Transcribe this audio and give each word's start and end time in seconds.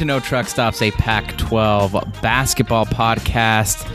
to 0.00 0.06
No 0.06 0.18
Truck 0.18 0.46
Stops, 0.46 0.80
a 0.80 0.90
Pac 0.92 1.36
12 1.36 1.92
basketball 2.22 2.86
podcast. 2.86 3.86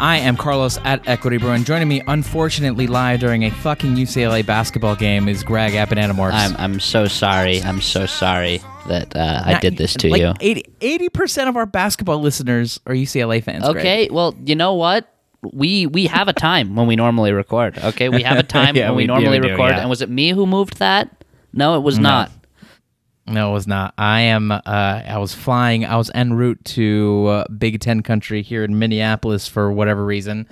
I 0.00 0.16
am 0.16 0.36
Carlos 0.36 0.76
at 0.82 1.06
Equity 1.08 1.36
Bruin. 1.36 1.62
Joining 1.62 1.86
me, 1.86 2.02
unfortunately, 2.08 2.88
live 2.88 3.20
during 3.20 3.44
a 3.44 3.50
fucking 3.50 3.94
UCLA 3.94 4.44
basketball 4.44 4.96
game 4.96 5.28
is 5.28 5.44
Greg 5.44 5.74
Appananamorphs. 5.74 6.32
I'm 6.32 6.56
I'm 6.56 6.80
so 6.80 7.06
sorry. 7.06 7.62
I'm 7.62 7.80
so 7.80 8.06
sorry 8.06 8.60
that 8.88 9.14
uh, 9.14 9.42
I 9.44 9.60
did 9.60 9.76
this 9.76 9.94
to 9.98 10.08
like 10.10 10.20
you. 10.20 10.64
80 10.80 11.08
percent 11.10 11.48
of 11.48 11.56
our 11.56 11.66
basketball 11.66 12.18
listeners 12.18 12.80
are 12.86 12.94
UCLA 12.94 13.40
fans. 13.40 13.62
Greg. 13.62 13.76
Okay, 13.76 14.08
well, 14.10 14.34
you 14.44 14.56
know 14.56 14.74
what? 14.74 15.14
We 15.52 15.86
we 15.86 16.06
have 16.06 16.26
a 16.26 16.32
time 16.32 16.74
when 16.74 16.88
we 16.88 16.96
normally 16.96 17.30
record. 17.30 17.78
Okay, 17.78 18.08
we 18.08 18.24
have 18.24 18.36
a 18.38 18.42
time 18.58 18.74
Yeah, 18.74 18.88
when 18.88 18.96
we, 18.96 19.02
we- 19.04 19.06
normally 19.06 19.38
do, 19.38 19.50
record. 19.50 19.70
yeah. 19.70 19.80
And 19.82 19.88
was 19.88 20.02
it 20.02 20.10
me 20.10 20.30
who 20.30 20.44
moved 20.44 20.78
that? 20.78 21.24
No, 21.52 21.76
it 21.76 21.80
was 21.84 22.00
not. 22.00 22.32
No, 23.26 23.50
it 23.50 23.52
was 23.52 23.66
not. 23.66 23.94
I 23.96 24.22
am. 24.22 24.50
Uh, 24.50 24.60
I 24.66 25.18
was 25.18 25.32
flying. 25.32 25.84
I 25.84 25.96
was 25.96 26.10
en 26.14 26.34
route 26.34 26.62
to 26.64 27.26
uh, 27.28 27.44
Big 27.48 27.80
Ten 27.80 28.02
country 28.02 28.42
here 28.42 28.64
in 28.64 28.78
Minneapolis 28.78 29.46
for 29.46 29.70
whatever 29.70 30.04
reason, 30.04 30.48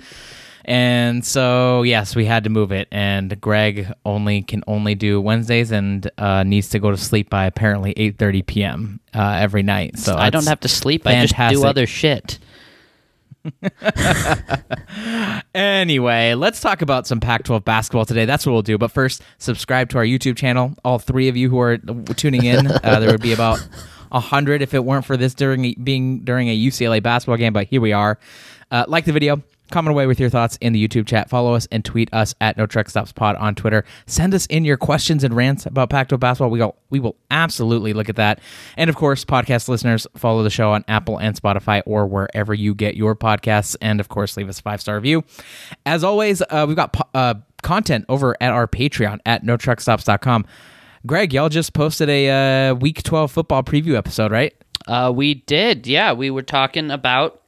and 0.63 1.25
so 1.25 1.83
yes, 1.83 2.15
we 2.15 2.25
had 2.25 2.45
to 2.45 2.49
move 2.49 2.71
it. 2.71 2.87
And 2.91 3.39
Greg 3.41 3.91
only 4.05 4.41
can 4.41 4.63
only 4.67 4.95
do 4.95 5.19
Wednesdays 5.19 5.71
and 5.71 6.09
uh, 6.17 6.43
needs 6.43 6.69
to 6.69 6.79
go 6.79 6.91
to 6.91 6.97
sleep 6.97 7.29
by 7.29 7.45
apparently 7.45 7.93
eight 7.97 8.17
thirty 8.17 8.41
p.m. 8.41 9.01
Uh, 9.13 9.37
every 9.39 9.63
night. 9.63 9.99
So 9.99 10.15
I 10.15 10.29
don't 10.29 10.47
have 10.47 10.61
to 10.61 10.69
sleep. 10.69 11.05
I 11.05 11.21
just 11.21 11.35
fantastic. 11.35 11.61
do 11.61 11.67
other 11.67 11.85
shit. 11.85 12.39
Anyway, 15.53 16.33
let's 16.33 16.61
talk 16.61 16.81
about 16.81 17.07
some 17.07 17.19
Pac 17.19 17.43
12 17.43 17.65
basketball 17.65 18.05
today. 18.05 18.25
That's 18.25 18.45
what 18.45 18.53
we'll 18.53 18.61
do. 18.61 18.77
But 18.77 18.91
first, 18.91 19.21
subscribe 19.37 19.89
to 19.89 19.97
our 19.97 20.05
YouTube 20.05 20.37
channel. 20.37 20.75
All 20.85 20.97
three 20.97 21.27
of 21.27 21.35
you 21.35 21.49
who 21.49 21.59
are 21.59 21.77
tuning 22.15 22.45
in, 22.45 22.67
uh, 22.67 22.99
there 22.99 23.11
would 23.11 23.21
be 23.21 23.33
about 23.33 23.59
100 24.09 24.61
if 24.61 24.73
it 24.73 24.85
weren't 24.85 25.05
for 25.05 25.17
this 25.17 25.33
during 25.33 25.75
being 25.83 26.19
during 26.19 26.47
a 26.47 26.57
UCLA 26.57 27.03
basketball 27.03 27.37
game. 27.37 27.53
But 27.53 27.67
here 27.67 27.81
we 27.81 27.91
are. 27.91 28.17
Uh, 28.69 28.85
like 28.87 29.05
the 29.05 29.11
video. 29.11 29.41
Comment 29.71 29.91
away 29.91 30.05
with 30.05 30.19
your 30.19 30.29
thoughts 30.29 30.57
in 30.61 30.73
the 30.73 30.87
YouTube 30.87 31.07
chat. 31.07 31.29
Follow 31.29 31.53
us 31.53 31.67
and 31.71 31.83
tweet 31.83 32.09
us 32.13 32.35
at 32.41 32.57
No 32.57 32.65
Truck 32.65 32.89
Stops 32.89 33.11
Pod 33.11 33.35
on 33.37 33.55
Twitter. 33.55 33.85
Send 34.05 34.33
us 34.33 34.45
in 34.47 34.65
your 34.65 34.77
questions 34.77 35.23
and 35.23 35.33
rants 35.35 35.65
about 35.65 35.89
Pac-12 35.89 36.19
basketball. 36.19 36.49
We 36.49 36.59
go, 36.59 36.75
we 36.89 36.99
will 36.99 37.15
absolutely 37.31 37.93
look 37.93 38.09
at 38.09 38.17
that. 38.17 38.39
And 38.77 38.89
of 38.89 38.95
course, 38.95 39.23
podcast 39.25 39.67
listeners, 39.67 40.05
follow 40.15 40.43
the 40.43 40.49
show 40.49 40.71
on 40.71 40.83
Apple 40.87 41.17
and 41.19 41.39
Spotify 41.39 41.81
or 41.85 42.05
wherever 42.05 42.53
you 42.53 42.75
get 42.75 42.95
your 42.95 43.15
podcasts. 43.15 43.75
And 43.81 43.99
of 43.99 44.09
course, 44.09 44.37
leave 44.37 44.49
us 44.49 44.59
a 44.59 44.61
five 44.61 44.81
star 44.81 44.95
review. 44.95 45.23
As 45.85 46.03
always, 46.03 46.41
uh, 46.49 46.65
we've 46.67 46.75
got 46.75 46.93
po- 46.93 47.09
uh, 47.13 47.35
content 47.63 48.05
over 48.09 48.35
at 48.41 48.51
our 48.51 48.67
Patreon 48.67 49.19
at 49.25 49.43
NoTruckStops.com. 49.43 50.45
Greg, 51.05 51.33
y'all 51.33 51.49
just 51.49 51.73
posted 51.73 52.09
a 52.09 52.69
uh, 52.69 52.75
Week 52.75 53.01
12 53.01 53.31
football 53.31 53.63
preview 53.63 53.95
episode, 53.95 54.31
right? 54.31 54.53
Uh, 54.87 55.11
we 55.15 55.35
did, 55.35 55.87
yeah. 55.87 56.13
We 56.13 56.29
were 56.29 56.41
talking 56.41 56.91
about 56.91 57.40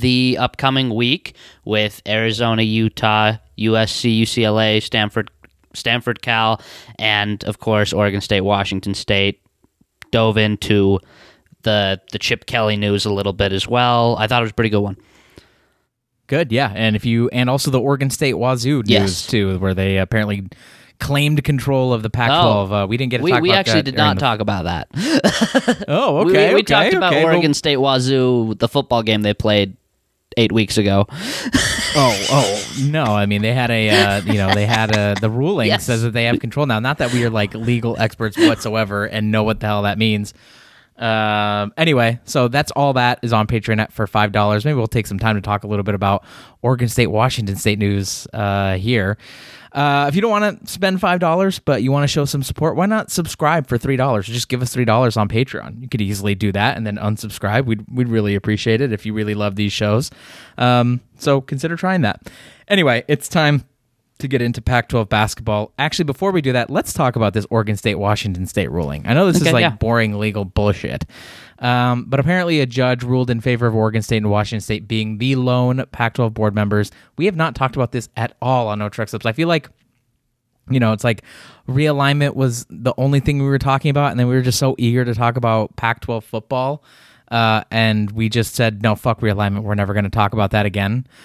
the 0.00 0.36
upcoming 0.38 0.94
week 0.94 1.34
with 1.64 2.00
Arizona, 2.06 2.62
Utah, 2.62 3.34
USC, 3.58 4.20
UCLA, 4.22 4.82
Stanford, 4.82 5.30
Stanford, 5.74 6.22
Cal, 6.22 6.60
and 6.98 7.42
of 7.44 7.58
course 7.58 7.92
Oregon 7.92 8.20
State, 8.20 8.42
Washington 8.42 8.94
State. 8.94 9.40
Dove 10.12 10.38
into 10.38 11.00
the 11.62 12.00
the 12.12 12.18
Chip 12.18 12.46
Kelly 12.46 12.76
news 12.76 13.04
a 13.06 13.12
little 13.12 13.32
bit 13.32 13.52
as 13.52 13.66
well. 13.66 14.16
I 14.18 14.26
thought 14.28 14.40
it 14.40 14.44
was 14.44 14.52
a 14.52 14.54
pretty 14.54 14.70
good 14.70 14.80
one. 14.80 14.96
Good, 16.28 16.50
yeah. 16.52 16.72
And 16.74 16.96
if 16.96 17.04
you 17.04 17.28
and 17.30 17.50
also 17.50 17.70
the 17.70 17.80
Oregon 17.80 18.10
State 18.10 18.34
Wazoo 18.34 18.78
news 18.82 18.88
Yes. 18.88 19.26
too, 19.26 19.58
where 19.58 19.74
they 19.74 19.98
apparently 19.98 20.48
claimed 20.98 21.42
control 21.44 21.92
of 21.92 22.02
the 22.02 22.08
Pac-12. 22.10 22.84
uh, 22.84 22.86
we 22.86 22.96
didn't 22.96 23.10
get 23.10 23.18
to 23.18 23.24
we 23.24 23.30
talk 23.30 23.42
we 23.42 23.50
about 23.50 23.58
actually 23.58 23.82
did 23.82 23.96
not 23.96 24.16
the- 24.16 24.20
talk 24.20 24.40
about 24.40 24.64
that. 24.64 24.88
Oh, 25.88 26.18
okay. 26.18 26.48
we, 26.48 26.54
we 26.54 26.60
okay, 26.60 26.62
talked 26.62 26.94
about 26.94 27.12
okay. 27.12 27.24
Well- 27.24 27.34
Oregon 27.34 27.52
State 27.52 27.76
Wazoo, 27.78 28.54
the 28.58 28.68
football 28.68 29.02
game 29.02 29.22
they 29.22 29.34
played 29.34 29.76
eight 30.36 30.52
weeks 30.52 30.76
ago. 30.78 31.06
oh, 31.10 32.26
oh 32.30 32.74
no! 32.82 33.04
I 33.04 33.26
mean, 33.26 33.42
they 33.42 33.52
had 33.54 33.70
a, 33.70 33.88
uh, 33.90 34.22
you 34.22 34.34
know, 34.34 34.52
they 34.54 34.66
had 34.66 34.96
a 34.96 35.14
the 35.20 35.30
ruling 35.30 35.66
Yes. 35.68 35.84
says 35.84 36.02
that 36.02 36.12
they 36.12 36.24
have 36.24 36.40
control 36.40 36.66
now. 36.66 36.78
Not 36.78 36.98
that 36.98 37.12
we 37.12 37.24
are 37.24 37.30
like 37.30 37.54
legal 37.54 37.96
experts 37.98 38.36
whatsoever 38.36 39.04
and 39.06 39.30
know 39.30 39.42
what 39.42 39.60
the 39.60 39.66
hell 39.66 39.82
that 39.82 39.98
means. 39.98 40.34
Um. 40.98 41.72
Anyway, 41.76 42.20
so 42.24 42.48
that's 42.48 42.70
all 42.72 42.94
that 42.94 43.18
is 43.22 43.32
on 43.32 43.46
Patreon 43.46 43.80
at 43.80 43.92
for 43.92 44.06
five 44.06 44.32
dollars. 44.32 44.64
Maybe 44.64 44.76
we'll 44.76 44.86
take 44.86 45.06
some 45.06 45.18
time 45.18 45.36
to 45.36 45.42
talk 45.42 45.64
a 45.64 45.66
little 45.66 45.82
bit 45.82 45.94
about 45.94 46.24
Oregon 46.62 46.88
State, 46.88 47.08
Washington 47.08 47.56
State 47.56 47.78
news 47.78 48.26
uh, 48.32 48.76
here. 48.76 49.18
Uh, 49.72 50.06
if 50.08 50.14
you 50.14 50.22
don't 50.22 50.30
want 50.30 50.64
to 50.64 50.72
spend 50.72 51.00
five 51.00 51.20
dollars, 51.20 51.58
but 51.58 51.82
you 51.82 51.92
want 51.92 52.02
to 52.02 52.08
show 52.08 52.24
some 52.24 52.42
support, 52.42 52.76
why 52.76 52.86
not 52.86 53.10
subscribe 53.10 53.66
for 53.66 53.76
three 53.76 53.96
dollars? 53.96 54.26
Just 54.26 54.48
give 54.48 54.62
us 54.62 54.72
three 54.72 54.86
dollars 54.86 55.18
on 55.18 55.28
Patreon. 55.28 55.82
You 55.82 55.88
could 55.88 56.00
easily 56.00 56.34
do 56.34 56.50
that 56.52 56.78
and 56.78 56.86
then 56.86 56.96
unsubscribe. 56.96 57.66
We'd 57.66 57.84
we'd 57.90 58.08
really 58.08 58.34
appreciate 58.34 58.80
it 58.80 58.92
if 58.92 59.04
you 59.04 59.12
really 59.12 59.34
love 59.34 59.56
these 59.56 59.72
shows. 59.72 60.10
Um, 60.56 61.00
so 61.18 61.42
consider 61.42 61.76
trying 61.76 62.00
that. 62.02 62.22
Anyway, 62.68 63.04
it's 63.06 63.28
time 63.28 63.64
to 64.18 64.28
get 64.28 64.40
into 64.40 64.62
Pac-12 64.62 65.08
basketball. 65.08 65.72
Actually, 65.78 66.04
before 66.04 66.30
we 66.30 66.40
do 66.40 66.52
that, 66.52 66.70
let's 66.70 66.92
talk 66.92 67.16
about 67.16 67.34
this 67.34 67.46
Oregon 67.50 67.76
State 67.76 67.96
Washington 67.96 68.46
State 68.46 68.70
ruling. 68.70 69.06
I 69.06 69.14
know 69.14 69.30
this 69.30 69.42
is 69.42 69.52
like 69.52 69.60
yeah. 69.60 69.70
boring 69.70 70.18
legal 70.18 70.44
bullshit. 70.44 71.04
Um, 71.58 72.04
but 72.06 72.20
apparently, 72.20 72.60
a 72.60 72.66
judge 72.66 73.02
ruled 73.02 73.30
in 73.30 73.40
favor 73.40 73.66
of 73.66 73.74
Oregon 73.74 74.02
State 74.02 74.18
and 74.18 74.30
Washington 74.30 74.60
State 74.60 74.88
being 74.88 75.18
the 75.18 75.36
lone 75.36 75.84
Pac 75.92 76.14
12 76.14 76.34
board 76.34 76.54
members. 76.54 76.90
We 77.16 77.26
have 77.26 77.36
not 77.36 77.54
talked 77.54 77.76
about 77.76 77.92
this 77.92 78.08
at 78.16 78.36
all 78.40 78.68
on 78.68 78.78
No 78.78 78.88
Truck 78.88 79.08
Stops. 79.08 79.26
I 79.26 79.32
feel 79.32 79.48
like, 79.48 79.68
you 80.70 80.80
know, 80.80 80.92
it's 80.92 81.04
like 81.04 81.22
realignment 81.68 82.34
was 82.34 82.66
the 82.68 82.94
only 82.98 83.20
thing 83.20 83.38
we 83.38 83.46
were 83.46 83.58
talking 83.58 83.90
about. 83.90 84.10
And 84.10 84.20
then 84.20 84.28
we 84.28 84.34
were 84.34 84.42
just 84.42 84.58
so 84.58 84.74
eager 84.78 85.04
to 85.04 85.14
talk 85.14 85.36
about 85.36 85.76
Pac 85.76 86.00
12 86.00 86.24
football. 86.24 86.82
Uh, 87.28 87.64
and 87.70 88.10
we 88.12 88.28
just 88.28 88.54
said, 88.54 88.82
no, 88.82 88.94
fuck 88.94 89.20
realignment. 89.20 89.62
We're 89.62 89.74
never 89.74 89.92
going 89.92 90.04
to 90.04 90.10
talk 90.10 90.32
about 90.32 90.50
that 90.52 90.66
again. 90.66 91.06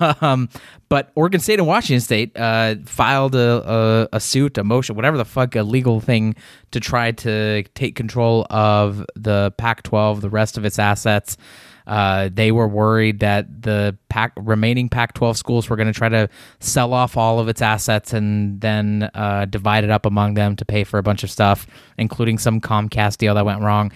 Um, 0.00 0.48
but 0.88 1.12
Oregon 1.14 1.38
State 1.38 1.60
and 1.60 1.68
Washington 1.68 2.00
State 2.00 2.36
uh, 2.36 2.74
filed 2.84 3.36
a, 3.36 4.08
a, 4.12 4.16
a 4.16 4.20
suit, 4.20 4.58
a 4.58 4.64
motion, 4.64 4.96
whatever 4.96 5.16
the 5.16 5.24
fuck, 5.24 5.54
a 5.54 5.62
legal 5.62 6.00
thing 6.00 6.34
to 6.72 6.80
try 6.80 7.12
to 7.12 7.62
take 7.74 7.94
control 7.94 8.44
of 8.50 9.06
the 9.14 9.52
Pac 9.56 9.84
12, 9.84 10.20
the 10.20 10.30
rest 10.30 10.58
of 10.58 10.64
its 10.64 10.80
assets. 10.80 11.36
Uh, 11.88 12.28
they 12.30 12.52
were 12.52 12.68
worried 12.68 13.20
that 13.20 13.62
the 13.62 13.96
Pac, 14.10 14.32
remaining 14.36 14.90
Pac 14.90 15.14
12 15.14 15.38
schools 15.38 15.70
were 15.70 15.76
going 15.76 15.86
to 15.86 15.92
try 15.92 16.10
to 16.10 16.28
sell 16.60 16.92
off 16.92 17.16
all 17.16 17.40
of 17.40 17.48
its 17.48 17.62
assets 17.62 18.12
and 18.12 18.60
then 18.60 19.08
uh, 19.14 19.46
divide 19.46 19.84
it 19.84 19.90
up 19.90 20.04
among 20.04 20.34
them 20.34 20.54
to 20.56 20.66
pay 20.66 20.84
for 20.84 20.98
a 20.98 21.02
bunch 21.02 21.22
of 21.22 21.30
stuff, 21.30 21.66
including 21.96 22.36
some 22.36 22.60
Comcast 22.60 23.16
deal 23.16 23.34
that 23.34 23.46
went 23.46 23.62
wrong. 23.62 23.90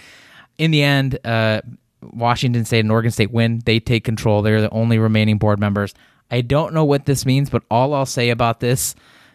In 0.63 0.71
the 0.71 0.85
end, 0.85 1.19
uh, 1.27 1.61
Washington 2.03 2.65
State 2.65 2.79
and 2.79 2.93
Oregon 2.93 3.11
State 3.11 3.33
win. 3.33 3.63
They 3.65 3.81
take 3.81 4.05
control. 4.05 4.43
They're 4.43 4.61
the 4.61 4.71
only 4.71 4.97
remaining 4.97 5.37
board 5.37 5.59
members. 5.59 5.93
I 6.31 6.41
don't 6.41 6.73
know 6.73 6.85
what 6.85 7.05
this 7.05 7.27
means, 7.27 7.51
but 7.51 7.65
all 7.69 7.93
I'll 7.95 8.07
say 8.07 8.31
about 8.31 8.61
this 8.61 8.95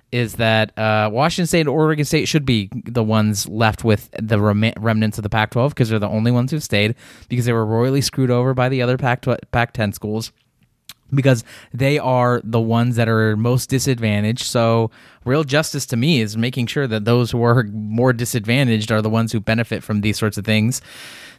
is 0.09 0.35
that 0.35 0.71
uh, 0.79 1.09
Washington 1.11 1.47
State 1.47 1.59
and 1.59 1.67
Oregon 1.69 2.05
State 2.05 2.29
should 2.29 2.45
be 2.45 2.69
the 2.85 3.03
ones 3.03 3.45
left 3.45 3.83
with 3.83 4.09
the 4.17 4.39
rem- 4.39 4.71
remnants 4.77 5.17
of 5.19 5.23
the 5.23 5.29
Pac 5.29 5.51
12 5.51 5.73
because 5.73 5.89
they're 5.89 5.99
the 5.99 6.07
only 6.07 6.31
ones 6.31 6.51
who've 6.51 6.63
stayed 6.63 6.95
because 7.27 7.43
they 7.43 7.51
were 7.51 7.65
royally 7.65 7.99
screwed 7.99 8.31
over 8.31 8.53
by 8.53 8.69
the 8.69 8.81
other 8.81 8.97
Pac 8.97 9.73
10 9.73 9.91
schools 9.91 10.31
because 11.13 11.43
they 11.73 11.97
are 11.99 12.41
the 12.43 12.59
ones 12.59 12.95
that 12.95 13.07
are 13.07 13.37
most 13.37 13.69
disadvantaged. 13.69 14.45
So, 14.45 14.91
real 15.25 15.43
justice 15.43 15.85
to 15.87 15.97
me 15.97 16.21
is 16.21 16.37
making 16.37 16.67
sure 16.67 16.87
that 16.87 17.05
those 17.05 17.31
who 17.31 17.43
are 17.43 17.63
more 17.63 18.13
disadvantaged 18.13 18.91
are 18.91 19.01
the 19.01 19.09
ones 19.09 19.31
who 19.31 19.39
benefit 19.39 19.83
from 19.83 20.01
these 20.01 20.17
sorts 20.17 20.37
of 20.37 20.45
things. 20.45 20.81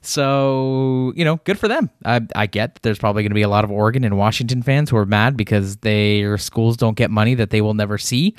So, 0.00 1.12
you 1.16 1.24
know, 1.24 1.36
good 1.44 1.58
for 1.58 1.68
them. 1.68 1.90
I, 2.04 2.20
I 2.34 2.46
get 2.46 2.74
that 2.74 2.82
there's 2.82 2.98
probably 2.98 3.22
going 3.22 3.30
to 3.30 3.34
be 3.34 3.42
a 3.42 3.48
lot 3.48 3.64
of 3.64 3.70
Oregon 3.70 4.04
and 4.04 4.16
Washington 4.16 4.62
fans 4.62 4.90
who 4.90 4.96
are 4.96 5.06
mad 5.06 5.36
because 5.36 5.76
their 5.78 6.38
schools 6.38 6.76
don't 6.76 6.96
get 6.96 7.10
money 7.10 7.34
that 7.34 7.50
they 7.50 7.60
will 7.60 7.74
never 7.74 7.98
see. 7.98 8.34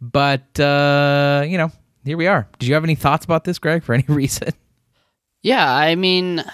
But, 0.00 0.58
uh, 0.58 1.44
you 1.46 1.58
know, 1.58 1.70
here 2.04 2.16
we 2.16 2.26
are. 2.26 2.48
Did 2.58 2.68
you 2.68 2.74
have 2.74 2.84
any 2.84 2.94
thoughts 2.94 3.24
about 3.24 3.44
this, 3.44 3.58
Greg, 3.58 3.82
for 3.82 3.94
any 3.94 4.04
reason? 4.08 4.50
Yeah, 5.42 5.72
I 5.72 5.94
mean, 5.94 6.44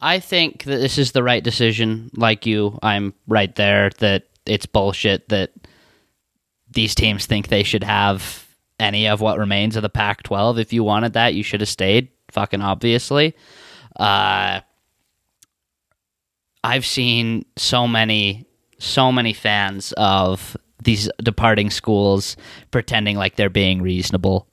I 0.00 0.18
think 0.20 0.64
that 0.64 0.78
this 0.78 0.98
is 0.98 1.12
the 1.12 1.22
right 1.22 1.42
decision. 1.42 2.10
Like 2.16 2.46
you, 2.46 2.78
I'm 2.82 3.12
right 3.26 3.54
there 3.54 3.90
that 3.98 4.24
it's 4.46 4.66
bullshit 4.66 5.28
that 5.28 5.52
these 6.70 6.94
teams 6.94 7.26
think 7.26 7.48
they 7.48 7.62
should 7.62 7.84
have 7.84 8.46
any 8.78 9.06
of 9.08 9.20
what 9.20 9.38
remains 9.38 9.76
of 9.76 9.82
the 9.82 9.88
Pac 9.90 10.22
12. 10.22 10.58
If 10.58 10.72
you 10.72 10.82
wanted 10.84 11.12
that, 11.12 11.34
you 11.34 11.42
should 11.42 11.60
have 11.60 11.68
stayed, 11.68 12.08
fucking 12.30 12.62
obviously. 12.62 13.34
Uh, 13.96 14.60
I've 16.64 16.86
seen 16.86 17.44
so 17.56 17.86
many, 17.88 18.46
so 18.78 19.10
many 19.12 19.32
fans 19.32 19.92
of 19.96 20.56
these 20.82 21.10
departing 21.22 21.70
schools 21.70 22.36
pretending 22.70 23.16
like 23.16 23.36
they're 23.36 23.50
being 23.50 23.82
reasonable 23.82 24.46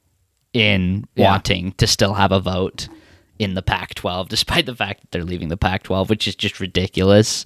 in 0.54 1.06
Yeah. 1.16 1.32
wanting 1.32 1.72
to 1.74 1.88
still 1.88 2.14
have 2.16 2.32
a 2.32 2.40
vote 2.40 2.90
in 3.40 3.54
the 3.54 3.62
Pac-12, 3.62 4.28
despite 4.30 4.66
the 4.66 4.76
fact 4.76 5.02
that 5.02 5.12
they're 5.12 5.24
leaving 5.24 5.50
the 5.50 5.58
Pac-12, 5.58 6.10
which 6.10 6.28
is 6.28 6.36
just 6.36 6.60
ridiculous. 6.60 7.46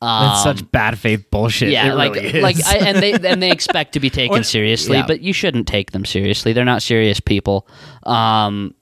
That's 0.00 0.46
Um, 0.46 0.56
such 0.56 0.70
bad 0.70 0.98
faith 0.98 1.30
bullshit. 1.30 1.70
yeah, 1.70 1.92
It 1.92 1.94
like 1.96 2.14
really 2.14 2.40
like, 2.42 2.56
I, 2.66 2.76
and 2.78 2.98
they 2.98 3.12
and 3.12 3.42
they 3.42 3.50
expect 3.50 3.92
to 3.94 4.00
be 4.00 4.10
taken 4.20 4.32
Well, 4.34 4.44
seriously, 4.44 4.98
yeah. 4.98 5.06
but 5.06 5.20
you 5.20 5.32
shouldn't 5.32 5.66
take 5.66 5.92
them 5.92 6.04
seriously. 6.04 6.52
They're 6.52 6.64
not 6.64 6.82
serious 6.82 7.20
people. 7.20 7.66
Um, 8.04 8.74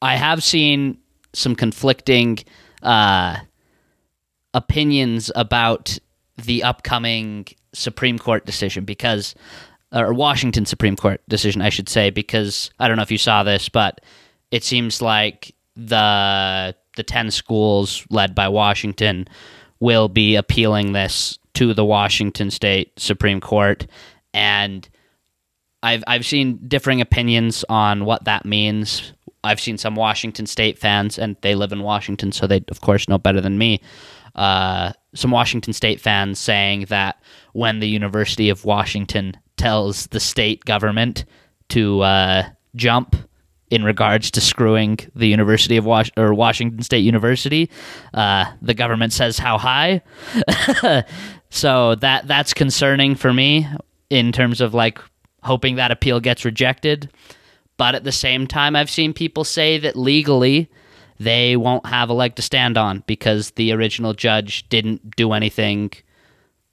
I 0.00 0.16
have 0.16 0.42
seen 0.44 0.98
some 1.34 1.54
conflicting 1.54 2.38
uh, 2.82 3.36
opinions 4.54 5.30
about 5.34 5.98
the 6.36 6.62
upcoming 6.62 7.46
Supreme 7.72 8.18
Court 8.18 8.46
decision 8.46 8.84
because, 8.84 9.34
or 9.92 10.12
Washington 10.14 10.64
Supreme 10.66 10.96
Court 10.96 11.20
decision, 11.28 11.60
I 11.62 11.68
should 11.68 11.88
say, 11.88 12.10
because 12.10 12.70
I 12.78 12.88
don't 12.88 12.96
know 12.96 13.02
if 13.02 13.10
you 13.10 13.18
saw 13.18 13.42
this, 13.42 13.68
but 13.68 14.00
it 14.50 14.64
seems 14.64 15.02
like 15.02 15.54
the 15.76 16.74
the 16.96 17.02
ten 17.02 17.30
schools 17.30 18.04
led 18.10 18.34
by 18.34 18.48
Washington 18.48 19.28
will 19.80 20.08
be 20.08 20.34
appealing 20.34 20.92
this 20.92 21.38
to 21.54 21.72
the 21.74 21.84
Washington 21.84 22.50
State 22.50 22.98
Supreme 22.98 23.40
Court, 23.40 23.86
and 24.34 24.88
I've 25.82 26.02
I've 26.06 26.26
seen 26.26 26.58
differing 26.68 27.00
opinions 27.00 27.64
on 27.68 28.04
what 28.04 28.24
that 28.24 28.44
means. 28.44 29.12
I've 29.44 29.60
seen 29.60 29.78
some 29.78 29.94
Washington 29.94 30.46
State 30.46 30.78
fans, 30.78 31.18
and 31.18 31.36
they 31.42 31.54
live 31.54 31.72
in 31.72 31.82
Washington, 31.82 32.32
so 32.32 32.46
they 32.46 32.64
of 32.68 32.80
course 32.80 33.08
know 33.08 33.18
better 33.18 33.40
than 33.40 33.58
me. 33.58 33.80
Uh, 34.34 34.92
some 35.14 35.30
Washington 35.30 35.72
State 35.72 36.00
fans 36.00 36.38
saying 36.38 36.86
that 36.88 37.20
when 37.52 37.80
the 37.80 37.88
University 37.88 38.50
of 38.50 38.64
Washington 38.64 39.36
tells 39.56 40.06
the 40.08 40.20
state 40.20 40.64
government 40.64 41.24
to 41.68 42.00
uh, 42.02 42.48
jump 42.76 43.16
in 43.70 43.84
regards 43.84 44.30
to 44.32 44.40
screwing 44.40 44.98
the 45.14 45.26
University 45.26 45.76
of 45.76 45.84
Was- 45.84 46.10
or 46.16 46.32
Washington 46.34 46.82
State 46.82 47.00
University, 47.00 47.70
uh, 48.14 48.46
the 48.62 48.74
government 48.74 49.12
says 49.12 49.38
how 49.38 49.58
high. 49.58 50.02
so 51.50 51.94
that 51.96 52.26
that's 52.26 52.54
concerning 52.54 53.14
for 53.14 53.32
me 53.32 53.66
in 54.10 54.32
terms 54.32 54.60
of 54.60 54.74
like 54.74 54.98
hoping 55.42 55.76
that 55.76 55.90
appeal 55.90 56.20
gets 56.20 56.44
rejected. 56.44 57.10
But 57.76 57.94
at 57.94 58.04
the 58.04 58.12
same 58.12 58.46
time, 58.46 58.74
I've 58.74 58.90
seen 58.90 59.12
people 59.12 59.44
say 59.44 59.78
that 59.78 59.96
legally 59.96 60.68
they 61.20 61.56
won't 61.56 61.86
have 61.86 62.10
a 62.10 62.12
leg 62.12 62.36
to 62.36 62.42
stand 62.42 62.76
on 62.76 63.04
because 63.06 63.50
the 63.52 63.72
original 63.72 64.14
judge 64.14 64.68
didn't 64.68 65.16
do 65.16 65.32
anything 65.32 65.92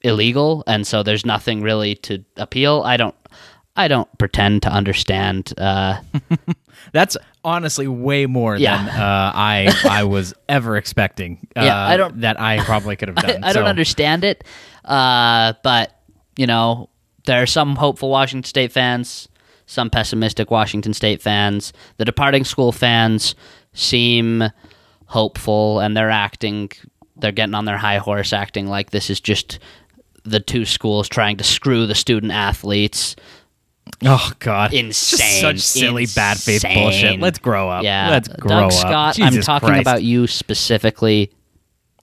illegal, 0.01 0.63
and 0.67 0.85
so 0.85 1.03
there's 1.03 1.25
nothing 1.25 1.61
really 1.61 1.95
to 1.95 2.23
appeal. 2.37 2.81
I 2.85 2.97
don't. 2.97 3.15
I 3.77 3.89
don't 3.89 4.07
pretend 4.17 4.63
to 4.63 4.69
understand. 4.69 5.53
Uh, 5.57 5.99
That's 6.95 7.17
honestly 7.43 7.87
way 7.89 8.25
more 8.25 8.55
Yeah. 8.55 8.77
than 8.77 8.89
uh, 8.89 9.31
I 9.35 9.69
I 9.89 10.03
was 10.15 10.33
ever 10.47 10.77
expecting. 10.77 11.45
Uh, 11.55 11.63
Yeah, 11.65 11.77
I 11.77 11.97
don't- 11.97 12.21
that 12.21 12.39
I 12.39 12.59
probably 12.63 12.95
could 12.95 13.09
have 13.09 13.17
I, 13.23 13.27
done. 13.33 13.43
I 13.43 13.51
don't 13.53 13.65
So, 13.65 13.69
understand 13.69 14.23
it, 14.23 14.43
uh, 14.85 15.53
but 15.61 15.91
you 16.37 16.47
know, 16.47 16.89
there 17.25 17.41
are 17.41 17.45
some 17.47 17.75
hopeful 17.75 18.09
Washington 18.09 18.47
State 18.47 18.71
fans, 18.71 19.27
some 19.65 19.89
pessimistic 19.89 20.49
Washington 20.51 20.93
State 20.93 21.21
fans. 21.21 21.73
The 21.97 22.05
departing 22.05 22.45
school 22.45 22.71
fans 22.71 23.35
seem 23.73 24.43
hopeful, 25.07 25.79
and 25.81 25.97
they're 25.97 26.09
acting. 26.09 26.71
They're 27.17 27.31
getting 27.33 27.55
on 27.55 27.65
their 27.65 27.77
high 27.77 27.97
horse, 27.97 28.31
acting 28.33 28.67
like 28.67 28.91
this 28.91 29.09
is 29.09 29.19
just 29.19 29.59
the 30.23 30.39
two 30.39 30.65
schools 30.65 31.07
trying 31.09 31.37
to 31.37 31.43
screw 31.43 31.85
the 31.87 31.95
student 31.95 32.31
athletes. 32.31 33.15
Oh 34.03 34.31
God, 34.39 34.73
Insane. 34.73 35.19
Just 35.19 35.41
such 35.41 35.59
silly 35.59 36.05
bad 36.05 36.37
faith 36.37 36.63
bullshit. 36.63 37.19
Let's 37.19 37.39
grow 37.39 37.69
up. 37.69 37.83
Yeah, 37.83 38.09
let's 38.09 38.27
grow 38.27 38.49
Doug 38.49 38.63
up. 38.65 38.73
Scott, 38.73 39.19
I'm 39.21 39.41
talking 39.41 39.69
Christ. 39.69 39.81
about 39.81 40.03
you 40.03 40.27
specifically. 40.27 41.31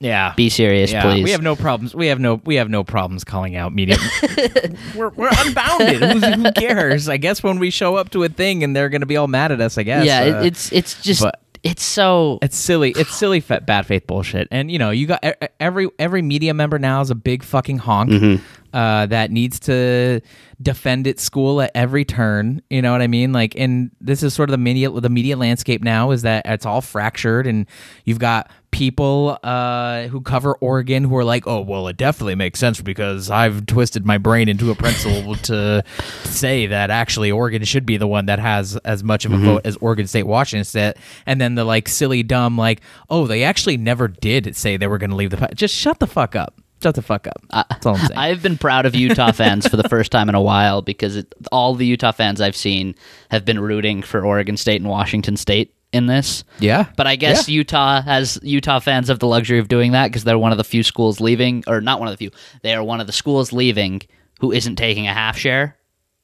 Yeah. 0.00 0.34
Be 0.34 0.48
serious, 0.48 0.90
yeah, 0.90 1.02
please. 1.02 1.22
we 1.22 1.30
have 1.30 1.42
no 1.42 1.54
problems. 1.54 1.94
We 1.94 2.08
have 2.08 2.18
no 2.18 2.40
we 2.44 2.56
have 2.56 2.68
no 2.68 2.82
problems 2.82 3.22
calling 3.22 3.54
out 3.54 3.72
media. 3.72 3.96
we're, 4.96 5.10
we're 5.10 5.30
unbounded. 5.30 6.02
Who's, 6.02 6.34
who 6.34 6.52
cares? 6.52 7.08
I 7.08 7.18
guess 7.18 7.42
when 7.42 7.60
we 7.60 7.70
show 7.70 7.94
up 7.94 8.10
to 8.10 8.24
a 8.24 8.28
thing 8.28 8.64
and 8.64 8.74
they're 8.74 8.88
going 8.88 9.02
to 9.02 9.06
be 9.06 9.16
all 9.16 9.28
mad 9.28 9.52
at 9.52 9.60
us. 9.60 9.78
I 9.78 9.84
guess. 9.84 10.04
yeah, 10.04 10.38
uh, 10.38 10.42
it's 10.42 10.72
it's 10.72 11.00
just 11.02 11.22
but- 11.22 11.40
it's 11.62 11.82
so 11.84 12.38
It's 12.42 12.56
silly. 12.56 12.90
It's 12.96 13.14
silly 13.16 13.40
fa- 13.40 13.60
bad 13.60 13.86
faith 13.86 14.06
bullshit. 14.06 14.48
And 14.50 14.70
you 14.70 14.78
know, 14.78 14.90
you 14.90 15.06
got 15.06 15.24
every 15.60 15.88
every 15.98 16.22
media 16.22 16.54
member 16.54 16.78
now 16.78 17.00
is 17.00 17.10
a 17.10 17.14
big 17.14 17.42
fucking 17.42 17.78
honk 17.78 18.10
Mm-hmm. 18.10 18.44
uh, 18.76 19.06
that 19.06 19.30
needs 19.30 19.60
to 19.60 20.20
defend 20.60 21.06
its 21.06 21.22
school 21.22 21.60
at 21.60 21.70
every 21.74 22.04
turn. 22.04 22.62
You 22.70 22.82
know 22.82 22.92
what 22.92 23.02
I 23.02 23.06
mean? 23.06 23.32
Like, 23.32 23.54
and 23.56 23.90
this 24.00 24.22
is 24.22 24.34
sort 24.34 24.48
of 24.48 24.52
the 24.52 24.58
media 24.58 24.90
the 24.90 25.08
media 25.10 25.36
landscape 25.36 25.82
now 25.82 26.10
is 26.10 26.22
that 26.22 26.46
it's 26.46 26.66
all 26.66 26.80
fractured, 26.80 27.46
and 27.46 27.66
you've 28.04 28.18
got 28.18 28.50
people 28.72 29.38
uh, 29.44 30.08
who 30.08 30.20
cover 30.20 30.54
Oregon 30.54 31.04
who 31.04 31.16
are 31.16 31.24
like, 31.24 31.46
oh 31.46 31.60
well, 31.60 31.86
it 31.86 31.96
definitely 31.96 32.34
makes 32.34 32.58
sense 32.58 32.80
because 32.80 33.30
I've 33.30 33.66
twisted 33.66 34.04
my 34.04 34.18
brain 34.18 34.48
into 34.48 34.72
a 34.72 34.74
pretzel 34.74 35.34
to 35.42 35.84
say 36.24 36.66
that 36.66 36.90
actually 36.90 37.30
Oregon 37.30 37.62
should 37.62 37.86
be 37.86 37.96
the 37.96 38.08
one 38.08 38.26
that 38.26 38.40
has 38.40 38.76
as 38.78 39.04
much 39.04 39.24
of 39.24 39.32
a 39.32 39.38
vote 39.38 39.62
as 39.64 39.76
Oregon 39.76 40.08
State, 40.08 40.24
Washington 40.24 40.64
State, 40.64 40.96
and 41.26 41.40
then 41.40 41.54
the 41.54 41.64
like 41.64 41.88
silly 41.88 42.24
dumb 42.24 42.58
like, 42.58 42.80
oh, 43.08 43.26
they 43.26 43.44
actually 43.44 43.76
never 43.76 44.08
did 44.08 44.56
say 44.56 44.76
they 44.76 44.88
were 44.88 44.98
going 44.98 45.10
to 45.10 45.16
leave 45.16 45.30
the. 45.30 45.36
pa-" 45.36 45.48
Just 45.54 45.74
shut 45.74 46.00
the 46.00 46.06
fuck 46.06 46.34
up. 46.34 46.60
Shut 46.82 46.96
the 46.96 47.02
fuck 47.02 47.28
up. 47.28 47.40
That's 47.52 47.86
all 47.86 47.94
I'm 47.94 48.06
saying. 48.06 48.18
I've 48.18 48.42
been 48.42 48.58
proud 48.58 48.86
of 48.86 48.96
Utah 48.96 49.30
fans 49.32 49.68
for 49.68 49.76
the 49.76 49.88
first 49.88 50.10
time 50.10 50.28
in 50.28 50.34
a 50.34 50.42
while 50.42 50.82
because 50.82 51.14
it, 51.14 51.32
all 51.52 51.76
the 51.76 51.86
Utah 51.86 52.10
fans 52.10 52.40
I've 52.40 52.56
seen 52.56 52.96
have 53.30 53.44
been 53.44 53.60
rooting 53.60 54.02
for 54.02 54.24
Oregon 54.26 54.56
State 54.56 54.80
and 54.80 54.90
Washington 54.90 55.36
State 55.36 55.72
in 55.92 56.06
this. 56.06 56.44
yeah, 56.58 56.86
But 56.96 57.06
I 57.06 57.16
guess 57.16 57.48
Yeah. 57.48 57.54
Utah 57.54 58.02
has 58.02 58.38
Utah 58.42 58.78
fans 58.80 59.08
have 59.08 59.18
the 59.18 59.26
luxury 59.26 59.58
of 59.58 59.68
doing 59.68 59.92
that 59.92 60.08
because 60.08 60.24
they're 60.24 60.38
one 60.38 60.52
of 60.52 60.58
the 60.58 60.64
few 60.64 60.82
schools 60.82 61.20
leaving, 61.20 61.64
or 61.66 61.80
not 61.80 61.98
one 61.98 62.08
of 62.08 62.12
the 62.12 62.16
few. 62.18 62.30
They 62.62 62.74
are 62.74 62.82
one 62.82 63.00
of 63.00 63.06
the 63.06 63.12
schools 63.12 63.52
leaving 63.52 64.00
who 64.40 64.52
isn't 64.52 64.76
taking 64.76 65.06
a 65.06 65.12
half 65.12 65.36
share 65.36 65.76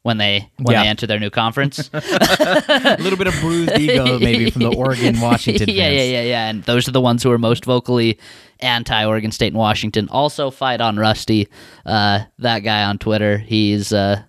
when 0.03 0.17
they 0.17 0.49
when 0.57 0.73
Yeah. 0.75 0.83
they 0.85 0.89
enter 0.89 1.07
their 1.07 1.21
new 1.21 1.29
conference. 1.31 1.91
a 1.93 2.97
little 3.01 3.19
bit 3.19 3.27
of 3.27 3.35
bruised 3.41 3.79
ego 3.79 4.19
maybe 4.19 4.51
from 4.51 4.63
the 4.63 4.75
Oregon 4.75 5.21
Washington. 5.21 5.69
yeah, 5.69 5.91
yeah, 5.91 6.03
yeah, 6.03 6.23
yeah. 6.23 6.49
And 6.49 6.63
those 6.65 6.89
are 6.89 6.93
the 6.93 7.01
ones 7.01 7.23
who 7.23 7.31
are 7.31 7.39
most 7.39 7.65
vocally 7.65 8.19
anti 8.61 9.05
Oregon 9.05 9.33
State 9.33 9.49
and 9.49 9.57
Washington. 9.59 10.09
Also, 10.11 10.51
fight 10.51 10.81
on 10.81 10.97
Rusty, 10.97 11.49
uh, 11.85 12.21
that 12.39 12.61
guy 12.61 12.85
on 12.85 12.99
Twitter. 12.99 13.39
He's 13.39 13.93
uh, 13.93 14.23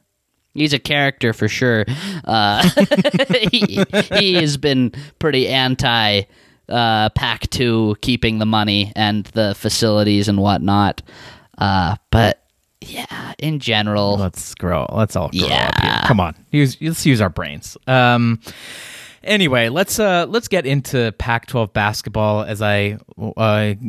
he's 0.60 0.74
a 0.74 0.80
character 0.80 1.34
for 1.34 1.48
sure. 1.48 1.86
Uh, 2.26 2.68
he, 3.52 3.84
he 4.16 4.36
has 4.36 4.58
been 4.58 4.92
pretty 5.20 5.48
anti 5.48 6.24
uh, 6.68 7.10
Pac 7.10 7.50
two 7.50 7.96
keeping 8.02 8.40
the 8.40 8.46
money 8.46 8.92
and 8.96 9.26
the 9.28 9.56
facilities 9.56 10.28
and 10.28 10.40
whatnot. 10.40 11.02
Uh, 11.58 11.96
but 12.12 12.44
yeah, 12.82 13.34
in 13.40 13.60
general, 13.60 14.18
Let's 14.18 14.56
grow. 14.56 14.86
Let's 14.92 15.16
all 15.16 15.30
grow 15.30 15.42
up 15.42 15.52
here. 15.52 15.70
Yeah. 15.84 16.08
Come 16.08 16.20
on. 16.20 16.36
Use 16.52 16.78
let's 16.82 17.06
use 17.06 17.22
our 17.22 17.30
brains. 17.30 17.78
Um 17.88 18.40
anyway, 19.24 19.70
let's 19.70 20.00
uh 20.00 20.26
let's 20.30 20.48
get 20.48 20.66
into 20.66 21.12
Pac-12 21.18 21.74
basketball 21.74 22.44
as 22.44 22.62
I 22.62 22.98
uh 23.38 23.74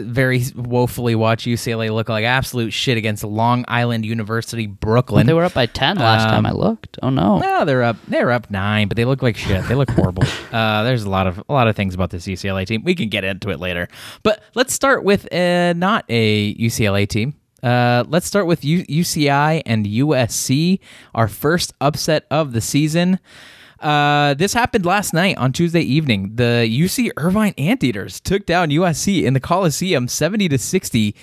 very 0.00 0.42
woefully 0.54 1.14
watch 1.14 1.44
UCLA 1.44 1.90
look 1.92 2.08
like 2.08 2.24
absolute 2.24 2.72
shit 2.72 2.96
against 2.96 3.24
Long 3.24 3.64
Island 3.68 4.04
University 4.06 4.66
Brooklyn. 4.66 5.26
they 5.26 5.34
were 5.34 5.44
up 5.44 5.54
by 5.54 5.66
ten 5.66 5.96
last 5.96 6.28
time 6.28 6.46
I 6.46 6.52
looked. 6.52 6.98
Oh 7.02 7.10
no. 7.10 7.38
No, 7.38 7.64
they're 7.64 7.82
up. 7.82 7.96
They're 8.08 8.30
up 8.30 8.50
nine, 8.50 8.88
but 8.88 8.96
they 8.96 9.04
look 9.04 9.22
like 9.22 9.36
shit. 9.36 9.64
They 9.68 9.74
look 9.74 9.90
horrible. 9.90 10.24
uh, 10.52 10.82
there's 10.84 11.04
a 11.04 11.10
lot 11.10 11.26
of 11.26 11.42
a 11.48 11.52
lot 11.52 11.68
of 11.68 11.76
things 11.76 11.94
about 11.94 12.10
this 12.10 12.26
UCLA 12.26 12.66
team. 12.66 12.82
We 12.84 12.94
can 12.94 13.08
get 13.08 13.24
into 13.24 13.50
it 13.50 13.60
later, 13.60 13.88
but 14.22 14.42
let's 14.54 14.72
start 14.72 15.04
with 15.04 15.32
uh, 15.32 15.72
not 15.74 16.04
a 16.08 16.54
UCLA 16.54 17.08
team. 17.08 17.34
Uh, 17.62 18.02
let's 18.08 18.26
start 18.26 18.46
with 18.46 18.64
U- 18.64 18.84
UCI 18.86 19.62
and 19.64 19.86
USC, 19.86 20.80
our 21.14 21.28
first 21.28 21.72
upset 21.80 22.26
of 22.30 22.52
the 22.52 22.60
season. 22.60 23.20
Uh, 23.82 24.34
this 24.34 24.54
happened 24.54 24.86
last 24.86 25.12
night 25.12 25.36
on 25.38 25.52
Tuesday 25.52 25.80
evening. 25.80 26.36
The 26.36 26.68
UC 26.70 27.10
Irvine 27.16 27.54
Anteaters 27.58 28.20
took 28.20 28.46
down 28.46 28.70
USC 28.70 29.24
in 29.24 29.34
the 29.34 29.40
Coliseum 29.40 30.06
70 30.08 30.48
to 30.50 30.58
60 30.58 31.14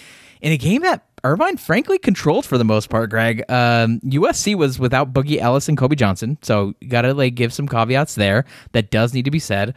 in 0.41 0.51
a 0.51 0.57
game 0.57 0.81
that 0.81 1.05
Irvine 1.23 1.57
frankly 1.57 1.97
controlled 1.97 2.45
for 2.45 2.57
the 2.57 2.63
most 2.63 2.89
part, 2.89 3.09
Greg. 3.09 3.43
Um, 3.49 3.99
USC 4.01 4.55
was 4.55 4.79
without 4.79 5.13
Boogie 5.13 5.39
Ellis 5.39 5.69
and 5.69 5.77
Kobe 5.77 5.95
Johnson, 5.95 6.37
so 6.41 6.73
you 6.79 6.89
got 6.89 7.01
to 7.03 7.13
like 7.13 7.35
give 7.35 7.53
some 7.53 7.67
caveats 7.67 8.15
there. 8.15 8.45
That 8.73 8.91
does 8.91 9.13
need 9.13 9.25
to 9.25 9.31
be 9.31 9.39
said. 9.39 9.73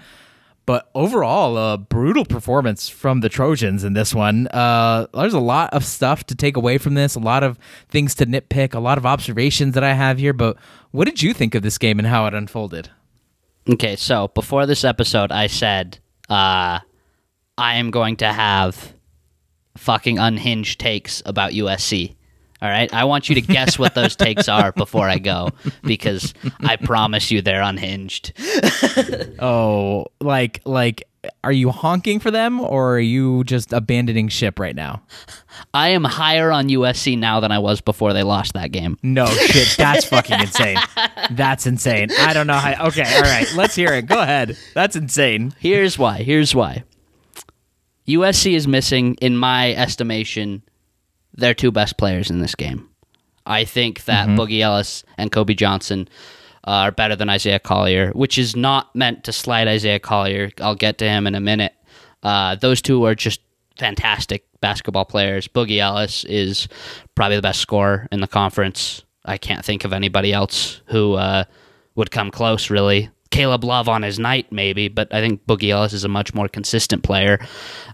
But 0.65 0.89
overall, 0.95 1.57
a 1.59 1.77
brutal 1.77 2.25
performance 2.25 2.89
from 2.89 3.21
the 3.21 3.29
Trojans 3.29 3.83
in 3.83 3.95
this 3.95 4.15
one. 4.15 4.47
Uh, 4.49 5.07
there's 5.13 5.35
a 5.35 5.41
lot 5.41 5.73
of 5.73 5.85
stuff 5.85 6.25
to 6.25 6.37
take 6.37 6.57
away 6.57 6.79
from 6.79 6.95
this, 6.95 7.17
a 7.17 7.21
lot 7.21 7.43
of 7.43 7.59
things 7.89 8.15
to 8.17 8.27
nitpick, 8.27 8.73
a 8.73 8.79
lot 8.79 8.97
of 8.97 9.05
observations 9.05 9.75
that 9.75 9.83
I 9.83 9.95
have 9.95 10.19
here. 10.19 10.33
But 10.33 10.57
what 10.93 11.07
did 11.07 11.21
you 11.21 11.35
think 11.35 11.57
of 11.57 11.63
this 11.63 11.79
game 11.79 11.99
and 11.99 12.07
how 12.07 12.27
it 12.27 12.35
unfolded? 12.35 12.91
Okay, 13.69 13.97
so 13.97 14.29
before 14.29 14.67
this 14.67 14.85
episode, 14.85 15.33
I 15.33 15.49
said 15.49 15.99
uh, 16.29 16.79
I 17.59 17.75
am 17.75 17.91
going 17.91 18.17
to 18.19 18.33
have 18.33 18.95
fucking 19.77 20.19
unhinged 20.19 20.79
takes 20.79 21.23
about 21.27 21.53
USC. 21.53 22.15
All 22.63 22.69
right, 22.69 22.93
I 22.95 23.05
want 23.05 23.29
you 23.29 23.35
to 23.35 23.41
guess 23.41 23.77
what 23.77 23.97
those 23.97 24.15
takes 24.15 24.49
are 24.49 24.71
before 24.71 25.09
I 25.09 25.19
go, 25.19 25.49
because 25.83 26.33
I 26.61 26.77
promise 26.77 27.33
you 27.33 27.43
they're 27.43 27.61
unhinged. 27.63 28.33
Oh, 29.41 30.07
like 30.21 30.61
like 30.65 31.09
are 31.43 31.53
you 31.53 31.71
honking 31.71 32.21
for 32.21 32.31
them 32.31 32.61
or 32.61 32.97
are 32.97 33.01
you 33.01 33.43
just 33.45 33.73
abandoning 33.73 34.29
ship 34.29 34.59
right 34.59 34.75
now? 34.75 35.03
I 35.75 35.89
am 35.89 36.05
higher 36.05 36.53
on 36.53 36.69
USC 36.69 37.19
now 37.19 37.41
than 37.41 37.51
I 37.51 37.59
was 37.59 37.81
before 37.81 38.13
they 38.13 38.23
lost 38.23 38.55
that 38.55 38.71
game. 38.73 38.99
No 39.03 39.27
shit, 39.47 39.75
that's 39.77 40.05
fucking 40.07 40.41
insane. 40.41 40.79
That's 41.31 41.67
insane. 41.67 42.11
I 42.21 42.33
don't 42.33 42.47
know 42.47 42.55
how. 42.55 42.87
Okay, 42.89 43.05
all 43.17 43.23
right, 43.23 43.47
let's 43.57 43.75
hear 43.75 43.93
it. 43.95 44.07
Go 44.07 44.21
ahead. 44.21 44.57
That's 44.75 44.97
insane. 44.97 45.55
Here's 45.59 45.99
why. 45.99 46.23
Here's 46.23 46.55
why. 46.55 46.85
USC 48.07 48.55
is 48.55 48.67
missing, 48.67 49.15
in 49.21 49.37
my 49.37 49.75
estimation, 49.75 50.63
their 51.35 51.55
two 51.55 51.73
best 51.73 51.97
players 51.97 52.31
in 52.31 52.41
this 52.41 52.55
game. 52.55 52.89
I 53.45 53.65
think 53.65 54.05
that 54.05 54.29
Boogie 54.29 54.61
Ellis 54.61 55.05
and 55.19 55.33
Kobe 55.33 55.55
Johnson 55.55 56.09
are 56.65 56.93
better 56.93 57.17
than 57.17 57.29
Isaiah 57.29 57.59
Collier, 57.59 58.13
which 58.13 58.39
is 58.39 58.55
not 58.55 58.95
meant 58.95 59.25
to 59.25 59.33
slight 59.33 59.67
Isaiah 59.67 59.99
Collier. 59.99 60.51
I'll 60.61 60.77
get 60.77 60.99
to 60.99 61.09
him 61.09 61.27
in 61.27 61.35
a 61.35 61.41
minute. 61.41 61.75
Uh, 62.23 62.55
those 62.55 62.81
two 62.81 63.05
are 63.05 63.17
just 63.17 63.41
fantastic 63.77 64.47
basketball 64.61 65.05
players. 65.05 65.49
Boogie 65.49 65.79
Ellis 65.79 66.25
is 66.25 66.69
probably 67.15 67.37
the 67.37 67.43
best 67.43 67.61
scorer 67.61 68.07
in 68.13 68.21
the 68.21 68.29
conference. 68.29 69.03
I 69.25 69.39
can't 69.39 69.65
think 69.65 69.85
of 69.85 69.93
anybody 69.93 70.33
else 70.33 70.81
who 70.87 71.15
uh, 71.15 71.45
would 71.97 72.11
come 72.11 72.31
close, 72.31 72.71
really. 72.71 73.11
Caleb 73.31 73.65
Love 73.65 73.89
on 73.89 74.03
his 74.03 74.19
night, 74.19 74.53
maybe, 74.53 74.89
but 74.89 75.13
I 75.13 75.21
think 75.21 75.47
Boogie 75.47 75.71
Ellis 75.71 75.95
is 75.95 76.05
a 76.05 76.09
much 76.09 76.35
more 76.35 76.49
consistent 76.49 77.03
player. 77.03 77.45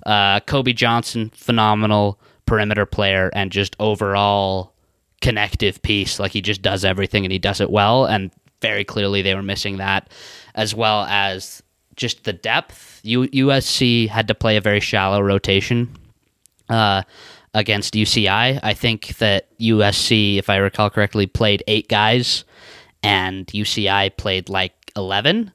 Uh, 0.05 0.41
Kobe 0.41 0.73
Johnson, 0.73 1.31
phenomenal 1.35 2.21
perimeter 2.49 2.87
player, 2.87 3.31
and 3.35 3.51
just 3.53 3.77
overall 3.79 4.73
connective 5.21 5.81
piece. 5.83 6.19
Like 6.19 6.33
he 6.33 6.41
just 6.41 6.63
does 6.63 6.85
everything 6.85 7.25
and 7.25 7.33
he 7.33 7.39
does 7.39 7.61
it 7.61 7.71
well. 7.71 8.05
And 8.07 8.31
very 8.63 8.85
clearly 8.85 9.23
they 9.23 9.35
were 9.35 9.43
missing 9.43 9.77
that, 9.79 10.09
as 10.55 10.75
well 10.75 11.05
as 11.05 11.63
just 11.97 12.25
the 12.25 12.33
depth. 12.33 13.01
U- 13.03 13.29
USC 13.29 14.09
had 14.09 14.29
to 14.29 14.35
play 14.35 14.57
a 14.57 14.61
very 14.61 14.81
shallow 14.81 15.21
rotation 15.21 15.89
uh, 16.69 17.03
against 17.55 17.95
UCI. 17.95 18.61
I 18.63 18.75
think 18.75 19.17
that 19.19 19.47
USC, 19.59 20.39
if 20.39 20.49
I 20.51 20.57
recall 20.57 20.91
correctly, 20.91 21.27
played 21.27 21.63
eight 21.67 21.89
guys, 21.89 22.45
and 23.03 23.47
UCI 23.49 24.17
played 24.17 24.49
like 24.49 24.73
eleven. 24.97 25.53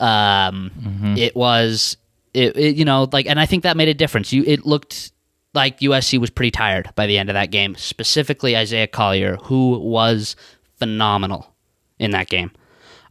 Um, 0.00 0.70
It 1.18 1.34
was, 1.34 1.96
it, 2.34 2.56
it, 2.56 2.76
you 2.76 2.84
know, 2.84 3.08
like, 3.12 3.26
and 3.26 3.40
I 3.40 3.46
think 3.46 3.62
that 3.64 3.76
made 3.76 3.88
a 3.88 3.94
difference. 3.94 4.32
You, 4.32 4.44
it 4.46 4.64
looked 4.66 5.10
like 5.56 5.80
USC 5.80 6.20
was 6.20 6.30
pretty 6.30 6.52
tired 6.52 6.90
by 6.94 7.06
the 7.06 7.18
end 7.18 7.30
of 7.30 7.34
that 7.34 7.50
game. 7.50 7.74
Specifically, 7.74 8.56
Isaiah 8.56 8.86
Collier, 8.86 9.36
who 9.36 9.78
was 9.80 10.36
phenomenal 10.76 11.52
in 11.98 12.12
that 12.12 12.28
game. 12.28 12.52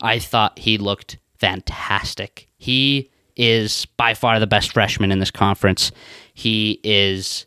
I 0.01 0.19
thought 0.19 0.59
he 0.59 0.77
looked 0.77 1.17
fantastic. 1.37 2.47
He 2.57 3.09
is 3.35 3.85
by 3.97 4.13
far 4.13 4.39
the 4.39 4.47
best 4.47 4.71
freshman 4.71 5.11
in 5.11 5.19
this 5.19 5.31
conference. 5.31 5.91
He 6.33 6.79
is 6.83 7.45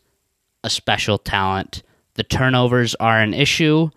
a 0.64 0.69
special 0.69 1.17
talent. 1.17 1.83
The 2.14 2.25
turnovers 2.25 2.95
are 2.97 3.21
an 3.21 3.33
issue, 3.33 3.90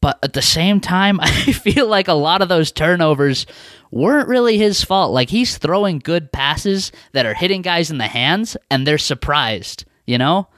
but 0.00 0.18
at 0.22 0.32
the 0.32 0.42
same 0.42 0.80
time, 0.80 1.20
I 1.22 1.52
feel 1.52 1.86
like 1.86 2.08
a 2.08 2.14
lot 2.14 2.42
of 2.42 2.48
those 2.48 2.72
turnovers 2.72 3.46
weren't 3.90 4.28
really 4.28 4.56
his 4.56 4.82
fault. 4.82 5.12
Like 5.12 5.28
he's 5.28 5.58
throwing 5.58 5.98
good 5.98 6.32
passes 6.32 6.90
that 7.12 7.26
are 7.26 7.34
hitting 7.34 7.60
guys 7.62 7.90
in 7.90 7.98
the 7.98 8.06
hands, 8.06 8.56
and 8.70 8.86
they're 8.86 8.98
surprised. 8.98 9.84
You 10.10 10.18
know, 10.18 10.48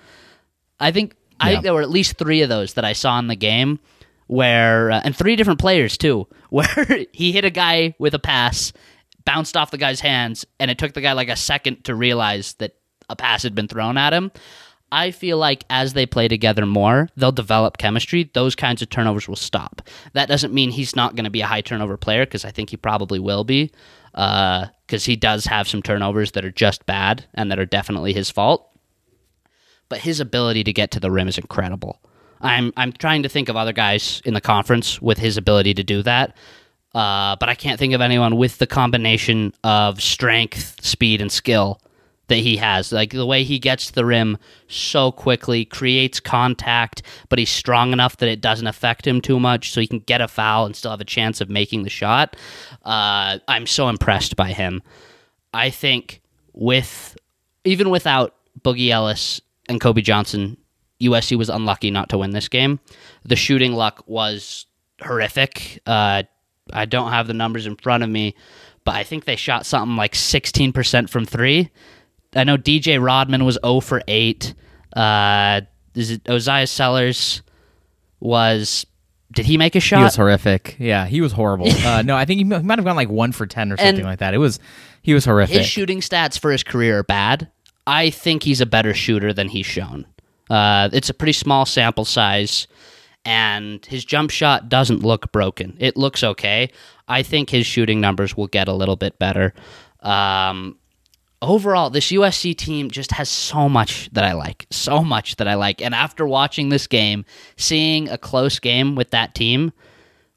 I 0.81 0.93
think 0.93 1.15
I 1.39 1.51
think 1.51 1.63
there 1.63 1.75
were 1.75 1.83
at 1.83 1.91
least 1.91 2.17
three 2.17 2.41
of 2.41 2.49
those 2.49 2.73
that 2.75 2.87
I 2.87 2.95
saw 2.95 3.19
in 3.19 3.27
the 3.27 3.37
game 3.37 3.81
where, 4.29 4.91
uh, 4.91 5.03
and 5.05 5.15
three 5.15 5.37
different 5.37 5.61
players 5.61 5.99
too, 5.99 6.27
where 6.49 7.05
he 7.13 7.33
hit 7.33 7.45
a 7.45 7.51
guy 7.51 7.95
with 7.99 8.15
a 8.15 8.19
pass, 8.19 8.73
bounced 9.27 9.55
off 9.55 9.71
the 9.71 9.77
guy's 9.77 10.01
hands, 10.01 10.47
and 10.59 10.71
it 10.71 10.79
took 10.79 10.95
the 10.95 11.03
guy 11.03 11.13
like 11.13 11.29
a 11.29 11.37
second 11.37 11.85
to 11.85 11.95
realize 11.95 12.55
that 12.55 12.77
a 13.11 13.17
pass 13.17 13.43
had 13.43 13.55
been 13.55 13.69
thrown 13.69 13.99
at 13.99 14.15
him. 14.15 14.33
I 14.91 15.11
feel 15.11 15.37
like 15.37 15.65
as 15.69 15.93
they 15.93 16.07
play 16.07 16.29
together 16.29 16.65
more, 16.65 17.11
they'll 17.15 17.31
develop 17.31 17.77
chemistry. 17.77 18.31
Those 18.33 18.55
kinds 18.55 18.81
of 18.81 18.89
turnovers 18.89 19.29
will 19.29 19.37
stop. 19.37 19.83
That 20.15 20.29
doesn't 20.29 20.55
mean 20.55 20.71
he's 20.71 20.97
not 20.97 21.15
going 21.15 21.25
to 21.25 21.31
be 21.31 21.43
a 21.43 21.47
high 21.47 21.61
turnover 21.61 21.99
player 21.99 22.25
because 22.25 22.47
I 22.47 22.53
think 22.53 22.71
he 22.71 22.79
probably 22.79 23.19
will 23.19 23.45
be, 23.45 23.71
because 24.13 25.05
he 25.05 25.17
does 25.17 25.45
have 25.45 25.69
some 25.69 25.83
turnovers 25.83 26.33
that 26.33 26.45
are 26.45 26.51
just 26.51 26.87
bad 26.87 27.27
and 27.35 27.51
that 27.51 27.59
are 27.59 27.67
definitely 27.67 28.15
his 28.15 28.31
fault 28.31 28.72
but 29.93 30.01
his 30.01 30.21
ability 30.21 30.65
to 30.65 30.73
get 30.73 30.91
to 30.91 30.99
the 30.99 31.11
rim 31.11 31.29
is 31.29 31.37
incredible. 31.37 32.01
I'm 32.41 32.73
I'm 32.79 32.93
trying 32.95 33.25
to 33.25 33.29
think 33.29 33.51
of 33.51 33.57
other 33.57 33.75
guys 33.75 34.23
in 34.25 34.33
the 34.33 34.41
conference 34.41 35.03
with 35.03 35.19
his 35.19 35.37
ability 35.37 35.75
to 35.75 35.85
do 35.85 36.03
that, 36.03 36.35
uh, 36.95 37.37
but 37.37 37.51
I 37.51 37.55
can't 37.55 37.79
think 37.79 37.93
of 37.93 38.01
anyone 38.01 38.37
with 38.39 38.57
the 38.57 38.67
combination 38.67 39.53
of 39.65 40.01
strength, 40.01 40.83
speed, 40.83 41.21
and 41.21 41.31
skill 41.31 41.79
that 42.29 42.37
he 42.37 42.57
has. 42.57 42.91
Like 42.91 43.11
the 43.11 43.27
way 43.27 43.45
he 43.45 43.59
gets 43.59 43.89
to 43.89 43.93
the 43.93 44.07
rim 44.07 44.39
so 44.67 45.13
quickly, 45.13 45.67
creates 45.67 46.21
contact, 46.21 47.03
but 47.29 47.39
he's 47.39 47.51
strong 47.51 47.93
enough 47.93 48.17
that 48.17 48.31
it 48.31 48.41
doesn't 48.41 48.67
affect 48.67 49.07
him 49.07 49.21
too 49.21 49.39
much, 49.39 49.73
so 49.73 49.83
he 49.83 49.87
can 49.87 49.99
get 49.99 50.23
a 50.23 50.27
foul 50.27 50.65
and 50.65 50.75
still 50.75 50.93
have 50.93 51.03
a 51.03 51.05
chance 51.05 51.43
of 51.43 51.51
making 51.51 51.83
the 51.83 51.91
shot. 51.91 52.35
Uh, 52.83 53.41
I'm 53.47 53.67
so 53.67 53.91
impressed 53.91 54.37
by 54.37 54.55
him. 54.55 54.81
I 55.53 55.69
think 55.69 56.23
with 56.55 57.15
even 57.67 57.91
without 57.91 58.35
Boogie 58.63 58.89
Ellis 58.89 59.43
and 59.73 59.81
Kobe 59.81 60.01
Johnson, 60.03 60.57
USC 61.01 61.37
was 61.37 61.49
unlucky 61.49 61.91
not 61.91 62.09
to 62.11 62.19
win 62.19 62.31
this 62.31 62.49
game. 62.49 62.79
The 63.25 63.37
shooting 63.37 63.73
luck 63.73 64.05
was 64.07 64.67
horrific. 65.01 65.81
Uh, 65.87 66.23
I 66.73 66.85
don't 66.85 67.11
have 67.11 67.27
the 67.27 67.35
numbers 67.35 67.67
in 67.67 67.77
front 67.77 68.05
of 68.05 68.09
me, 68.09 68.37
but 68.85 68.95
I 68.95 69.03
think 69.03 69.25
they 69.25 69.37
shot 69.37 69.67
something 69.67 69.97
like 69.97 70.13
16% 70.13 71.11
from 71.11 71.25
three. 71.25 71.71
I 72.35 72.45
know 72.45 72.57
DJ 72.57 73.05
Rodman 73.05 73.45
was 73.45 73.59
0 73.65 73.81
for 73.81 74.03
8. 74.07 74.55
Uh, 74.95 75.61
is 75.95 76.11
it 76.13 76.25
Oziyah 76.25 76.69
Sellers 76.69 77.43
was. 78.21 78.87
Did 79.33 79.47
he 79.47 79.57
make 79.57 79.75
a 79.75 79.81
shot? 79.81 79.99
He 79.99 80.05
was 80.05 80.17
horrific. 80.17 80.77
Yeah, 80.79 81.07
he 81.07 81.21
was 81.21 81.33
horrible. 81.33 81.69
uh, 81.85 82.03
no, 82.03 82.17
I 82.17 82.25
think 82.27 82.39
he 82.39 82.45
might 82.45 82.79
have 82.79 82.85
gone 82.85 82.97
like 82.97 83.09
one 83.09 83.33
for 83.33 83.47
ten 83.47 83.73
or 83.73 83.77
something 83.77 83.97
And 83.97 84.05
like 84.05 84.19
that. 84.21 84.35
It 84.35 84.39
was 84.39 84.61
he 85.03 85.15
was 85.15 85.25
horrific. 85.25 85.57
his 85.57 85.67
shooting 85.67 86.01
stats 86.01 86.39
for 86.39 86.51
his 86.51 86.63
career 86.63 86.99
are 86.99 87.03
bad. 87.03 87.51
I 87.87 88.11
think 88.11 88.43
he's 88.43 88.61
a 88.61 88.67
better 88.67 88.95
shooter 88.95 89.33
than 89.33 89.49
he's 89.49 89.67
shown. 89.67 90.07
Uh, 90.51 90.89
it's 90.93 91.09
a 91.09 91.15
pretty 91.15 91.33
small 91.33 91.67
sample 91.67 92.05
size, 92.05 92.67
and 93.25 93.85
his 93.87 94.05
jump 94.05 94.31
shot 94.31 94.69
doesn't 94.69 95.01
look 95.01 95.33
broken. 95.33 95.77
It 95.81 95.97
looks 95.97 96.23
okay. 96.23 96.71
I 97.09 97.23
think 97.23 97.51
his 97.51 97.67
shooting 97.67 98.01
numbers 98.01 98.37
will 98.37 98.47
get 98.47 98.69
a 98.69 98.73
little 98.73 98.97
bit 98.97 99.19
better. 99.19 99.55
Um, 100.01 100.79
overall, 101.41 101.91
this 101.91 102.11
USC 102.13 102.57
team 102.57 102.91
just 102.91 103.13
has 103.13 103.29
so 103.29 103.69
much 103.69 104.09
that 104.13 104.25
I 104.25 104.33
like. 104.33 104.67
So 104.71 105.03
much 105.03 105.37
that 105.37 105.49
I 105.49 105.55
like. 105.55 105.83
And 105.83 105.95
after 105.95 106.27
watching 106.27 106.69
this 106.69 106.87
game, 106.87 107.25
seeing 107.57 108.09
a 108.09 108.19
close 108.19 108.59
game 108.59 108.95
with 108.95 109.11
that 109.11 109.35
team, 109.35 109.73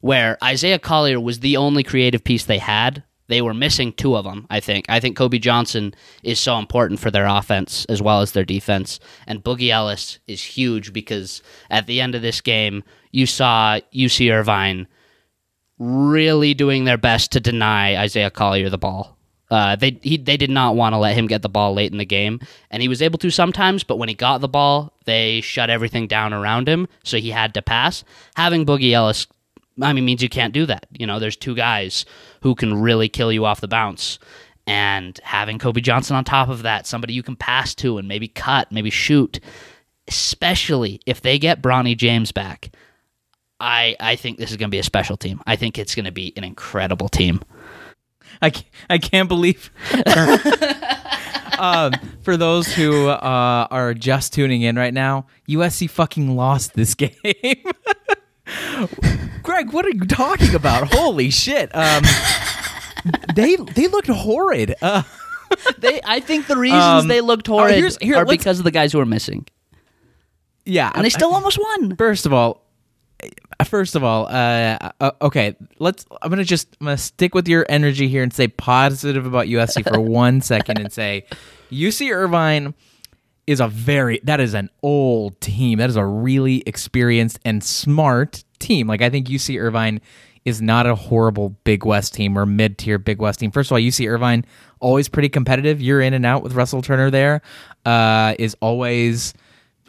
where 0.00 0.36
Isaiah 0.42 0.78
Collier 0.78 1.20
was 1.20 1.40
the 1.40 1.56
only 1.56 1.82
creative 1.82 2.22
piece 2.22 2.44
they 2.44 2.58
had. 2.58 3.02
They 3.28 3.42
were 3.42 3.54
missing 3.54 3.92
two 3.92 4.16
of 4.16 4.24
them, 4.24 4.46
I 4.50 4.60
think. 4.60 4.86
I 4.88 5.00
think 5.00 5.16
Kobe 5.16 5.38
Johnson 5.38 5.94
is 6.22 6.38
so 6.38 6.58
important 6.58 7.00
for 7.00 7.10
their 7.10 7.26
offense 7.26 7.84
as 7.86 8.00
well 8.00 8.20
as 8.20 8.32
their 8.32 8.44
defense. 8.44 9.00
And 9.26 9.42
Boogie 9.42 9.70
Ellis 9.70 10.18
is 10.26 10.42
huge 10.42 10.92
because 10.92 11.42
at 11.70 11.86
the 11.86 12.00
end 12.00 12.14
of 12.14 12.22
this 12.22 12.40
game, 12.40 12.84
you 13.10 13.26
saw 13.26 13.80
UC 13.94 14.32
Irvine 14.32 14.86
really 15.78 16.54
doing 16.54 16.84
their 16.84 16.98
best 16.98 17.32
to 17.32 17.40
deny 17.40 17.96
Isaiah 17.96 18.30
Collier 18.30 18.70
the 18.70 18.78
ball. 18.78 19.16
Uh, 19.50 19.76
they 19.76 19.98
he, 20.02 20.16
they 20.16 20.36
did 20.36 20.50
not 20.50 20.74
want 20.74 20.92
to 20.92 20.98
let 20.98 21.14
him 21.14 21.28
get 21.28 21.42
the 21.42 21.48
ball 21.48 21.72
late 21.72 21.92
in 21.92 21.98
the 21.98 22.04
game, 22.04 22.40
and 22.70 22.82
he 22.82 22.88
was 22.88 23.00
able 23.00 23.18
to 23.18 23.30
sometimes. 23.30 23.84
But 23.84 23.96
when 23.96 24.08
he 24.08 24.14
got 24.14 24.40
the 24.40 24.48
ball, 24.48 24.92
they 25.04 25.40
shut 25.40 25.70
everything 25.70 26.08
down 26.08 26.32
around 26.32 26.68
him, 26.68 26.88
so 27.04 27.18
he 27.18 27.30
had 27.30 27.54
to 27.54 27.62
pass. 27.62 28.02
Having 28.34 28.66
Boogie 28.66 28.92
Ellis, 28.92 29.28
I 29.80 29.92
mean, 29.92 30.04
means 30.04 30.22
you 30.22 30.28
can't 30.28 30.54
do 30.54 30.66
that. 30.66 30.86
You 30.90 31.06
know, 31.06 31.18
there's 31.18 31.36
two 31.36 31.54
guys 31.54 32.04
who 32.42 32.54
can 32.54 32.80
really 32.80 33.08
kill 33.08 33.32
you 33.32 33.44
off 33.44 33.60
the 33.60 33.68
bounce, 33.68 34.18
and 34.66 35.18
having 35.22 35.58
Kobe 35.58 35.80
Johnson 35.80 36.16
on 36.16 36.24
top 36.24 36.48
of 36.48 36.62
that, 36.62 36.86
somebody 36.86 37.12
you 37.12 37.22
can 37.22 37.36
pass 37.36 37.74
to 37.76 37.98
and 37.98 38.08
maybe 38.08 38.28
cut, 38.28 38.72
maybe 38.72 38.90
shoot, 38.90 39.40
especially 40.08 41.00
if 41.06 41.20
they 41.20 41.38
get 41.38 41.62
Bronny 41.62 41.96
James 41.96 42.32
back. 42.32 42.70
I 43.60 43.96
I 44.00 44.16
think 44.16 44.38
this 44.38 44.50
is 44.50 44.56
going 44.56 44.68
to 44.68 44.74
be 44.74 44.78
a 44.78 44.84
special 44.84 45.16
team. 45.16 45.40
I 45.46 45.56
think 45.56 45.78
it's 45.78 45.94
going 45.94 46.04
to 46.04 46.12
be 46.12 46.32
an 46.36 46.44
incredible 46.44 47.08
team. 47.08 47.42
I 48.42 48.50
can't, 48.50 48.66
I 48.90 48.98
can't 48.98 49.28
believe. 49.28 49.70
um, 51.58 51.92
for 52.22 52.36
those 52.36 52.72
who 52.72 53.08
uh, 53.08 53.66
are 53.70 53.94
just 53.94 54.34
tuning 54.34 54.62
in 54.62 54.76
right 54.76 54.92
now, 54.92 55.26
USC 55.48 55.88
fucking 55.88 56.36
lost 56.36 56.74
this 56.74 56.94
game. 56.96 57.12
Greg, 59.56 59.72
what 59.72 59.86
are 59.86 59.90
you 59.90 60.00
talking 60.04 60.54
about? 60.54 60.92
Holy 60.92 61.30
shit! 61.30 61.74
Um, 61.74 62.02
they 63.34 63.56
they 63.56 63.86
looked 63.86 64.08
horrid. 64.08 64.74
Uh, 64.82 65.02
They, 65.78 66.00
I 66.04 66.20
think 66.20 66.48
the 66.48 66.56
reasons 66.56 66.82
Um, 66.82 67.08
they 67.08 67.20
looked 67.22 67.46
horrid 67.46 67.76
here's- 67.76 67.96
here, 68.02 68.16
are 68.16 68.26
because 68.26 68.58
of 68.58 68.64
the 68.64 68.70
guys 68.70 68.92
who 68.92 68.98
are 69.00 69.06
missing, 69.06 69.46
yeah, 70.66 70.90
and 70.94 71.04
they 71.04 71.08
still 71.08 71.32
almost 71.32 71.56
won. 71.58 71.96
First 71.96 72.26
of 72.26 72.32
all, 72.34 72.66
first 73.64 73.94
of 73.94 74.02
all, 74.04 74.26
uh, 74.26 74.90
uh, 75.00 75.10
okay, 75.22 75.56
let's. 75.78 76.04
I'm 76.20 76.28
gonna 76.28 76.44
just 76.44 76.76
I'm 76.80 76.86
gonna 76.86 76.98
stick 76.98 77.34
with 77.34 77.48
your 77.48 77.64
energy 77.70 78.08
here 78.08 78.22
and 78.22 78.34
say 78.34 78.48
positive 78.48 79.24
about 79.24 79.46
USC 79.46 79.88
for 79.88 80.00
one 80.20 80.42
second 80.42 80.78
and 80.80 80.92
say 80.92 81.24
UC 81.70 82.12
Irvine 82.12 82.74
is 83.46 83.60
a 83.60 83.68
very 83.68 84.20
that 84.24 84.40
is 84.40 84.52
an 84.52 84.68
old 84.82 85.40
team. 85.40 85.78
That 85.78 85.88
is 85.88 85.96
a 85.96 86.04
really 86.04 86.62
experienced 86.66 87.38
and 87.44 87.62
smart 87.64 88.42
team. 88.58 88.86
Like 88.86 89.02
I 89.02 89.10
think 89.10 89.28
UC 89.28 89.60
Irvine 89.60 90.00
is 90.44 90.62
not 90.62 90.86
a 90.86 90.94
horrible 90.94 91.50
Big 91.64 91.84
West 91.84 92.14
team 92.14 92.38
or 92.38 92.46
mid 92.46 92.78
tier 92.78 92.98
Big 92.98 93.18
West 93.20 93.40
team. 93.40 93.50
First 93.50 93.70
of 93.70 93.74
all, 93.74 93.80
UC 93.80 94.08
Irvine 94.08 94.44
always 94.80 95.08
pretty 95.08 95.28
competitive. 95.28 95.80
You're 95.80 96.00
in 96.00 96.14
and 96.14 96.24
out 96.24 96.42
with 96.42 96.54
Russell 96.54 96.82
Turner 96.82 97.10
there. 97.10 97.42
Uh, 97.84 98.34
is 98.38 98.56
always 98.60 99.34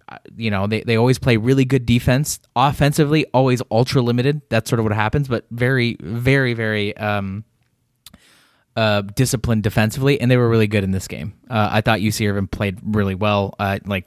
uh, 0.10 0.18
you 0.36 0.50
know 0.50 0.68
they, 0.68 0.82
they 0.82 0.96
always 0.96 1.20
play 1.20 1.38
really 1.38 1.66
good 1.66 1.86
defense 1.86 2.40
offensively 2.56 3.26
always 3.34 3.62
ultra 3.72 4.02
limited 4.02 4.42
that's 4.50 4.70
sort 4.70 4.80
of 4.80 4.86
what 4.86 4.94
happens 4.94 5.28
but 5.28 5.46
very 5.52 5.98
very 6.00 6.54
very 6.54 6.96
um 6.96 7.44
uh, 8.78 9.02
disciplined 9.02 9.64
defensively, 9.64 10.22
and 10.22 10.30
they 10.30 10.38
were 10.38 10.48
really 10.48 10.68
good 10.68 10.84
in 10.84 10.92
this 10.92 11.08
game. 11.08 11.34
Uh, 11.50 11.68
I 11.72 11.82
thought 11.82 12.00
UC 12.00 12.30
Irvine 12.30 12.46
played 12.46 12.78
really 12.84 13.16
well. 13.16 13.56
Uh, 13.58 13.80
like, 13.86 14.06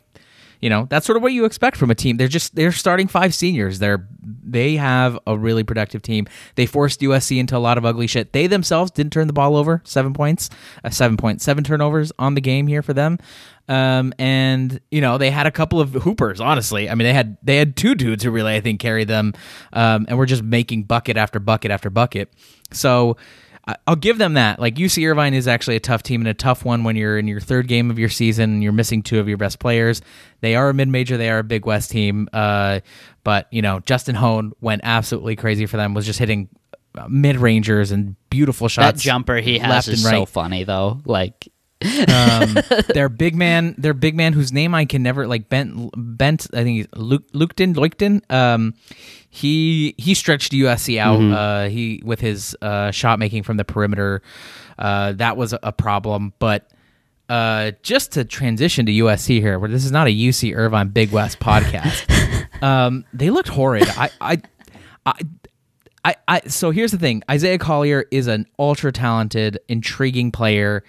you 0.61 0.69
know, 0.69 0.87
that's 0.91 1.07
sort 1.07 1.17
of 1.17 1.23
what 1.23 1.33
you 1.33 1.45
expect 1.45 1.77
from 1.77 1.91
a 1.91 1.95
team. 1.95 2.17
They're 2.17 2.29
just 2.29 2.55
they're 2.55 2.73
starting 2.73 3.09
five 3.09 3.35
seniors. 3.35 3.79
They're 3.79 4.07
they 4.23 4.77
have 4.77 5.19
a 5.27 5.37
really 5.37 5.65
productive 5.65 6.03
team. 6.03 6.27
They 6.55 6.67
forced 6.67 7.01
USC 7.01 7.39
into 7.39 7.57
a 7.57 7.59
lot 7.59 7.79
of 7.79 7.85
ugly 7.85 8.07
shit. 8.07 8.33
They 8.33 8.47
themselves 8.47 8.91
didn't 8.91 9.13
turn 9.13 9.27
the 9.27 9.33
ball 9.33 9.57
over. 9.57 9.81
Seven 9.85 10.13
points, 10.13 10.51
uh, 10.85 10.91
seven 10.91 11.17
point 11.17 11.41
seven 11.41 11.65
turnovers 11.65 12.13
on 12.19 12.35
the 12.35 12.41
game 12.41 12.67
here 12.67 12.83
for 12.83 12.93
them. 12.93 13.19
Um, 13.69 14.13
and 14.19 14.81
you 14.91 15.01
know 15.01 15.17
they 15.17 15.31
had 15.31 15.47
a 15.47 15.51
couple 15.51 15.81
of 15.81 15.91
hoopers. 15.93 16.41
Honestly, 16.41 16.91
I 16.91 16.95
mean 16.95 17.07
they 17.07 17.15
had 17.15 17.39
they 17.43 17.57
had 17.57 17.77
two 17.77 17.95
dudes 17.95 18.23
who 18.23 18.31
really 18.31 18.55
I 18.55 18.61
think 18.61 18.81
carried 18.81 19.09
them, 19.09 19.33
um, 19.73 20.07
and 20.09 20.19
were 20.19 20.27
just 20.27 20.43
making 20.43 20.85
bucket 20.85 21.17
after 21.17 21.39
bucket 21.39 21.71
after 21.71 21.89
bucket. 21.89 22.33
So 22.73 23.17
I'll 23.87 23.97
give 23.97 24.19
them 24.19 24.35
that. 24.35 24.59
Like 24.59 24.77
UC 24.77 25.07
Irvine 25.09 25.35
is 25.35 25.47
actually 25.47 25.77
a 25.77 25.81
tough 25.81 26.03
team 26.03 26.21
and 26.21 26.29
a 26.29 26.35
tough 26.35 26.65
one 26.65 26.85
when 26.85 26.97
you're 26.97 27.19
in 27.19 27.29
your 27.29 27.41
third 27.41 27.69
game 27.69 27.91
of 27.91 27.99
your 27.99 28.09
season 28.09 28.51
and 28.51 28.63
you're 28.63 28.73
missing 28.73 29.03
two 29.03 29.21
of 29.21 29.29
your 29.29 29.37
best 29.37 29.59
players. 29.59 30.03
They 30.41 30.55
are 30.55 30.71
a 30.71 30.75
mid 30.75 30.89
major. 30.89 31.17
They 31.17 31.31
are 31.31 31.39
a 31.41 31.45
Big 31.45 31.67
West 31.67 31.91
team. 31.91 32.29
Uh, 32.33 32.81
but 33.23 33.49
you 33.51 33.63
know, 33.63 33.81
Justin 33.81 34.15
Hohn 34.15 34.53
went 34.61 34.81
absolutely 34.85 35.37
crazy 35.37 35.67
for 35.67 35.77
them. 35.77 35.95
Was 35.95 36.07
just 36.07 36.19
hitting 36.19 36.49
uh, 36.97 37.07
mid 37.09 37.37
rangers 37.37 37.93
and 37.93 38.17
beautiful 38.31 38.69
shots. 38.69 39.03
That 39.03 39.05
jumper 39.05 39.37
he 39.37 39.59
has 39.59 39.89
is 39.89 40.05
right. 40.05 40.13
so 40.13 40.27
funny 40.27 40.65
though. 40.65 41.01
Like 41.05 41.49
um, 41.83 42.59
their 42.95 43.09
big 43.09 43.35
man, 43.35 43.75
their 43.79 43.95
big 43.95 44.15
man, 44.15 44.33
whose 44.33 44.53
name 44.53 44.75
I 44.75 44.85
can 44.85 45.03
never 45.03 45.27
like 45.27 45.49
Bent 45.49 45.91
Bent. 45.97 46.47
I 46.53 46.63
think 46.63 46.77
he's 46.77 46.87
Luke 46.95 47.31
Lukton 47.33 47.75
Leuchten. 47.75 48.23
Um, 48.31 48.75
he 49.31 49.95
he 49.97 50.15
stretched 50.15 50.53
USC 50.53 50.99
out. 50.99 51.21
Mm-hmm. 51.21 51.33
Uh, 51.33 51.69
he 51.69 52.03
with 52.05 52.21
his 52.21 52.57
uh, 52.61 52.91
shot 52.91 53.19
making 53.19 53.45
from 53.45 53.57
the 53.57 53.65
perimeter. 53.65 54.23
Uh, 54.79 55.13
that 55.13 55.37
was 55.37 55.55
a 55.63 55.73
problem, 55.73 56.33
but. 56.39 56.69
Uh, 57.29 57.71
just 57.85 58.11
to 58.11 58.25
transition 58.25 58.87
to 58.87 58.91
USC 58.91 59.41
here, 59.41 59.57
where 59.61 59.71
this 59.71 59.85
is 59.85 59.93
not 59.93 60.09
a 60.09 60.11
UC 60.11 60.53
Irvine 60.53 60.89
Big 60.89 61.13
West 61.13 61.39
podcast, 61.39 62.05
um, 62.61 63.05
they 63.13 63.31
looked 63.31 63.49
horrid. 63.49 63.89
I, 63.91 64.11
I, 64.21 64.43
I, 65.07 65.13
I, 66.05 66.17
I, 66.27 66.41
so 66.49 66.73
here's 66.73 66.91
the 66.91 66.99
thing: 66.99 67.23
Isaiah 67.31 67.59
Collier 67.59 68.07
is 68.11 68.27
an 68.27 68.47
ultra 68.59 68.91
talented, 68.91 69.61
intriguing 69.69 70.33
player. 70.33 70.83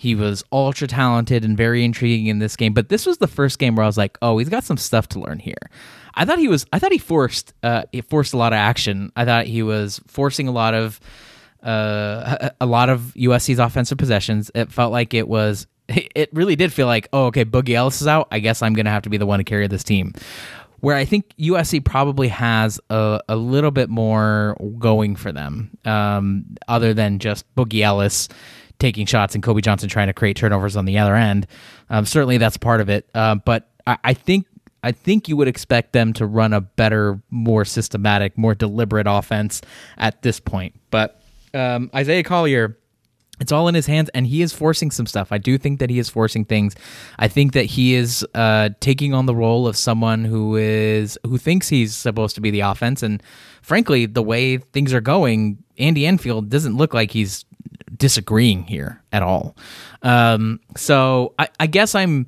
He 0.00 0.14
was 0.14 0.44
ultra 0.52 0.86
talented 0.86 1.44
and 1.44 1.56
very 1.56 1.84
intriguing 1.84 2.28
in 2.28 2.38
this 2.38 2.54
game, 2.54 2.72
but 2.72 2.88
this 2.88 3.04
was 3.04 3.18
the 3.18 3.26
first 3.26 3.58
game 3.58 3.74
where 3.74 3.82
I 3.82 3.88
was 3.88 3.98
like, 3.98 4.16
"Oh, 4.22 4.38
he's 4.38 4.48
got 4.48 4.62
some 4.62 4.76
stuff 4.76 5.08
to 5.08 5.18
learn 5.18 5.40
here." 5.40 5.58
I 6.14 6.24
thought 6.24 6.38
he 6.38 6.46
was. 6.46 6.64
I 6.72 6.78
thought 6.78 6.92
he 6.92 6.98
forced. 6.98 7.52
Uh, 7.64 7.82
he 7.90 8.02
forced 8.02 8.32
a 8.32 8.36
lot 8.36 8.52
of 8.52 8.58
action. 8.58 9.10
I 9.16 9.24
thought 9.24 9.46
he 9.46 9.60
was 9.64 10.00
forcing 10.06 10.46
a 10.46 10.52
lot 10.52 10.74
of, 10.74 11.00
uh, 11.64 12.50
a 12.60 12.66
lot 12.66 12.90
of 12.90 13.12
USC's 13.16 13.58
offensive 13.58 13.98
possessions. 13.98 14.52
It 14.54 14.70
felt 14.70 14.92
like 14.92 15.14
it 15.14 15.26
was. 15.28 15.66
It 16.14 16.28
really 16.32 16.54
did 16.54 16.72
feel 16.72 16.86
like, 16.86 17.08
oh, 17.12 17.26
okay, 17.26 17.44
Boogie 17.44 17.74
Ellis 17.74 18.00
is 18.00 18.06
out. 18.06 18.28
I 18.30 18.38
guess 18.38 18.62
I'm 18.62 18.74
gonna 18.74 18.90
have 18.90 19.02
to 19.02 19.10
be 19.10 19.16
the 19.16 19.26
one 19.26 19.38
to 19.38 19.44
carry 19.44 19.66
this 19.66 19.82
team. 19.82 20.12
Where 20.78 20.94
I 20.94 21.04
think 21.04 21.32
USC 21.40 21.84
probably 21.84 22.28
has 22.28 22.78
a, 22.88 23.20
a 23.28 23.34
little 23.34 23.72
bit 23.72 23.88
more 23.88 24.56
going 24.78 25.16
for 25.16 25.32
them, 25.32 25.76
um, 25.84 26.44
other 26.68 26.94
than 26.94 27.18
just 27.18 27.52
Boogie 27.56 27.80
Ellis 27.82 28.28
taking 28.78 29.06
shots 29.06 29.34
and 29.34 29.42
Kobe 29.42 29.60
Johnson 29.60 29.88
trying 29.88 30.06
to 30.06 30.12
create 30.12 30.36
turnovers 30.36 30.76
on 30.76 30.84
the 30.84 30.98
other 30.98 31.14
end. 31.14 31.46
Um, 31.90 32.04
certainly, 32.04 32.38
that's 32.38 32.56
part 32.56 32.80
of 32.80 32.88
it. 32.88 33.08
Uh, 33.14 33.36
but 33.36 33.70
I, 33.86 33.98
I, 34.04 34.14
think 34.14 34.46
I 34.82 34.92
think 34.92 35.28
you 35.28 35.36
would 35.36 35.48
expect 35.48 35.92
them 35.92 36.12
to 36.14 36.26
run 36.26 36.52
a 36.52 36.60
better, 36.60 37.20
more 37.30 37.64
systematic, 37.64 38.38
more 38.38 38.54
deliberate 38.54 39.06
offense 39.08 39.60
at 39.96 40.22
this 40.22 40.40
point. 40.40 40.78
But 40.90 41.20
um, 41.54 41.90
Isaiah 41.94 42.22
Collier. 42.22 42.76
It's 43.40 43.52
all 43.52 43.68
in 43.68 43.76
his 43.76 43.86
hands, 43.86 44.10
and 44.14 44.26
he 44.26 44.42
is 44.42 44.52
forcing 44.52 44.90
some 44.90 45.06
stuff. 45.06 45.30
I 45.30 45.38
do 45.38 45.58
think 45.58 45.78
that 45.78 45.90
he 45.90 46.00
is 46.00 46.08
forcing 46.08 46.44
things. 46.44 46.74
I 47.20 47.28
think 47.28 47.52
that 47.52 47.66
he 47.66 47.94
is 47.94 48.26
uh, 48.34 48.70
taking 48.80 49.14
on 49.14 49.26
the 49.26 49.34
role 49.34 49.68
of 49.68 49.76
someone 49.76 50.24
who 50.24 50.56
is 50.56 51.16
who 51.24 51.38
thinks 51.38 51.68
he's 51.68 51.94
supposed 51.94 52.34
to 52.34 52.40
be 52.40 52.50
the 52.50 52.62
offense, 52.62 53.00
and 53.00 53.22
frankly, 53.62 54.06
the 54.06 54.24
way 54.24 54.56
things 54.58 54.92
are 54.92 55.00
going, 55.00 55.62
Andy 55.78 56.04
Enfield 56.04 56.50
doesn't 56.50 56.76
look 56.76 56.92
like 56.92 57.12
he's 57.12 57.44
disagreeing 57.96 58.64
here 58.64 59.02
at 59.12 59.22
all. 59.22 59.56
Um, 60.02 60.60
so 60.76 61.34
I, 61.38 61.48
I, 61.58 61.66
guess 61.66 61.94
I'm 61.94 62.26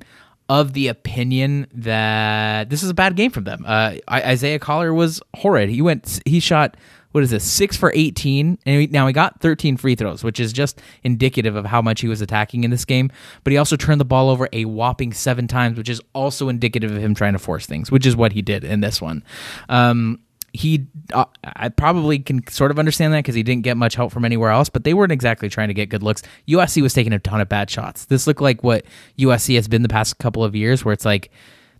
of 0.49 0.73
the 0.73 0.87
opinion 0.87 1.67
that 1.73 2.69
this 2.69 2.83
is 2.83 2.89
a 2.89 2.93
bad 2.93 3.15
game 3.15 3.31
from 3.31 3.45
them. 3.45 3.63
Uh, 3.65 3.95
Isaiah 4.09 4.59
Collier 4.59 4.93
was 4.93 5.21
horrid. 5.35 5.69
He 5.69 5.81
went, 5.81 6.19
he 6.25 6.39
shot 6.39 6.75
what 7.11 7.23
is 7.23 7.29
this 7.29 7.43
six 7.43 7.75
for 7.75 7.91
18 7.93 8.57
and 8.65 8.81
he, 8.81 8.87
now 8.87 9.07
he 9.07 9.13
got 9.13 9.39
13 9.41 9.77
free 9.77 9.95
throws 9.95 10.23
which 10.23 10.39
is 10.39 10.53
just 10.53 10.81
indicative 11.03 11.55
of 11.55 11.65
how 11.65 11.81
much 11.81 12.01
he 12.01 12.07
was 12.07 12.21
attacking 12.21 12.63
in 12.63 12.71
this 12.71 12.85
game 12.85 13.11
but 13.43 13.51
he 13.51 13.57
also 13.57 13.75
turned 13.75 13.99
the 13.99 14.05
ball 14.05 14.29
over 14.29 14.47
a 14.53 14.65
whopping 14.65 15.13
seven 15.13 15.47
times 15.47 15.77
which 15.77 15.89
is 15.89 16.01
also 16.13 16.49
indicative 16.49 16.91
of 16.91 16.97
him 16.97 17.13
trying 17.13 17.33
to 17.33 17.39
force 17.39 17.65
things 17.65 17.91
which 17.91 18.05
is 18.05 18.15
what 18.15 18.31
he 18.31 18.41
did 18.41 18.63
in 18.63 18.81
this 18.81 19.01
one 19.01 19.23
um, 19.69 20.19
he 20.53 20.87
uh, 21.13 21.25
I 21.43 21.69
probably 21.69 22.19
can 22.19 22.45
sort 22.47 22.71
of 22.71 22.79
understand 22.79 23.13
that 23.13 23.19
because 23.19 23.35
he 23.35 23.43
didn't 23.43 23.63
get 23.63 23.77
much 23.77 23.95
help 23.95 24.11
from 24.11 24.25
anywhere 24.25 24.49
else, 24.49 24.69
but 24.69 24.83
they 24.83 24.93
weren't 24.93 25.11
exactly 25.11 25.49
trying 25.49 25.69
to 25.69 25.73
get 25.73 25.89
good 25.89 26.03
looks. 26.03 26.21
USC 26.47 26.81
was 26.81 26.93
taking 26.93 27.13
a 27.13 27.19
ton 27.19 27.41
of 27.41 27.49
bad 27.49 27.69
shots. 27.69 28.05
This 28.05 28.27
looked 28.27 28.41
like 28.41 28.63
what 28.63 28.85
USC 29.17 29.55
has 29.55 29.67
been 29.67 29.81
the 29.81 29.89
past 29.89 30.17
couple 30.17 30.43
of 30.43 30.55
years, 30.55 30.83
where 30.83 30.93
it's 30.93 31.05
like 31.05 31.31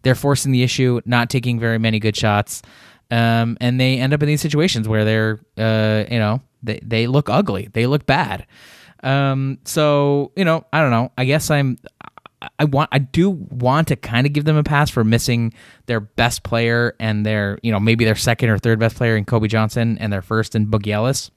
they're 0.04 0.16
forcing 0.16 0.52
the 0.52 0.64
issue, 0.64 1.02
not 1.06 1.30
taking 1.30 1.60
very 1.60 1.78
many 1.78 2.00
good 2.00 2.16
shots, 2.16 2.62
um, 3.10 3.58
and 3.60 3.80
they 3.80 3.98
end 3.98 4.14
up 4.14 4.24
in 4.24 4.28
these 4.28 4.42
situations 4.42 4.88
where 4.88 5.04
they're, 5.04 5.40
uh, 5.58 6.06
you 6.10 6.20
know, 6.20 6.42
they 6.64 6.80
they 6.82 7.08
look 7.08 7.30
ugly, 7.30 7.70
they 7.74 7.88
look 7.88 8.06
bad. 8.06 8.46
Um, 9.04 9.60
so 9.66 10.32
you 10.36 10.46
know, 10.46 10.66
I 10.72 10.82
don't 10.82 10.92
know. 10.92 11.12
I 11.18 11.26
guess 11.26 11.52
I'm 11.52 11.78
I 12.58 12.66
want 12.66 12.90
I 12.92 13.00
do 13.00 13.30
want 13.30 13.88
to 13.90 13.96
kind 13.96 14.26
of 14.26 14.34
give 14.34 14.46
them 14.46 14.58
a 14.58 14.64
pass 14.64 14.90
for 14.90 15.04
missing 15.04 15.54
their 15.86 16.00
best 16.00 16.44
player 16.44 16.96
and 17.00 17.26
their 17.26 17.60
you 17.62 17.72
know 17.72 17.80
maybe 17.80 18.06
their 18.06 18.16
second 18.16 18.50
or 18.50 18.58
third 18.58 18.80
best 18.80 18.96
player 18.96 19.16
in 19.16 19.26
Kobe 19.26 19.48
Johnson 19.48 19.98
and 20.00 20.12
their 20.12 20.22
first 20.22 20.56
in 20.56 20.68
Boogie 20.68 20.92
Ellis. 20.92 21.32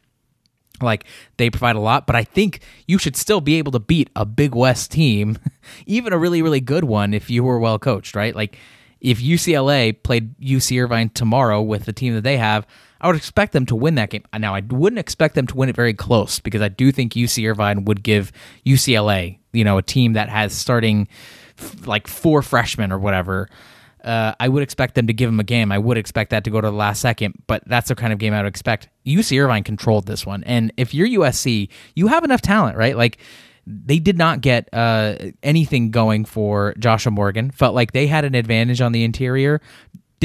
Like 0.80 1.04
they 1.36 1.50
provide 1.50 1.76
a 1.76 1.80
lot, 1.80 2.06
but 2.06 2.16
I 2.16 2.24
think 2.24 2.60
you 2.88 2.98
should 2.98 3.16
still 3.16 3.40
be 3.40 3.56
able 3.58 3.72
to 3.72 3.78
beat 3.78 4.10
a 4.16 4.24
Big 4.24 4.54
West 4.54 4.90
team, 4.90 5.38
even 5.86 6.12
a 6.12 6.18
really 6.18 6.42
really 6.42 6.60
good 6.60 6.84
one 6.84 7.14
if 7.14 7.30
you 7.30 7.44
were 7.44 7.58
well 7.58 7.78
coached, 7.78 8.16
right? 8.16 8.34
Like 8.34 8.58
if 9.04 9.20
UCLA 9.20 10.02
played 10.02 10.36
UC 10.38 10.82
Irvine 10.82 11.10
tomorrow 11.10 11.60
with 11.60 11.84
the 11.84 11.92
team 11.92 12.14
that 12.14 12.22
they 12.22 12.38
have, 12.38 12.66
I 13.02 13.06
would 13.06 13.16
expect 13.16 13.52
them 13.52 13.66
to 13.66 13.76
win 13.76 13.96
that 13.96 14.08
game. 14.08 14.24
Now, 14.38 14.54
I 14.54 14.60
wouldn't 14.60 14.98
expect 14.98 15.34
them 15.34 15.46
to 15.48 15.54
win 15.54 15.68
it 15.68 15.76
very 15.76 15.92
close 15.92 16.40
because 16.40 16.62
I 16.62 16.68
do 16.68 16.90
think 16.90 17.12
UC 17.12 17.46
Irvine 17.50 17.84
would 17.84 18.02
give 18.02 18.32
UCLA, 18.64 19.40
you 19.54 19.64
know, 19.64 19.78
a 19.78 19.82
team 19.82 20.14
that 20.14 20.28
has 20.28 20.52
starting 20.52 21.08
like 21.86 22.06
four 22.06 22.42
freshmen 22.42 22.92
or 22.92 22.98
whatever. 22.98 23.48
Uh, 24.02 24.34
I 24.38 24.48
would 24.48 24.62
expect 24.62 24.96
them 24.96 25.06
to 25.06 25.14
give 25.14 25.28
them 25.28 25.40
a 25.40 25.44
game. 25.44 25.72
I 25.72 25.78
would 25.78 25.96
expect 25.96 26.30
that 26.30 26.44
to 26.44 26.50
go 26.50 26.60
to 26.60 26.66
the 26.66 26.76
last 26.76 27.00
second, 27.00 27.42
but 27.46 27.62
that's 27.66 27.88
the 27.88 27.94
kind 27.94 28.12
of 28.12 28.18
game 28.18 28.34
I 28.34 28.42
would 28.42 28.48
expect. 28.48 28.88
UC 29.06 29.42
Irvine 29.42 29.64
controlled 29.64 30.06
this 30.06 30.26
one, 30.26 30.44
and 30.44 30.72
if 30.76 30.92
you're 30.92 31.08
USC, 31.08 31.70
you 31.94 32.08
have 32.08 32.22
enough 32.22 32.42
talent, 32.42 32.76
right? 32.76 32.98
Like 32.98 33.16
they 33.66 33.98
did 33.98 34.18
not 34.18 34.42
get 34.42 34.68
uh, 34.74 35.16
anything 35.42 35.90
going 35.90 36.26
for 36.26 36.74
Joshua 36.78 37.12
Morgan. 37.12 37.50
Felt 37.50 37.74
like 37.74 37.92
they 37.92 38.06
had 38.06 38.26
an 38.26 38.34
advantage 38.34 38.82
on 38.82 38.92
the 38.92 39.04
interior 39.04 39.62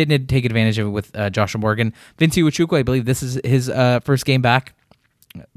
didn't 0.06 0.28
take 0.28 0.46
advantage 0.46 0.78
of 0.78 0.88
it 0.88 0.92
with 0.92 1.16
uh, 1.16 1.30
Joshua 1.30 1.60
Morgan. 1.60 1.94
Vince 2.18 2.36
Iwuchukwu, 2.38 2.78
I 2.78 2.84
believe 2.84 3.06
this 3.06 3.22
is 3.22 3.40
his 3.44 3.70
uh, 3.70 4.00
first 4.02 4.26
game 4.26 4.42
back. 4.42 4.74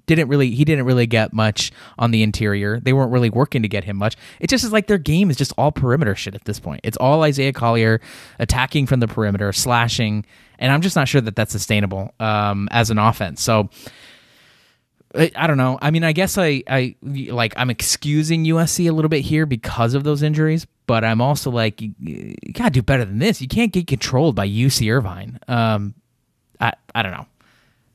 Didn't 0.06 0.28
really, 0.28 0.50
he 0.50 0.64
didn't 0.64 0.84
really 0.84 1.06
get 1.06 1.32
much 1.32 1.72
on 1.98 2.10
the 2.10 2.22
interior. 2.22 2.80
They 2.80 2.92
weren't 2.92 3.12
really 3.12 3.30
working 3.30 3.62
to 3.62 3.68
get 3.68 3.84
him 3.84 3.96
much. 3.96 4.16
It 4.40 4.50
just 4.50 4.64
is 4.64 4.72
like 4.72 4.86
their 4.86 4.98
game 4.98 5.30
is 5.30 5.36
just 5.36 5.52
all 5.56 5.72
perimeter 5.72 6.14
shit 6.14 6.34
at 6.34 6.44
this 6.44 6.60
point. 6.60 6.80
It's 6.84 6.96
all 6.98 7.22
Isaiah 7.22 7.52
Collier 7.52 8.00
attacking 8.38 8.86
from 8.86 9.00
the 9.00 9.08
perimeter, 9.08 9.52
slashing, 9.52 10.26
and 10.58 10.72
I'm 10.72 10.82
just 10.82 10.96
not 10.96 11.08
sure 11.08 11.20
that 11.20 11.36
that's 11.36 11.52
sustainable 11.52 12.12
um, 12.20 12.68
as 12.70 12.90
an 12.90 12.98
offense. 12.98 13.42
So 13.42 13.70
I 15.14 15.46
don't 15.46 15.58
know. 15.58 15.78
I 15.82 15.90
mean, 15.90 16.04
I 16.04 16.12
guess 16.12 16.38
I, 16.38 16.62
I 16.66 16.96
like 17.02 17.52
I'm 17.56 17.68
excusing 17.68 18.44
USC 18.44 18.88
a 18.88 18.92
little 18.92 19.10
bit 19.10 19.20
here 19.20 19.44
because 19.44 19.94
of 19.94 20.04
those 20.04 20.22
injuries, 20.22 20.66
but 20.86 21.04
I'm 21.04 21.20
also 21.20 21.50
like, 21.50 21.82
you, 21.82 21.94
you 21.98 22.34
gotta 22.52 22.70
do 22.70 22.82
better 22.82 23.04
than 23.04 23.18
this. 23.18 23.40
You 23.40 23.48
can't 23.48 23.72
get 23.72 23.86
controlled 23.86 24.34
by 24.34 24.48
UC 24.48 24.90
Irvine. 24.90 25.38
Um, 25.48 25.94
I, 26.60 26.72
I 26.94 27.02
don't 27.02 27.12
know. 27.12 27.26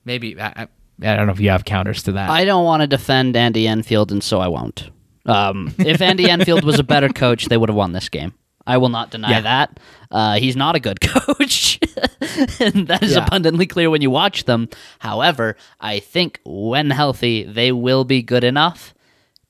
Maybe 0.06 0.40
I, 0.40 0.68
I, 1.02 1.16
don't 1.16 1.28
know 1.28 1.34
if 1.34 1.40
you 1.40 1.50
have 1.50 1.66
counters 1.66 2.04
to 2.04 2.14
that. 2.14 2.30
I 2.30 2.46
don't 2.46 2.66
want 2.66 2.82
to 2.82 2.88
defend 2.88 3.36
Andy 3.36 3.68
Enfield, 3.68 4.12
and 4.12 4.24
so 4.24 4.40
I 4.40 4.48
won't. 4.48 4.90
Um, 5.26 5.74
if 5.78 6.02
Andy 6.02 6.30
Enfield 6.30 6.64
was 6.64 6.80
a 6.80 6.84
better 6.84 7.10
coach, 7.10 7.46
they 7.46 7.58
would 7.58 7.70
have 7.70 7.76
won 7.76 7.92
this 7.92 8.10
game. 8.10 8.34
I 8.66 8.78
will 8.78 8.90
not 8.90 9.12
deny 9.12 9.30
Yeah. 9.32 9.42
that. 9.42 9.80
Uh, 10.12 10.40
he's 10.40 10.56
not 10.56 10.76
a 10.76 10.80
good 10.80 11.00
coach, 11.02 11.80
and 12.60 12.88
that 12.88 13.00
is 13.04 13.14
Yeah. 13.16 13.26
abundantly 13.26 13.66
clear 13.66 13.90
when 13.90 14.02
you 14.02 14.10
watch 14.10 14.44
them. 14.46 14.70
However, 15.00 15.56
I 15.80 16.00
think 16.00 16.40
when 16.46 16.90
healthy, 16.90 17.44
they 17.44 17.72
will 17.72 18.04
be 18.04 18.22
good 18.22 18.44
enough 18.44 18.94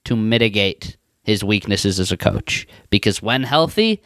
to 0.05 0.15
mitigate 0.15 0.97
his 1.23 1.43
weaknesses 1.43 1.99
as 1.99 2.12
a 2.12 2.17
coach. 2.17 2.67
Because 2.89 3.21
when 3.21 3.43
healthy, 3.43 4.01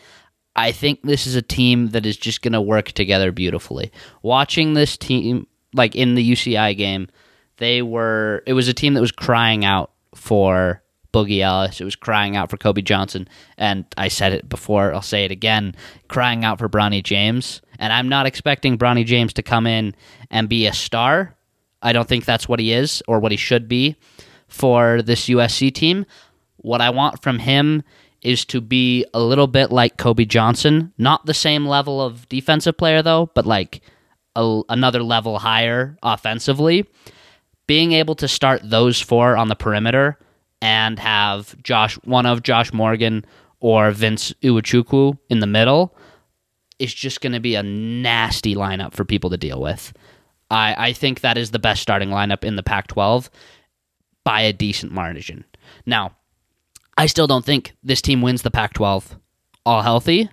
I 0.56 0.72
think 0.72 1.02
this 1.04 1.28
is 1.28 1.36
a 1.36 1.42
team 1.42 1.90
that 1.90 2.06
is 2.06 2.18
just 2.18 2.42
going 2.42 2.54
to 2.54 2.62
work 2.62 2.92
together 2.94 3.32
beautifully. 3.32 3.92
Watching 4.24 4.74
this 4.74 4.98
team, 4.98 5.46
like 5.74 5.96
in 5.96 6.16
the 6.16 6.32
UCI 6.32 6.76
game, 6.76 7.08
they 7.62 7.84
were. 7.84 8.42
It 8.48 8.54
was 8.54 8.68
a 8.68 8.74
team 8.74 8.96
that 8.96 9.02
was 9.02 9.12
crying 9.12 9.64
out 9.64 9.92
for 10.16 10.82
Boogie 11.14 11.42
Ellis. 11.42 11.80
It 11.80 11.86
was 11.86 11.96
crying 11.96 12.36
out 12.36 12.50
for 12.50 12.58
Kobe 12.58 12.82
Johnson, 12.82 13.30
and 13.56 13.86
I 13.98 14.08
said 14.08 14.34
it 14.34 14.50
before. 14.50 14.92
I'll 14.92 15.04
say 15.04 15.26
it 15.26 15.32
again. 15.32 15.76
Crying 16.08 16.44
out 16.44 16.58
for 16.58 16.68
Bronny 16.68 17.04
James, 17.04 17.62
and 17.78 17.94
I'm 17.94 18.10
not 18.10 18.26
expecting 18.26 18.80
Bronny 18.80 19.06
James 19.06 19.32
to 19.34 19.44
come 19.44 19.68
in 19.68 19.96
and 20.32 20.50
be 20.50 20.66
a 20.66 20.74
star. 20.74 21.36
I 21.84 21.94
don't 21.94 22.08
think 22.08 22.26
that's 22.26 22.50
what 22.50 22.60
he 22.60 22.74
is 22.74 23.04
or 23.08 23.20
what 23.20 23.32
he 23.32 23.38
should 23.38 23.68
be 23.68 23.96
for 24.48 25.04
this 25.04 25.30
USC 25.30 25.72
team. 25.72 26.08
What 26.58 26.82
I 26.82 26.90
want 26.90 27.22
from 27.22 27.38
him 27.38 27.84
is 28.24 28.44
to 28.46 28.60
be 28.60 29.06
a 29.14 29.20
little 29.20 29.48
bit 29.48 29.72
like 29.72 29.98
Kobe 29.98 30.26
Johnson, 30.26 30.94
not 30.98 31.28
the 31.28 31.34
same 31.34 31.68
level 31.68 32.02
of 32.02 32.28
defensive 32.28 32.78
player 32.78 33.04
though, 33.04 33.30
but 33.36 33.46
like 33.46 33.82
a, 34.36 34.62
another 34.68 35.04
level 35.04 35.40
higher 35.40 35.98
offensively. 36.02 36.88
Being 37.68 37.94
able 37.94 38.16
to 38.16 38.28
start 38.28 38.62
those 38.64 39.00
four 39.00 39.38
on 39.38 39.48
the 39.48 39.56
perimeter 39.56 40.18
and 40.62 41.00
have 41.00 41.62
Josh 41.64 41.96
one 42.04 42.26
of 42.26 42.44
Josh 42.44 42.74
Morgan 42.74 43.26
or 43.60 43.92
Vince 43.92 44.34
Iwuchukwu 44.42 45.18
in 45.30 45.40
the 45.40 45.48
middle 45.48 45.96
is 46.80 46.94
just 46.94 47.22
going 47.22 47.34
to 47.34 47.40
be 47.40 47.56
a 47.56 47.64
nasty 47.64 48.56
lineup 48.56 48.94
for 48.94 49.06
people 49.06 49.30
to 49.30 49.38
deal 49.38 49.62
with. 49.62 49.94
I, 50.50 50.76
I 50.90 50.94
think 50.94 51.22
that 51.22 51.38
is 51.38 51.52
the 51.52 51.60
best 51.60 51.82
starting 51.82 52.10
lineup 52.10 52.44
in 52.44 52.56
the 52.56 52.64
Pac 52.64 52.88
12 52.88 53.30
by 54.24 54.42
a 54.42 54.54
decent 54.54 54.92
margin. 54.92 55.46
Now, 55.86 56.16
I 56.98 57.06
still 57.06 57.28
don't 57.28 57.46
think 57.46 57.74
this 57.84 58.02
team 58.02 58.22
wins 58.22 58.42
the 58.42 58.52
Pac 58.52 58.74
12 58.74 59.18
all 59.66 59.82
healthy. 59.82 60.30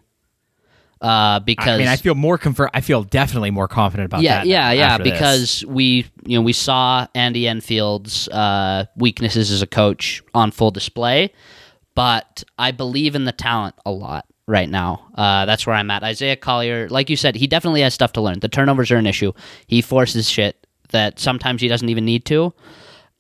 Uh, 1.00 1.40
because 1.40 1.68
I 1.68 1.78
mean, 1.78 1.88
I 1.88 1.96
feel 1.96 2.14
more 2.14 2.38
confirm. 2.38 2.70
I 2.74 2.80
feel 2.80 3.04
definitely 3.04 3.50
more 3.50 3.68
confident 3.68 4.06
about 4.06 4.22
yeah, 4.22 4.38
that. 4.38 4.46
yeah, 4.46 4.72
yeah. 4.72 4.87
after 4.87 5.04
this. 5.04 5.12
Because 5.12 5.64
we, 5.66 6.06
you 6.24 6.38
know, 6.38 6.42
we 6.42 6.52
saw 6.52 7.06
Andy 7.14 7.46
Enfield's 7.46 8.28
uh, 8.28 8.87
weaknesses 8.96 9.50
as 9.50 9.62
a 9.62 9.66
coach 9.66 10.22
on 10.34 10.50
full 10.50 10.70
display, 10.70 11.32
but 11.94 12.42
I 12.58 12.72
believe 12.72 13.14
in 13.14 13.24
the 13.24 13.32
talent 13.32 13.76
a 13.87 13.90
lot 13.90 14.26
right 14.48 14.68
now. 14.68 15.08
Uh, 15.14 15.44
that's 15.46 15.66
where 15.66 15.76
I'm 15.76 15.90
at. 15.90 16.02
Isaiah 16.02 16.37
Collier, 16.37 16.88
like 16.88 17.11
you 17.11 17.16
said, 17.16 17.37
he 17.37 17.46
definitely 17.46 17.82
has 17.82 17.94
stuff 17.94 18.12
to 18.14 18.20
learn. 18.20 18.40
The 18.40 18.48
turnovers 18.48 18.90
are 18.90 18.96
an 18.96 19.06
issue. 19.06 19.32
He 19.66 19.82
forces 19.82 20.28
shit 20.28 20.66
that 20.88 21.20
sometimes 21.20 21.61
he 21.61 21.68
doesn't 21.68 21.88
even 21.88 22.04
need 22.04 22.24
to. 22.26 22.54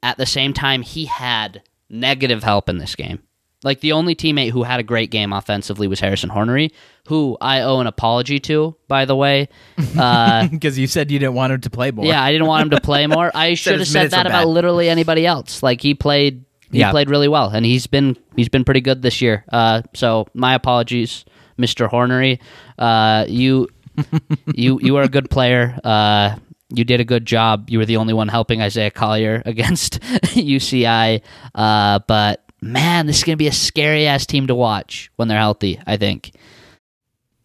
At 0.02 0.16
the 0.16 0.26
same 0.26 0.52
time, 0.52 0.82
he 0.82 1.04
had 1.04 1.62
negative 1.90 2.42
help 2.42 2.68
in 2.68 2.78
this 2.78 2.96
game. 2.96 3.20
Like 3.64 3.80
the 3.80 3.92
only 3.92 4.14
teammate 4.14 4.50
who 4.52 4.62
had 4.62 4.78
a 4.78 4.84
great 4.84 5.10
game 5.10 5.32
offensively 5.32 5.88
was 5.88 5.98
Harrison 5.98 6.30
Hornery, 6.30 6.70
who 7.08 7.36
I 7.40 7.62
owe 7.62 7.80
an 7.80 7.86
apology 7.88 8.38
to, 8.40 8.76
by 8.86 9.04
the 9.04 9.16
way. 9.16 9.48
Uh, 9.98 10.46
because 10.48 10.78
you 10.78 10.86
said 10.86 11.10
you 11.10 11.18
didn't 11.18 11.34
want 11.34 11.52
him 11.52 11.60
to 11.62 11.70
play 11.70 11.90
more. 11.90 12.04
yeah, 12.04 12.22
I 12.22 12.30
didn't 12.30 12.46
want 12.46 12.62
him 12.62 12.70
to 12.70 12.80
play 12.80 13.06
more. 13.16 13.30
I 13.34 13.54
should 13.54 13.78
have 13.80 13.88
said 13.88 14.10
that 14.12 14.26
about 14.26 14.46
literally 14.46 14.88
anybody 14.88 15.26
else. 15.26 15.62
Like 15.62 15.80
he 15.80 15.94
played, 15.94 16.44
he 16.70 16.78
Yeah. 16.78 16.90
played 16.92 17.10
really 17.10 17.26
well, 17.28 17.48
and 17.50 17.64
he's 17.66 17.86
been 17.88 18.16
he's 18.36 18.48
been 18.48 18.64
pretty 18.64 18.80
good 18.80 19.02
this 19.02 19.20
year. 19.20 19.44
Uh, 19.52 19.82
so 19.94 20.28
my 20.34 20.54
apologies, 20.54 21.24
Mister 21.56 21.88
Hornery. 21.88 22.38
Uh, 22.78 23.24
you 23.28 23.68
you 24.54 24.78
you 24.80 24.96
are 24.96 25.02
a 25.02 25.08
good 25.08 25.30
player. 25.30 25.76
Uh, 25.82 26.36
you 26.72 26.84
did 26.84 27.00
a 27.00 27.04
good 27.04 27.26
job. 27.26 27.70
You 27.70 27.78
were 27.78 27.86
the 27.86 27.96
only 27.96 28.12
one 28.12 28.28
helping 28.28 28.60
Isaiah 28.62 28.90
Collier 28.92 29.42
against 29.46 30.00
UCI. 30.00 31.22
Uh, 31.54 31.98
but 32.06 32.44
man, 32.60 33.06
this 33.06 33.18
is 33.18 33.24
gonna 33.24 33.36
be 33.36 33.48
a 33.48 33.52
scary 33.52 34.06
ass 34.06 34.26
team 34.26 34.46
to 34.46 34.54
watch 34.54 35.10
when 35.16 35.28
they're 35.28 35.38
healthy. 35.38 35.80
I 35.86 35.96
think. 35.96 36.32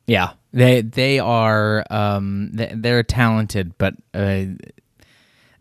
Yeah, 0.07 0.33
they 0.51 0.81
they 0.81 1.19
are 1.19 1.85
um 1.89 2.51
they, 2.53 2.71
they're 2.75 3.03
talented, 3.03 3.77
but 3.77 3.95
uh, 4.13 4.45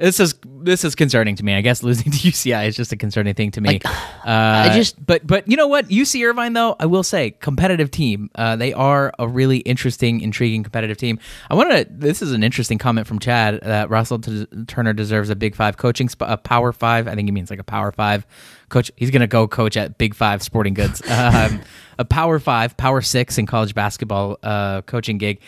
this 0.03 0.19
is 0.21 0.35
this 0.63 0.85
is 0.85 0.95
concerning 0.95 1.37
to 1.37 1.45
me. 1.45 1.55
I 1.55 1.61
guess 1.61 1.83
losing 1.83 2.11
to 2.13 2.19
UCI 2.19 2.67
is 2.67 2.77
just 2.77 2.93
a 2.93 2.97
concerning 2.97 3.35
thing 3.35 3.51
to 3.53 3.61
me. 3.61 3.81
uh, 3.85 3.91
I 4.27 4.71
just- 4.75 5.05
but 5.05 5.27
but 5.27 5.47
you 5.49 5.57
know 5.57 5.69
what, 5.69 5.89
UC 5.89 6.29
Irvine 6.29 6.53
though, 6.53 6.77
I 6.79 6.87
will 6.87 7.03
say 7.03 7.31
competitive 7.31 7.91
team. 7.91 8.31
Uh, 8.35 8.57
they 8.57 8.73
are 8.73 9.13
a 9.19 9.27
really 9.29 9.59
interesting, 9.59 10.21
intriguing 10.21 10.63
competitive 10.63 10.97
team. 10.97 11.19
I 11.49 11.55
want 11.55 11.71
to. 11.71 11.87
This 11.89 12.21
is 12.21 12.33
an 12.33 12.43
interesting 12.43 12.79
comment 12.79 13.07
from 13.07 13.19
Chad 13.21 13.61
that 13.63 13.91
Russell 13.91 14.19
T- 14.19 14.47
Turner 14.67 14.93
deserves 14.93 15.31
a 15.31 15.37
Big 15.37 15.55
Five 15.55 15.77
coaching 15.77 16.09
spot, 16.09 16.31
a 16.33 16.37
Power 16.37 16.73
Five. 16.73 17.07
I 17.09 17.15
think 17.15 17.29
he 17.29 17.33
means 17.33 17.51
like 17.51 17.61
a 17.61 17.65
Power 17.65 17.93
Five 17.93 18.27
coach. 18.69 18.91
He's 18.97 19.11
gonna 19.11 19.27
go 19.27 19.47
coach 19.47 19.77
at 19.77 19.99
Big 19.99 20.15
Five 20.15 20.43
Sporting 20.43 20.75
Goods. 20.75 21.01
Um, 21.13 21.61
a 21.99 22.05
Power 22.05 22.39
Five, 22.41 22.77
Power 22.77 23.01
Six 23.03 23.37
in 23.39 23.47
college 23.47 23.75
basketball 23.75 24.39
uh, 24.43 24.81
coaching 24.83 25.19
gig. 25.19 25.41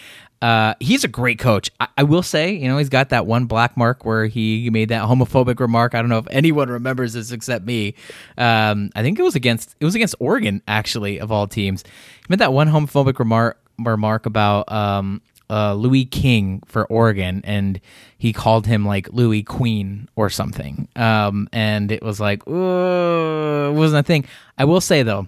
Uh, 0.44 0.74
he's 0.78 1.04
a 1.04 1.08
great 1.08 1.38
coach. 1.38 1.70
I, 1.80 1.88
I 1.96 2.02
will 2.02 2.22
say, 2.22 2.52
you 2.52 2.68
know, 2.68 2.76
he's 2.76 2.90
got 2.90 3.08
that 3.08 3.24
one 3.24 3.46
black 3.46 3.78
mark 3.78 4.04
where 4.04 4.26
he 4.26 4.68
made 4.68 4.90
that 4.90 5.04
homophobic 5.04 5.58
remark. 5.58 5.94
I 5.94 6.02
don't 6.02 6.10
know 6.10 6.18
if 6.18 6.26
anyone 6.28 6.68
remembers 6.68 7.14
this 7.14 7.32
except 7.32 7.64
me. 7.64 7.94
Um, 8.36 8.90
I 8.94 9.00
think 9.00 9.18
it 9.18 9.22
was 9.22 9.34
against 9.34 9.74
it 9.80 9.86
was 9.86 9.94
against 9.94 10.16
Oregon, 10.20 10.60
actually, 10.68 11.18
of 11.18 11.32
all 11.32 11.48
teams. 11.48 11.82
He 11.82 12.26
made 12.28 12.40
that 12.40 12.52
one 12.52 12.68
homophobic 12.68 13.18
remark 13.18 13.58
remark 13.78 14.26
about 14.26 14.70
um, 14.70 15.22
uh, 15.48 15.72
Louis 15.72 16.04
King 16.04 16.62
for 16.66 16.84
Oregon, 16.88 17.40
and 17.44 17.80
he 18.18 18.34
called 18.34 18.66
him 18.66 18.84
like 18.84 19.08
Louis 19.14 19.44
Queen 19.44 20.10
or 20.14 20.28
something. 20.28 20.88
Um, 20.94 21.48
and 21.54 21.90
it 21.90 22.02
was 22.02 22.20
like, 22.20 22.42
it 22.46 22.50
wasn't 22.50 24.00
a 24.00 24.02
thing. 24.02 24.26
I 24.58 24.66
will 24.66 24.82
say 24.82 25.02
though, 25.02 25.26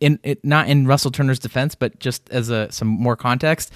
in 0.00 0.18
it, 0.22 0.42
not 0.42 0.68
in 0.68 0.86
Russell 0.86 1.10
Turner's 1.10 1.38
defense, 1.38 1.74
but 1.74 1.98
just 1.98 2.30
as 2.30 2.48
a 2.48 2.72
some 2.72 2.88
more 2.88 3.14
context, 3.14 3.74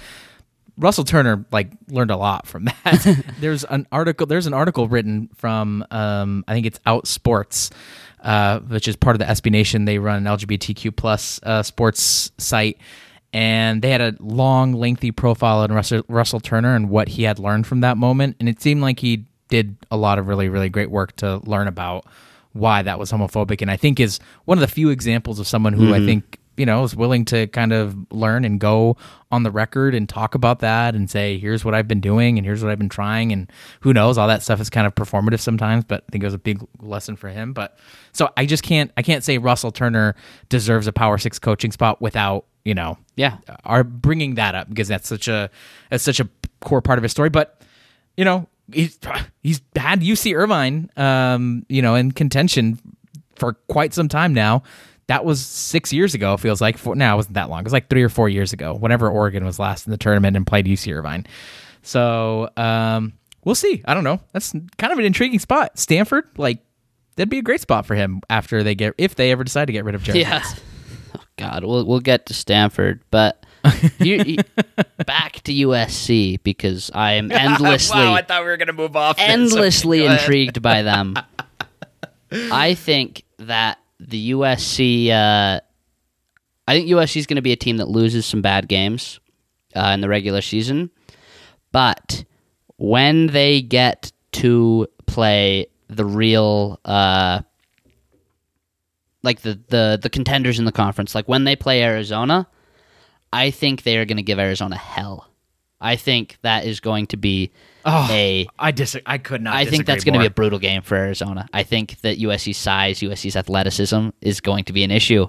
Russell 0.77 1.03
Turner 1.03 1.45
like 1.51 1.69
learned 1.89 2.11
a 2.11 2.17
lot 2.17 2.47
from 2.47 2.65
that. 2.65 3.23
there's 3.39 3.63
an 3.65 3.87
article. 3.91 4.25
There's 4.25 4.47
an 4.47 4.53
article 4.53 4.87
written 4.87 5.29
from 5.35 5.85
um, 5.91 6.43
I 6.47 6.53
think 6.53 6.65
it's 6.65 6.79
Out 6.85 7.07
Sports, 7.07 7.69
uh, 8.21 8.59
which 8.59 8.87
is 8.87 8.95
part 8.95 9.15
of 9.15 9.19
the 9.19 9.25
SB 9.25 9.51
Nation. 9.51 9.85
They 9.85 9.99
run 9.99 10.25
an 10.25 10.37
LGBTQ 10.37 10.95
plus 10.95 11.39
uh, 11.43 11.61
sports 11.61 12.31
site, 12.37 12.77
and 13.31 13.81
they 13.81 13.91
had 13.91 14.01
a 14.01 14.15
long, 14.19 14.73
lengthy 14.73 15.11
profile 15.11 15.59
on 15.59 15.71
Russell, 15.71 16.03
Russell 16.07 16.39
Turner 16.39 16.75
and 16.75 16.89
what 16.89 17.07
he 17.09 17.23
had 17.23 17.39
learned 17.39 17.67
from 17.67 17.81
that 17.81 17.97
moment. 17.97 18.37
And 18.39 18.49
it 18.49 18.61
seemed 18.61 18.81
like 18.81 18.99
he 18.99 19.25
did 19.49 19.75
a 19.91 19.97
lot 19.97 20.17
of 20.17 20.27
really, 20.27 20.49
really 20.49 20.69
great 20.69 20.89
work 20.89 21.15
to 21.17 21.37
learn 21.47 21.67
about 21.67 22.05
why 22.53 22.81
that 22.81 22.97
was 22.97 23.11
homophobic. 23.11 23.61
And 23.61 23.69
I 23.69 23.77
think 23.77 23.99
is 23.99 24.19
one 24.45 24.57
of 24.57 24.61
the 24.61 24.67
few 24.67 24.89
examples 24.89 25.39
of 25.39 25.47
someone 25.47 25.73
who 25.73 25.93
I 25.93 25.99
think 26.05 26.39
you 26.57 26.65
know 26.65 26.83
is 26.83 26.95
willing 26.95 27.25
to 27.25 27.47
kind 27.47 27.73
of 27.73 27.95
learn 28.11 28.45
and 28.45 28.59
go 28.59 28.95
on 29.31 29.43
the 29.43 29.51
record 29.51 29.95
and 29.95 30.07
talk 30.07 30.35
about 30.35 30.59
that 30.59 30.93
and 30.95 31.09
say 31.09 31.37
here's 31.37 31.65
what 31.65 31.73
I've 31.73 31.87
been 31.87 31.99
doing 32.01 32.37
and 32.37 32.45
here's 32.45 32.63
what 32.63 32.71
I've 32.71 32.77
been 32.79 32.89
trying 32.89 33.31
and 33.31 33.51
who 33.81 33.93
knows 33.93 34.17
all 34.17 34.27
that 34.27 34.43
stuff 34.43 34.59
is 34.61 34.69
kind 34.69 34.85
of 34.85 34.93
performative 34.95 35.39
sometimes 35.39 35.83
but 35.83 36.03
I 36.07 36.11
think 36.11 36.23
it 36.23 36.27
was 36.27 36.33
a 36.33 36.39
big 36.39 36.63
lesson 36.79 37.15
for 37.15 37.29
him 37.29 37.53
but 37.53 37.77
so 38.11 38.29
I 38.37 38.45
just 38.45 38.63
can't 38.63 38.91
I 38.97 39.01
can't 39.01 39.23
say 39.23 39.37
Russell 39.37 39.71
Turner 39.71 40.15
deserves 40.49 40.87
a 40.87 40.93
power 40.93 41.17
6 41.17 41.39
coaching 41.39 41.71
spot 41.71 42.01
without 42.01 42.45
you 42.63 42.73
know 42.73 42.97
Yeah. 43.15 43.37
are 43.65 43.83
bringing 43.83 44.35
that 44.35 44.55
up 44.55 44.69
because 44.69 44.87
that's 44.87 45.07
such 45.07 45.27
a 45.27 45.49
that's 45.89 46.03
such 46.03 46.19
a 46.19 46.29
core 46.61 46.81
part 46.81 46.97
of 46.99 47.03
his 47.03 47.11
story. 47.11 47.29
But 47.29 47.59
you 48.15 48.23
know, 48.23 48.47
he's 48.71 48.97
he's 49.41 49.59
had 49.75 50.01
UC 50.01 50.33
Irvine, 50.37 50.89
um, 50.95 51.65
you 51.67 51.81
know, 51.81 51.95
in 51.95 52.11
contention 52.11 52.79
for 53.35 53.53
quite 53.67 53.93
some 53.93 54.07
time 54.07 54.33
now. 54.33 54.63
That 55.07 55.25
was 55.25 55.45
six 55.45 55.91
years 55.91 56.13
ago. 56.13 56.33
It 56.33 56.39
feels 56.39 56.61
like 56.61 56.77
four, 56.77 56.95
now 56.95 57.13
it 57.13 57.17
wasn't 57.17 57.35
that 57.35 57.49
long. 57.49 57.59
It 57.59 57.63
was 57.65 57.73
like 57.73 57.89
three 57.89 58.03
or 58.03 58.09
four 58.09 58.29
years 58.29 58.53
ago. 58.53 58.73
Whenever 58.73 59.09
Oregon 59.09 59.43
was 59.45 59.59
last 59.59 59.85
in 59.85 59.91
the 59.91 59.97
tournament 59.97 60.37
and 60.37 60.47
played 60.47 60.65
UC 60.65 60.93
Irvine, 60.95 61.25
so 61.81 62.49
um, 62.55 63.13
we'll 63.43 63.55
see. 63.55 63.81
I 63.85 63.93
don't 63.93 64.03
know. 64.05 64.19
That's 64.31 64.53
kind 64.77 64.93
of 64.93 64.99
an 64.99 65.05
intriguing 65.05 65.39
spot. 65.39 65.77
Stanford, 65.77 66.25
like 66.37 66.59
that'd 67.17 67.29
be 67.29 67.39
a 67.39 67.43
great 67.43 67.59
spot 67.61 67.85
for 67.85 67.95
him 67.95 68.21
after 68.29 68.63
they 68.63 68.75
get 68.75 68.93
if 68.97 69.15
they 69.15 69.31
ever 69.31 69.43
decide 69.43 69.65
to 69.65 69.73
get 69.73 69.83
rid 69.85 69.95
of 69.95 70.03
Jared. 70.03 70.21
Yeah. 70.21 70.43
Oh, 71.15 71.21
God, 71.37 71.63
we'll 71.63 71.85
we'll 71.85 71.99
get 71.99 72.25
to 72.27 72.33
Stanford, 72.33 73.03
but 73.11 73.45
you, 73.99 74.15
you- 74.25 74.37
back 75.05 75.41
to 75.43 75.53
USC 75.53 76.41
because 76.41 76.89
I 76.91 77.13
am 77.13 77.31
endlessly 77.31 77.97
wow, 77.99 78.13
I 78.15 78.23
thought 78.23 78.41
we 78.41 78.47
were 78.47 78.57
gonna 78.57 78.73
move 78.73 78.95
off. 78.95 79.17
endlessly 79.19 80.05
intrigued 80.05 80.63
by 80.63 80.81
them. 80.81 81.15
I 82.31 82.73
think 82.73 83.25
that 83.37 83.77
the 84.07 84.31
USC, 84.31 85.09
uh, 85.09 85.59
I 86.67 86.73
think 86.73 86.89
USC 86.89 87.17
is 87.17 87.27
going 87.27 87.35
to 87.35 87.41
be 87.41 87.51
a 87.51 87.57
team 87.57 87.77
that 87.77 87.87
loses 87.87 88.25
some 88.25 88.41
bad 88.41 88.67
games 88.67 89.19
uh, 89.75 89.91
in 89.93 90.01
the 90.01 90.09
regular 90.09 90.41
season, 90.41 90.89
but 91.71 92.25
when 92.77 93.27
they 93.27 93.61
get 93.61 94.11
to 94.33 94.87
play 95.05 95.67
the 95.89 96.05
real 96.05 96.79
uh 96.85 97.39
like 99.21 99.41
the 99.41 99.59
the 99.67 99.99
the 100.01 100.09
contenders 100.09 100.57
in 100.57 100.65
the 100.65 100.71
conference 100.71 101.13
like 101.13 101.27
when 101.27 101.43
they 101.43 101.55
play 101.55 101.83
Arizona 101.83 102.47
I 103.33 103.49
think 103.49 103.81
they 103.81 103.97
are 103.97 104.05
going 104.05 104.17
to 104.17 104.23
give 104.23 104.37
Arizona 104.37 104.77
hell. 104.77 105.27
I 105.81 105.95
think 105.95 106.37
that 106.43 106.65
is 106.65 106.79
going 106.79 107.07
to 107.07 107.17
be 107.17 107.51
Oh, 107.85 108.07
a 108.09 108.47
I 108.57 108.71
dis- 108.71 108.97
I 109.05 109.17
could 109.17 109.41
not. 109.41 109.55
I 109.55 109.65
think 109.65 109.85
that's 109.85 110.03
going 110.03 110.13
to 110.13 110.19
be 110.19 110.25
a 110.25 110.31
brutal 110.31 110.59
game 110.59 110.81
for 110.81 110.95
Arizona. 110.95 111.47
I 111.53 111.63
think 111.63 111.99
that 112.01 112.17
USC's 112.17 112.57
size, 112.57 112.99
USC's 112.99 113.35
athleticism 113.35 114.09
is 114.21 114.39
going 114.39 114.63
to 114.65 114.73
be 114.73 114.83
an 114.83 114.91
issue. 114.91 115.27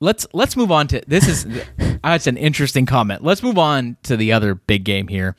Let's 0.00 0.26
let's 0.32 0.56
move 0.56 0.72
on 0.72 0.88
to 0.88 1.02
this 1.06 1.28
is 1.28 1.46
that's 2.02 2.26
an 2.26 2.36
interesting 2.36 2.86
comment. 2.86 3.22
Let's 3.22 3.42
move 3.42 3.58
on 3.58 3.96
to 4.04 4.16
the 4.16 4.32
other 4.32 4.54
big 4.54 4.84
game 4.84 5.06
here. 5.08 5.36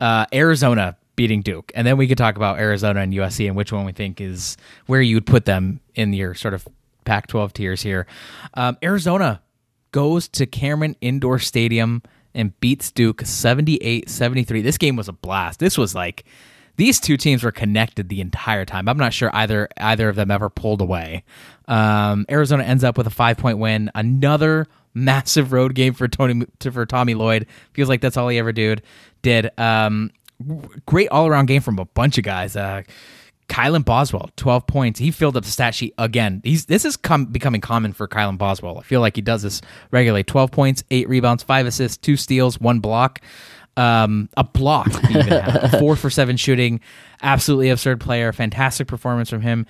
Uh, 0.00 0.26
Arizona 0.32 0.96
beating 1.16 1.42
Duke, 1.42 1.72
and 1.74 1.86
then 1.86 1.96
we 1.96 2.06
could 2.06 2.18
talk 2.18 2.36
about 2.36 2.58
Arizona 2.58 3.00
and 3.00 3.12
USC 3.12 3.46
and 3.46 3.56
which 3.56 3.72
one 3.72 3.84
we 3.84 3.92
think 3.92 4.20
is 4.20 4.56
where 4.86 5.00
you 5.00 5.16
would 5.16 5.26
put 5.26 5.44
them 5.44 5.80
in 5.94 6.12
your 6.12 6.34
sort 6.34 6.54
of 6.54 6.68
Pac-12 7.04 7.52
tiers 7.52 7.82
here. 7.82 8.06
Um, 8.54 8.76
Arizona 8.82 9.40
goes 9.92 10.28
to 10.28 10.44
Cameron 10.44 10.94
Indoor 11.00 11.38
Stadium 11.38 12.02
and 12.36 12.58
beats 12.60 12.92
Duke 12.92 13.22
78-73. 13.22 14.62
This 14.62 14.78
game 14.78 14.94
was 14.94 15.08
a 15.08 15.12
blast. 15.12 15.58
This 15.58 15.76
was 15.76 15.94
like 15.94 16.24
these 16.76 17.00
two 17.00 17.16
teams 17.16 17.42
were 17.42 17.50
connected 17.50 18.08
the 18.08 18.20
entire 18.20 18.64
time. 18.64 18.88
I'm 18.88 18.98
not 18.98 19.12
sure 19.12 19.30
either 19.34 19.68
either 19.78 20.08
of 20.08 20.16
them 20.16 20.30
ever 20.30 20.48
pulled 20.48 20.80
away. 20.80 21.24
Um, 21.66 22.26
Arizona 22.30 22.62
ends 22.62 22.84
up 22.84 22.96
with 22.98 23.06
a 23.06 23.10
five 23.10 23.38
point 23.38 23.58
win. 23.58 23.90
Another 23.94 24.66
massive 24.94 25.52
road 25.52 25.74
game 25.74 25.94
for 25.94 26.06
Tony 26.06 26.46
for 26.60 26.86
Tommy 26.86 27.14
Lloyd. 27.14 27.46
Feels 27.72 27.88
like 27.88 28.00
that's 28.00 28.16
all 28.16 28.28
he 28.28 28.38
ever 28.38 28.52
did. 28.52 28.82
Did 29.22 29.50
um, 29.58 30.10
great 30.84 31.08
all 31.08 31.26
around 31.26 31.46
game 31.46 31.62
from 31.62 31.78
a 31.78 31.86
bunch 31.86 32.18
of 32.18 32.24
guys. 32.24 32.56
Uh, 32.56 32.82
Kylan 33.48 33.84
Boswell, 33.84 34.30
12 34.36 34.66
points. 34.66 34.98
He 34.98 35.10
filled 35.10 35.36
up 35.36 35.44
the 35.44 35.50
stat 35.50 35.74
sheet 35.74 35.94
again. 35.98 36.40
He's 36.44 36.66
this 36.66 36.84
is 36.84 36.96
com- 36.96 37.26
becoming 37.26 37.60
common 37.60 37.92
for 37.92 38.08
Kylan 38.08 38.38
Boswell. 38.38 38.78
I 38.78 38.82
feel 38.82 39.00
like 39.00 39.16
he 39.16 39.22
does 39.22 39.42
this 39.42 39.62
regularly. 39.90 40.24
12 40.24 40.50
points, 40.50 40.84
8 40.90 41.08
rebounds, 41.08 41.42
5 41.42 41.66
assists, 41.66 41.96
2 41.98 42.16
steals, 42.16 42.60
1 42.60 42.80
block. 42.80 43.20
Um, 43.78 44.30
a 44.38 44.44
block, 44.44 44.88
even 45.10 45.70
4 45.78 45.96
for 45.96 46.08
7 46.08 46.36
shooting. 46.38 46.80
Absolutely 47.22 47.68
absurd 47.68 48.00
player. 48.00 48.32
Fantastic 48.32 48.88
performance 48.88 49.28
from 49.28 49.42
him. 49.42 49.66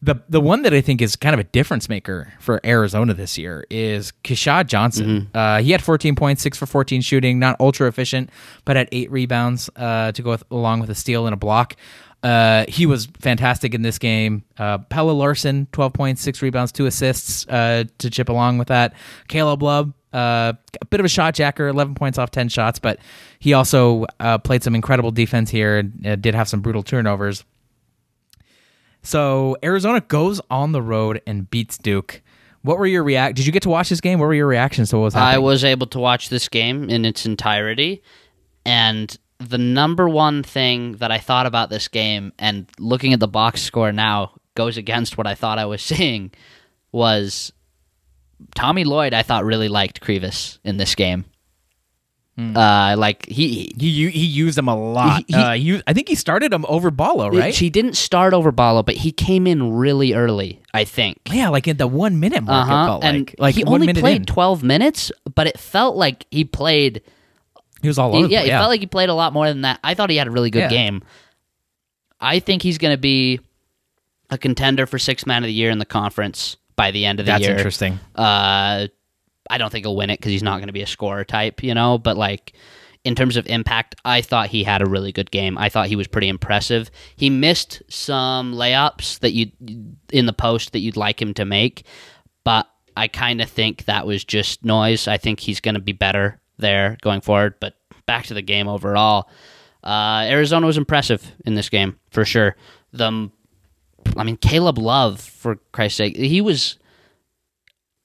The 0.00 0.14
the 0.28 0.40
one 0.40 0.62
that 0.62 0.72
I 0.72 0.80
think 0.80 1.02
is 1.02 1.16
kind 1.16 1.34
of 1.34 1.40
a 1.40 1.44
difference 1.44 1.88
maker 1.88 2.32
for 2.38 2.60
Arizona 2.64 3.14
this 3.14 3.36
year 3.36 3.66
is 3.68 4.12
Keshad 4.22 4.68
Johnson. 4.68 5.28
Uh, 5.34 5.60
he 5.60 5.72
had 5.72 5.82
14 5.82 6.14
points, 6.14 6.40
6 6.42 6.56
for 6.56 6.66
14 6.66 7.00
shooting, 7.00 7.40
not 7.40 7.56
ultra 7.58 7.88
efficient, 7.88 8.30
but 8.64 8.76
had 8.76 8.88
8 8.92 9.10
rebounds 9.10 9.68
uh, 9.74 10.12
to 10.12 10.22
go 10.22 10.30
with, 10.30 10.44
along 10.52 10.78
with 10.78 10.90
a 10.90 10.94
steal 10.94 11.26
and 11.26 11.34
a 11.34 11.36
block. 11.36 11.74
Uh, 12.22 12.64
he 12.68 12.86
was 12.86 13.06
fantastic 13.20 13.74
in 13.74 13.82
this 13.82 13.98
game. 13.98 14.44
Uh, 14.58 14.78
Pelle 14.78 15.14
Larsson, 15.14 15.68
12 15.72 15.92
points, 15.92 16.22
6 16.22 16.42
rebounds, 16.42 16.72
2 16.72 16.86
assists 16.86 17.46
uh, 17.48 17.84
to 17.98 18.10
chip 18.10 18.28
along 18.28 18.58
with 18.58 18.68
that. 18.68 18.94
Caleb 19.28 19.62
Love, 19.62 19.92
uh, 20.12 20.52
a 20.80 20.84
bit 20.86 21.00
of 21.00 21.06
a 21.06 21.08
shot 21.08 21.34
jacker, 21.34 21.68
11 21.68 21.94
points 21.94 22.18
off 22.18 22.30
10 22.30 22.48
shots, 22.48 22.78
but 22.78 22.98
he 23.38 23.52
also 23.52 24.06
uh, 24.18 24.38
played 24.38 24.64
some 24.64 24.74
incredible 24.74 25.10
defense 25.10 25.50
here 25.50 25.78
and 25.78 26.06
uh, 26.06 26.16
did 26.16 26.34
have 26.34 26.48
some 26.48 26.60
brutal 26.60 26.82
turnovers. 26.82 27.44
So 29.02 29.56
Arizona 29.62 30.00
goes 30.00 30.40
on 30.50 30.72
the 30.72 30.82
road 30.82 31.22
and 31.26 31.48
beats 31.48 31.78
Duke. 31.78 32.20
What 32.62 32.78
were 32.78 32.86
your 32.86 33.04
react? 33.04 33.36
Did 33.36 33.46
you 33.46 33.52
get 33.52 33.62
to 33.62 33.68
watch 33.68 33.88
this 33.88 34.00
game? 34.00 34.18
What 34.18 34.26
were 34.26 34.34
your 34.34 34.48
reactions 34.48 34.90
to 34.90 34.96
what 34.96 35.04
was 35.04 35.14
happening? 35.14 35.36
I 35.36 35.38
was 35.38 35.62
able 35.62 35.86
to 35.88 36.00
watch 36.00 36.28
this 36.28 36.48
game 36.48 36.90
in 36.90 37.04
its 37.04 37.24
entirety, 37.24 38.02
and 38.66 39.16
the 39.40 39.58
number 39.58 40.08
one 40.08 40.42
thing 40.42 40.92
that 40.96 41.10
I 41.12 41.18
thought 41.18 41.46
about 41.46 41.70
this 41.70 41.88
game, 41.88 42.32
and 42.38 42.66
looking 42.78 43.12
at 43.12 43.20
the 43.20 43.28
box 43.28 43.62
score 43.62 43.92
now, 43.92 44.32
goes 44.54 44.76
against 44.76 45.16
what 45.16 45.26
I 45.26 45.34
thought 45.34 45.58
I 45.58 45.66
was 45.66 45.80
seeing, 45.90 46.32
was 46.92 47.52
Tommy 48.54 48.84
Lloyd. 48.84 49.14
I 49.14 49.22
thought 49.22 49.44
really 49.44 49.68
liked 49.68 50.00
Krivas 50.00 50.58
in 50.64 50.76
this 50.76 50.94
game. 50.94 51.24
Uh, 52.40 52.94
like 52.96 53.26
he, 53.26 53.74
he 53.80 54.08
he 54.10 54.24
used 54.24 54.56
him 54.56 54.68
a 54.68 54.76
lot. 54.76 55.24
He- 55.26 55.34
uh, 55.34 55.54
he, 55.54 55.82
I 55.88 55.92
think 55.92 56.08
he 56.08 56.14
started 56.14 56.52
him 56.52 56.64
over 56.68 56.92
Ballo, 56.92 57.30
right? 57.30 57.52
He 57.52 57.68
didn't 57.68 57.94
start 57.94 58.32
over 58.32 58.52
Ballo, 58.52 58.84
but 58.84 58.94
he 58.94 59.10
came 59.10 59.44
in 59.48 59.72
really 59.72 60.14
early. 60.14 60.62
I 60.72 60.84
think. 60.84 61.18
yeah, 61.32 61.48
like 61.48 61.66
in 61.66 61.78
the 61.78 61.88
one 61.88 62.20
minute 62.20 62.44
mark. 62.44 62.68
Uh-huh. 62.68 62.86
felt 62.86 63.04
And 63.04 63.18
like 63.18 63.34
like 63.40 63.54
he 63.56 63.64
only 63.64 63.92
played 63.92 64.16
in. 64.18 64.24
twelve 64.26 64.62
minutes, 64.62 65.10
but 65.34 65.48
it 65.48 65.58
felt 65.58 65.96
like 65.96 66.26
he 66.30 66.44
played. 66.44 67.02
He 67.82 67.88
was 67.88 67.98
all 67.98 68.14
over. 68.14 68.26
yeah, 68.26 68.40
the 68.40 68.46
it 68.46 68.48
place, 68.50 68.58
felt 68.58 68.68
like 68.70 68.80
he 68.80 68.86
played 68.86 69.08
a 69.08 69.14
lot 69.14 69.32
more 69.32 69.46
than 69.48 69.62
that. 69.62 69.80
I 69.84 69.94
thought 69.94 70.10
he 70.10 70.16
had 70.16 70.26
a 70.26 70.30
really 70.30 70.50
good 70.50 70.60
Yeah. 70.60 70.68
game. 70.68 71.02
I 72.20 72.40
think 72.40 72.62
he's 72.62 72.78
going 72.78 72.92
to 72.94 72.98
be 73.00 73.40
a 74.30 74.38
contender 74.38 74.86
for 74.86 74.98
six 74.98 75.24
man 75.26 75.42
of 75.44 75.46
the 75.46 75.52
year 75.52 75.70
in 75.70 75.78
the 75.78 75.86
conference 75.86 76.56
by 76.76 76.90
the 76.90 77.04
end 77.06 77.20
of 77.20 77.26
the 77.26 77.32
That's 77.32 77.42
year. 77.42 77.50
That's 77.50 77.60
interesting. 77.60 77.98
Uh, 78.14 78.88
I 79.50 79.58
don't 79.58 79.70
think 79.70 79.84
he'll 79.84 79.96
win 79.96 80.10
it 80.10 80.18
because 80.18 80.30
he's 80.32 80.42
not 80.42 80.58
going 80.58 80.66
to 80.66 80.72
be 80.72 80.82
a 80.82 80.86
scorer 80.86 81.24
type, 81.24 81.62
you 81.62 81.74
know. 81.74 81.96
But 81.98 82.16
like 82.16 82.52
in 83.04 83.14
terms 83.14 83.36
of 83.36 83.46
impact, 83.46 83.94
I 84.04 84.20
thought 84.20 84.48
he 84.48 84.64
had 84.64 84.82
a 84.82 84.86
really 84.86 85.12
good 85.12 85.30
game. 85.30 85.56
I 85.56 85.68
thought 85.68 85.86
he 85.86 85.96
was 85.96 86.06
pretty 86.08 86.28
impressive. 86.28 86.90
He 87.16 87.30
missed 87.30 87.82
some 87.88 88.52
layups 88.54 89.20
that 89.20 89.32
you 89.32 89.50
in 90.12 90.26
the 90.26 90.32
post 90.32 90.72
that 90.72 90.80
you'd 90.80 90.96
like 90.96 91.22
him 91.22 91.32
to 91.34 91.44
make, 91.44 91.84
but 92.44 92.68
I 92.96 93.06
kind 93.08 93.40
of 93.40 93.48
think 93.48 93.84
that 93.84 94.06
was 94.06 94.24
just 94.24 94.64
noise. 94.64 95.06
I 95.08 95.16
think 95.18 95.40
he's 95.40 95.60
going 95.60 95.76
to 95.76 95.80
be 95.80 95.92
better 95.92 96.40
there 96.58 96.96
going 97.02 97.20
forward. 97.20 97.54
But 97.60 97.74
back 98.06 98.26
to 98.26 98.34
the 98.34 98.42
game 98.42 98.68
overall, 98.68 99.28
uh, 99.82 100.26
Arizona 100.28 100.66
was 100.66 100.76
impressive 100.76 101.32
in 101.44 101.54
this 101.54 101.68
game 101.68 101.98
for 102.10 102.24
sure. 102.24 102.56
The, 102.92 103.30
I 104.16 104.24
mean, 104.24 104.36
Caleb 104.36 104.78
Love, 104.78 105.20
for 105.20 105.56
Christ's 105.72 105.98
sake, 105.98 106.16
he 106.16 106.40
was 106.40 106.78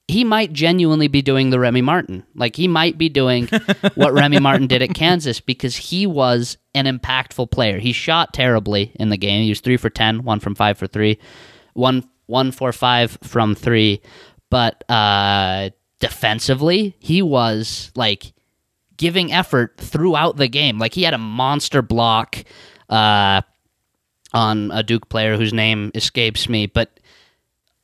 he 0.06 0.22
might 0.22 0.52
genuinely 0.52 1.08
be 1.08 1.22
doing 1.22 1.48
the 1.50 1.58
Remy 1.58 1.80
Martin. 1.80 2.24
Like 2.34 2.56
he 2.56 2.68
might 2.68 2.98
be 2.98 3.08
doing 3.08 3.48
what 3.94 4.12
Remy 4.12 4.38
Martin 4.38 4.66
did 4.66 4.82
at 4.82 4.94
Kansas 4.94 5.40
because 5.40 5.76
he 5.76 6.06
was 6.06 6.58
an 6.74 6.84
impactful 6.84 7.50
player. 7.50 7.78
He 7.78 7.92
shot 7.92 8.34
terribly 8.34 8.92
in 8.96 9.08
the 9.08 9.16
game. 9.16 9.44
He 9.44 9.48
was 9.48 9.60
three 9.60 9.78
for 9.78 9.88
10, 9.88 10.22
one 10.22 10.40
from 10.40 10.54
five 10.54 10.76
for 10.76 10.86
three, 10.86 11.18
one 11.72 12.08
one 12.26 12.52
for 12.52 12.72
five 12.72 13.18
from 13.22 13.54
three. 13.54 14.02
But 14.50 14.88
uh, 14.90 15.70
defensively, 16.00 16.96
he 16.98 17.22
was 17.22 17.90
like 17.96 18.33
giving 19.04 19.30
effort 19.30 19.76
throughout 19.76 20.38
the 20.38 20.48
game. 20.48 20.78
Like 20.78 20.94
he 20.94 21.02
had 21.02 21.12
a 21.12 21.18
monster 21.18 21.82
block 21.82 22.42
uh, 22.88 23.42
on 24.32 24.70
a 24.70 24.82
Duke 24.82 25.10
player 25.10 25.36
whose 25.36 25.52
name 25.52 25.90
escapes 25.94 26.48
me, 26.48 26.64
but 26.64 26.98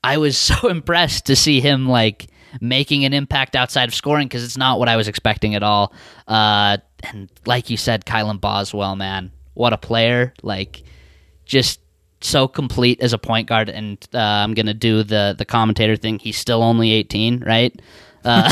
I 0.02 0.16
was 0.16 0.38
so 0.50 0.68
impressed 0.68 1.26
to 1.26 1.36
see 1.36 1.60
him 1.60 1.86
like 1.86 2.28
making 2.62 3.04
an 3.04 3.12
impact 3.12 3.54
outside 3.54 3.86
of 3.86 3.94
scoring 3.94 4.28
because 4.28 4.42
it's 4.42 4.56
not 4.56 4.78
what 4.78 4.88
I 4.88 4.96
was 4.96 5.08
expecting 5.08 5.54
at 5.54 5.62
all. 5.62 5.92
Uh, 6.26 6.78
and 7.02 7.28
like 7.44 7.68
you 7.68 7.76
said, 7.76 8.06
Kylan 8.06 8.40
Boswell, 8.40 8.96
man, 8.96 9.30
what 9.52 9.74
a 9.74 9.78
player! 9.78 10.32
Like, 10.42 10.82
just 11.44 11.80
so 12.22 12.48
complete 12.48 13.02
as 13.02 13.12
a 13.12 13.18
point 13.18 13.46
guard. 13.46 13.68
And 13.68 13.98
uh, 14.14 14.18
I'm 14.18 14.54
gonna 14.54 14.72
do 14.72 15.02
the 15.02 15.34
the 15.36 15.44
commentator 15.44 15.96
thing. 15.96 16.18
He's 16.18 16.38
still 16.38 16.62
only 16.62 16.92
18, 16.92 17.44
right? 17.44 17.78
Uh, 18.24 18.50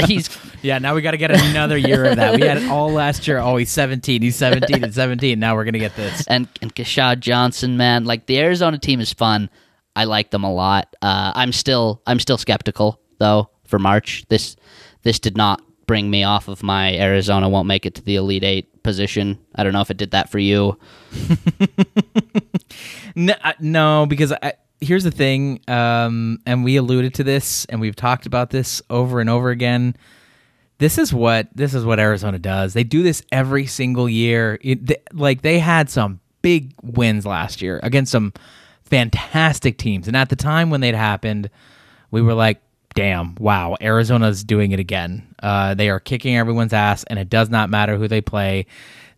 he's 0.06 0.28
Yeah, 0.62 0.78
now 0.78 0.94
we 0.94 1.02
got 1.02 1.12
to 1.12 1.16
get 1.16 1.30
another 1.30 1.76
year 1.76 2.04
of 2.04 2.16
that. 2.16 2.34
We 2.40 2.46
had 2.46 2.58
it 2.58 2.68
all 2.70 2.90
last 2.92 3.26
year. 3.28 3.38
Oh, 3.38 3.56
he's 3.56 3.70
17. 3.70 4.22
He's 4.22 4.36
17 4.36 4.84
and 4.84 4.94
17. 4.94 5.38
Now 5.38 5.54
we're 5.54 5.64
going 5.64 5.72
to 5.74 5.78
get 5.78 5.94
this. 5.96 6.26
and 6.26 6.48
and 6.60 6.74
Keshad 6.74 7.20
Johnson, 7.20 7.76
man, 7.76 8.04
like 8.04 8.26
the 8.26 8.38
Arizona 8.40 8.78
team 8.78 9.00
is 9.00 9.12
fun. 9.12 9.50
I 9.94 10.04
like 10.04 10.30
them 10.30 10.42
a 10.44 10.52
lot. 10.52 10.94
Uh, 11.02 11.32
I'm 11.34 11.52
still 11.52 12.02
I'm 12.06 12.18
still 12.18 12.38
skeptical 12.38 13.00
though 13.18 13.50
for 13.66 13.78
March. 13.78 14.24
This 14.28 14.56
this 15.02 15.18
did 15.18 15.36
not 15.36 15.60
bring 15.86 16.08
me 16.10 16.24
off 16.24 16.48
of 16.48 16.62
my 16.62 16.96
Arizona 16.96 17.48
won't 17.48 17.66
make 17.66 17.84
it 17.84 17.94
to 17.96 18.02
the 18.02 18.16
Elite 18.16 18.44
Eight 18.44 18.82
position. 18.82 19.38
I 19.54 19.62
don't 19.64 19.72
know 19.72 19.80
if 19.80 19.90
it 19.90 19.96
did 19.96 20.12
that 20.12 20.30
for 20.30 20.38
you. 20.38 20.78
No, 23.14 23.34
I- 23.44 23.54
no 23.60 24.06
because 24.06 24.32
I, 24.32 24.54
here's 24.82 25.04
the 25.04 25.10
thing, 25.10 25.60
um, 25.68 26.40
and 26.44 26.64
we 26.64 26.76
alluded 26.76 27.14
to 27.14 27.24
this, 27.24 27.64
and 27.66 27.80
we've 27.80 27.96
talked 27.96 28.26
about 28.26 28.50
this 28.50 28.82
over 28.90 29.20
and 29.20 29.30
over 29.30 29.50
again. 29.50 29.96
This 30.78 30.98
is 30.98 31.14
what 31.14 31.48
this 31.54 31.74
is 31.74 31.84
what 31.84 32.00
Arizona 32.00 32.38
does. 32.38 32.74
They 32.74 32.84
do 32.84 33.02
this 33.02 33.22
every 33.30 33.66
single 33.66 34.08
year. 34.08 34.58
It, 34.62 34.86
th- 34.86 35.02
like 35.12 35.42
they 35.42 35.60
had 35.60 35.88
some 35.88 36.20
big 36.42 36.74
wins 36.82 37.24
last 37.24 37.62
year 37.62 37.78
against 37.82 38.10
some 38.10 38.32
fantastic 38.82 39.78
teams, 39.78 40.08
and 40.08 40.16
at 40.16 40.28
the 40.28 40.36
time 40.36 40.70
when 40.70 40.80
they'd 40.80 40.94
happened, 40.94 41.50
we 42.10 42.20
were 42.20 42.34
like, 42.34 42.60
"Damn, 42.94 43.36
wow, 43.36 43.76
Arizona's 43.80 44.42
doing 44.42 44.72
it 44.72 44.80
again." 44.80 45.34
Uh, 45.42 45.74
they 45.74 45.88
are 45.88 46.00
kicking 46.00 46.36
everyone's 46.36 46.72
ass, 46.72 47.04
and 47.04 47.18
it 47.18 47.30
does 47.30 47.48
not 47.48 47.70
matter 47.70 47.96
who 47.96 48.08
they 48.08 48.20
play. 48.20 48.66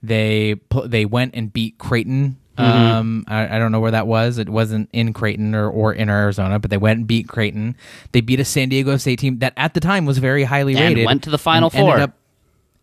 They 0.02 0.56
they 0.84 1.06
went 1.06 1.34
and 1.34 1.50
beat 1.50 1.78
Creighton. 1.78 2.36
Um, 2.56 3.24
I, 3.26 3.56
I 3.56 3.58
don't 3.58 3.72
know 3.72 3.80
where 3.80 3.90
that 3.90 4.06
was. 4.06 4.38
It 4.38 4.48
wasn't 4.48 4.88
in 4.92 5.12
Creighton 5.12 5.54
or, 5.54 5.68
or 5.68 5.92
in 5.92 6.08
Arizona, 6.08 6.58
but 6.58 6.70
they 6.70 6.76
went 6.76 6.98
and 6.98 7.06
beat 7.06 7.26
Creighton. 7.28 7.76
They 8.12 8.20
beat 8.20 8.38
a 8.40 8.44
San 8.44 8.68
Diego 8.68 8.96
State 8.96 9.18
team 9.18 9.38
that 9.40 9.52
at 9.56 9.74
the 9.74 9.80
time 9.80 10.06
was 10.06 10.18
very 10.18 10.44
highly 10.44 10.74
And 10.76 10.82
rated 10.94 11.06
went 11.06 11.24
to 11.24 11.30
the 11.30 11.38
Final 11.38 11.70
Four. 11.70 11.98
up- 11.98 12.14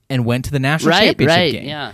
and 0.09 0.25
went 0.25 0.43
to 0.45 0.51
the 0.51 0.59
national 0.59 0.89
Right, 0.91 1.05
championship 1.05 1.37
right, 1.37 1.51
game. 1.53 1.65
yeah. 1.67 1.91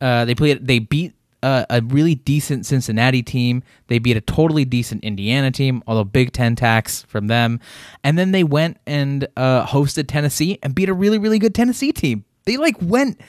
Uh, 0.00 0.24
they 0.24 0.34
played. 0.34 0.66
They 0.66 0.78
beat 0.78 1.12
uh, 1.42 1.66
a 1.68 1.82
really 1.82 2.14
decent 2.14 2.64
Cincinnati 2.64 3.22
team. 3.22 3.62
They 3.88 3.98
beat 3.98 4.16
a 4.16 4.22
totally 4.22 4.64
decent 4.64 5.04
Indiana 5.04 5.50
team, 5.50 5.82
although 5.86 6.04
Big 6.04 6.32
Ten 6.32 6.56
tax 6.56 7.02
from 7.08 7.26
them. 7.26 7.60
And 8.02 8.16
then 8.18 8.32
they 8.32 8.42
went 8.42 8.78
and 8.86 9.28
uh, 9.36 9.66
hosted 9.66 10.06
Tennessee 10.08 10.58
and 10.62 10.74
beat 10.74 10.88
a 10.88 10.94
really 10.94 11.18
really 11.18 11.38
good 11.38 11.54
Tennessee 11.54 11.92
team. 11.92 12.24
They 12.46 12.56
like 12.56 12.76
went. 12.80 13.20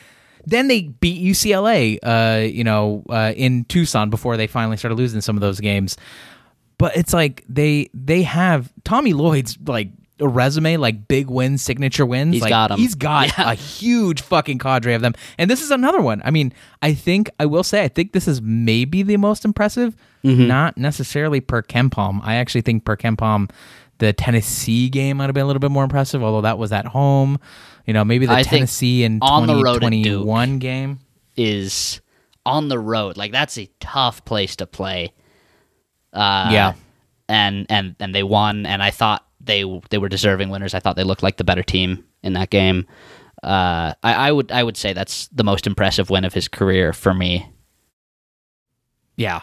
Then 0.46 0.68
they 0.68 0.84
beat 0.84 1.24
UCLA, 1.24 2.00
uh, 2.04 2.46
you 2.46 2.64
know, 2.64 3.04
uh, 3.10 3.34
in 3.36 3.66
Tucson 3.66 4.10
before 4.10 4.38
they 4.38 4.48
finally 4.48 4.78
started 4.78 4.96
losing 4.96 5.22
some 5.22 5.38
of 5.38 5.42
those 5.42 5.60
games. 5.60 5.98
But 6.78 6.96
it's 6.96 7.14
like 7.14 7.44
they 7.50 7.90
they 7.94 8.24
have 8.24 8.72
Tommy 8.84 9.14
Lloyd's 9.14 9.58
like 9.66 9.90
a 10.20 10.28
resume 10.28 10.78
like 10.78 11.08
big 11.08 11.30
wins, 11.30 11.62
signature 11.62 12.06
wins. 12.06 12.34
He's 12.34 12.42
like, 12.42 12.50
got 12.50 12.72
'em. 12.72 12.80
He's 12.80 12.96
got 12.96 13.28
Yeah. 13.38 13.52
a 13.52 13.56
huge 13.56 14.22
fucking 14.22 14.58
cadre 14.60 14.94
of 14.94 15.02
them, 15.02 15.14
and 15.38 15.50
this 15.50 15.62
is 15.62 15.72
another 15.72 16.02
one. 16.02 16.22
I 16.26 16.32
mean, 16.32 16.54
I 16.82 16.94
think 16.94 17.30
I 17.40 17.46
will 17.46 17.64
say 17.64 17.84
I 17.84 17.88
think 17.88 18.12
this 18.14 18.28
is 18.28 18.42
maybe 18.42 19.02
the 19.04 19.18
most 19.18 19.46
impressive, 19.46 19.96
Mm-hmm. 20.24 20.48
not 20.48 20.78
necessarily 20.78 21.40
per 21.42 21.62
KenPom. 21.62 22.20
I 22.24 22.36
actually 22.36 22.62
think 22.62 22.84
per 22.84 22.98
KenPom, 22.98 23.50
the 24.00 24.12
Tennessee 24.14 24.90
game 24.90 25.18
might 25.18 25.26
have 25.26 25.34
been 25.34 25.44
a 25.44 25.48
little 25.48 25.60
bit 25.62 25.72
more 25.72 25.84
impressive, 25.84 26.22
although 26.24 26.42
that 26.42 26.58
was 26.58 26.72
at 26.74 26.86
home. 26.86 27.40
You 27.86 27.94
know, 27.94 28.04
maybe 28.04 28.26
the 28.26 28.34
I 28.34 28.44
Tennessee 28.44 29.04
and 29.06 29.20
on 29.24 29.48
the 29.48 29.56
road 29.56 29.76
at 29.78 29.80
twenty 29.80 30.04
Duke. 30.04 30.26
one 30.26 30.60
game. 30.60 31.00
is 31.38 32.02
on 32.46 32.68
the 32.68 32.78
road. 32.80 33.16
Like 33.18 33.32
that's 33.32 33.58
a 33.58 33.70
tough 33.80 34.26
place 34.26 34.56
to 34.58 34.66
play. 34.66 35.14
Uh, 36.14 36.50
Yeah. 36.52 36.74
and 37.28 37.66
and 37.70 37.96
and 38.00 38.14
they 38.14 38.24
won. 38.24 38.66
And 38.66 38.82
I 38.84 38.92
thought 38.92 39.26
they 39.50 39.82
they 39.90 39.98
were 39.98 40.10
deserving 40.10 40.50
winners. 40.50 40.74
I 40.74 40.80
thought 40.80 40.96
they 40.96 41.04
looked 41.04 41.24
like 41.24 41.38
the 41.38 41.44
better 41.44 41.64
team 41.64 42.06
in 42.24 42.34
that 42.34 42.50
game. 42.50 42.86
Uh, 43.42 43.94
I, 44.04 44.14
I 44.14 44.32
would 44.32 44.52
I 44.52 44.64
would 44.64 44.78
say 44.78 44.94
that's 44.94 45.28
the 45.30 45.44
most 45.44 45.66
impressive 45.68 46.10
win 46.10 46.26
of 46.26 46.34
his 46.34 46.48
career 46.48 46.94
for 46.94 47.14
me. 47.14 47.50
Yeah. 49.16 49.42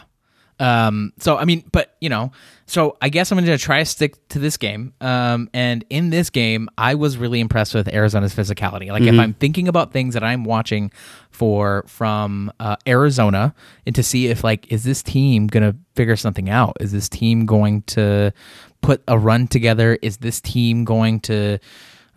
Um, 0.59 1.13
so 1.19 1.37
I 1.37 1.45
mean, 1.45 1.63
but 1.71 1.95
you 2.01 2.09
know, 2.09 2.31
so 2.65 2.97
I 3.01 3.09
guess 3.09 3.31
I'm 3.31 3.37
gonna 3.37 3.57
try 3.57 3.79
to 3.79 3.85
stick 3.85 4.27
to 4.29 4.39
this 4.39 4.57
game. 4.57 4.93
Um, 5.01 5.49
and 5.53 5.85
in 5.89 6.09
this 6.09 6.29
game, 6.29 6.69
I 6.77 6.95
was 6.95 7.17
really 7.17 7.39
impressed 7.39 7.75
with 7.75 7.87
Arizona's 7.87 8.33
physicality. 8.33 8.89
Like, 8.89 9.03
if 9.03 9.17
I'm 9.19 9.33
thinking 9.33 9.67
about 9.67 9.91
things 9.91 10.13
that 10.15 10.23
I'm 10.23 10.43
watching 10.43 10.91
for 11.29 11.83
from 11.87 12.51
uh, 12.59 12.77
Arizona, 12.87 13.53
and 13.85 13.95
to 13.95 14.03
see 14.03 14.27
if 14.27 14.43
like, 14.43 14.71
is 14.71 14.83
this 14.83 15.03
team 15.03 15.47
gonna 15.47 15.75
figure 15.95 16.15
something 16.15 16.49
out? 16.49 16.77
Is 16.79 16.91
this 16.91 17.07
team 17.07 17.45
going 17.45 17.83
to 17.83 18.33
put 18.81 19.03
a 19.07 19.17
run 19.17 19.47
together? 19.47 19.97
Is 20.01 20.17
this 20.17 20.41
team 20.41 20.85
going 20.85 21.19
to 21.21 21.59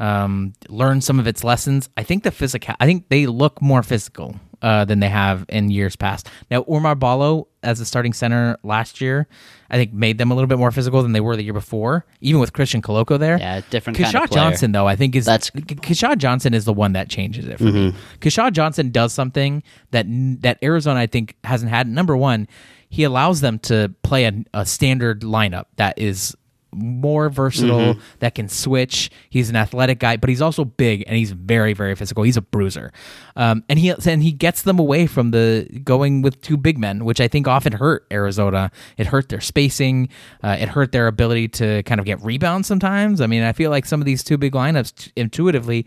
um, 0.01 0.55
learn 0.69 1.03
some 1.03 1.21
of 1.21 1.27
its 1.27 1.45
lessons. 1.45 1.91
I 1.97 2.03
think 2.03 2.25
the 2.25 2.31
physical. 2.31 2.75
I 2.81 2.87
think 2.87 3.11
they 3.11 3.27
look 3.27 3.61
more 3.61 3.83
physical 3.83 4.35
uh, 4.63 4.85
than 4.85 5.01
they 5.01 5.09
have 5.09 5.45
in 5.49 5.71
years 5.71 5.97
past. 5.97 6.29
Now, 6.51 6.63
Oumar 6.65 6.99
Ballo 6.99 7.49
as 7.63 7.79
a 7.81 7.85
starting 7.85 8.13
center 8.13 8.57
last 8.63 9.01
year, 9.01 9.27
I 9.71 9.77
think 9.77 9.93
made 9.93 10.17
them 10.19 10.31
a 10.31 10.35
little 10.35 10.49
bit 10.49 10.59
more 10.59 10.71
physical 10.71 11.03
than 11.03 11.13
they 11.13 11.21
were 11.21 11.37
the 11.37 11.43
year 11.43 11.53
before, 11.53 12.07
even 12.21 12.41
with 12.41 12.53
Christian 12.53 12.81
Koloko 12.83 13.19
there. 13.19 13.39
Yeah, 13.39 13.61
different 13.71 13.99
kind 13.99 14.15
of. 14.15 14.31
Johnson, 14.31 14.73
though, 14.73 14.87
I 14.89 14.97
think 14.97 15.15
is 15.17 15.27
That's- 15.27 15.51
Mm-hmm. 15.51 15.79
K- 15.81 15.95
Keshad 15.95 16.19
Johnson 16.19 16.55
is 16.55 16.65
the 16.65 16.73
one 16.73 16.93
that 16.95 17.09
changes 17.09 17.47
it 17.47 17.59
for 17.59 17.65
me. 17.65 17.95
Keshad 18.21 18.53
Johnson 18.53 18.91
does 18.91 19.13
something 19.13 19.63
that 19.91 20.07
that 20.43 20.59
Arizona 20.63 21.01
I 21.01 21.07
think 21.07 21.37
hasn't 21.45 21.71
had. 21.71 21.87
Number 21.89 22.17
one, 22.17 22.49
he 22.89 23.05
allows 23.05 23.41
them 23.41 23.59
to 23.61 23.95
play 24.03 24.25
a, 24.25 24.33
a 24.55 24.67
standard 24.67 25.21
lineup 25.23 25.67
that 25.77 25.99
is 25.99 26.35
more 26.73 27.29
versatile 27.29 27.95
Mm-hmm. 27.95 28.01
that 28.21 28.35
can 28.35 28.49
switch. 28.49 29.11
He's 29.29 29.51
an 29.51 29.57
athletic 29.57 29.99
guy 29.99 30.17
but 30.17 30.29
he's 30.29 30.43
also 30.43 30.65
big 30.65 31.05
and 31.07 31.17
he's 31.17 31.33
very 31.33 31.73
very 31.73 31.95
physical. 31.95 32.23
He's 32.23 32.37
a 32.37 32.43
bruiser. 32.43 32.93
Um, 33.37 33.65
and 33.69 33.79
he 33.79 33.91
and 33.91 34.23
he 34.23 34.33
gets 34.33 34.63
them 34.63 34.79
away 34.79 35.07
from 35.07 35.31
the 35.31 35.67
going 35.85 36.23
with 36.23 36.41
two 36.43 36.57
big 36.57 36.79
men 36.79 37.05
which 37.05 37.21
i 37.21 37.29
think 37.29 37.49
often 37.49 37.73
hurt 37.75 38.07
arizona. 38.13 38.71
It 38.97 39.07
hurt 39.09 39.29
their 39.29 39.41
spacing. 39.41 40.09
Uh, 40.43 40.57
it 40.61 40.69
hurt 40.69 40.93
their 40.93 41.07
ability 41.07 41.49
to 41.49 41.83
kind 41.85 41.99
of 42.01 42.07
get 42.07 42.23
rebounds 42.23 42.69
sometimes. 42.69 43.21
I 43.21 43.27
mean 43.27 43.43
i 43.43 43.53
feel 43.53 43.71
like 43.71 43.87
some 43.87 44.01
of 44.01 44.07
these 44.07 44.23
two 44.23 44.37
big 44.39 44.53
lineups 44.53 44.95
t- 44.95 45.13
intuitively 45.17 45.87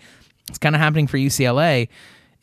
it's 0.50 0.58
kind 0.58 0.76
of 0.76 0.82
happening 0.82 1.08
for 1.08 1.17
ucla 1.17 1.88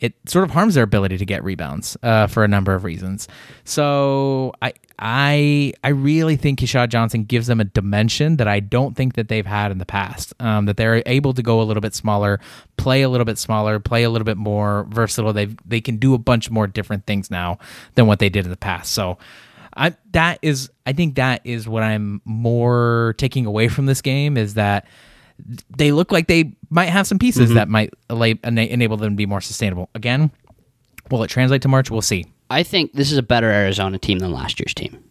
it 0.01 0.15
sort 0.27 0.45
of 0.45 0.51
harms 0.51 0.75
their 0.75 0.85
ability 0.85 1.19
to 1.19 1.27
get 1.27 1.45
rebounds 1.45 1.97
uh, 2.03 2.27
for 2.27 2.43
a 2.43 2.49
number 2.49 2.75
of 2.75 2.85
reasons. 2.85 3.29
So 3.65 4.53
I 4.63 4.73
I 4.99 5.75
I 5.85 5.89
really 5.91 6.37
think 6.37 6.59
Keshad 6.59 6.89
Johnson 6.89 7.25
gives 7.25 7.47
them 7.47 7.61
a 7.61 7.65
dimension 7.65 8.37
that 8.39 8.49
I 8.49 8.61
don't 8.61 8.97
think 8.97 9.15
that 9.15 9.29
they've 9.29 9.47
had 9.47 9.71
in 9.71 9.79
the 9.79 9.87
past. 9.87 10.33
Um, 10.41 10.65
that 10.67 10.77
they're 10.77 11.03
able 11.07 11.35
to 11.35 11.43
go 11.43 11.61
a 11.61 11.65
little 11.65 11.83
bit 11.83 11.95
smaller, 11.95 12.41
play 12.77 13.03
a 13.03 13.09
little 13.09 13.27
bit 13.27 13.39
smaller, 13.39 13.79
play 13.79 14.03
a 14.03 14.11
little 14.11 14.25
bit 14.25 14.39
more 14.39 14.87
versatile. 14.89 15.33
They 15.33 15.49
they 15.67 15.81
can 15.81 15.99
do 15.99 16.15
a 16.15 16.19
bunch 16.19 16.51
more 16.51 16.67
different 16.67 17.07
things 17.07 17.31
now 17.31 17.59
than 17.95 18.07
what 18.07 18.19
they 18.19 18.29
did 18.29 18.45
in 18.45 18.51
the 18.51 18.57
past. 18.57 18.93
So. 18.93 19.19
I, 19.77 19.95
that 20.11 20.41
is, 20.43 20.69
I 20.85 20.93
think 20.93 21.15
that 21.15 21.43
is 21.45 21.69
what 21.69 21.85
I'm 21.85 22.21
more 22.25 23.15
taking 23.19 23.47
away 23.47 23.69
from 23.69 23.87
this 23.87 24.03
game 24.03 24.37
is 24.37 24.55
that 24.55 24.85
they 25.77 25.93
look 25.93 26.13
like 26.13 26.27
they 26.29 26.57
might 26.71 26.87
have 26.91 27.07
some 27.07 27.19
pieces 27.19 27.51
Mm-hmm. 27.51 27.55
that 27.57 27.69
might 27.69 27.93
enable 28.45 28.97
them 28.97 29.13
to 29.13 29.17
be 29.17 29.27
more 29.27 29.41
sustainable. 29.41 29.89
Again, 29.95 30.31
will 31.11 31.23
it 31.23 31.29
translate 31.29 31.63
to 31.63 31.69
March? 31.69 31.91
We'll 31.91 32.03
see. 32.03 32.27
I 32.51 32.63
think 32.63 32.93
this 32.93 33.13
is 33.13 33.19
a 33.19 33.23
better 33.23 33.51
Arizona 33.51 33.99
team 33.99 34.19
than 34.19 34.33
last 34.33 34.59
year's 34.61 34.75
team. 34.75 35.03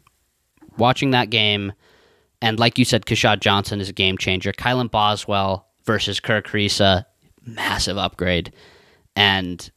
Watching 0.77 1.11
that 1.11 1.29
game, 1.29 1.73
and 2.41 2.59
like 2.59 2.77
you 2.77 2.85
said, 2.85 3.05
Keshad 3.05 3.39
Johnson 3.41 3.81
is 3.81 3.89
a 3.89 3.93
game 3.93 4.17
changer. 4.17 4.51
Kylan 4.51 4.89
Boswell 4.91 5.67
versus 5.85 6.19
Kerr 6.19 6.41
Kriisa, 6.41 7.05
massive 7.45 7.97
upgrade. 7.97 8.53
And, 9.15 9.69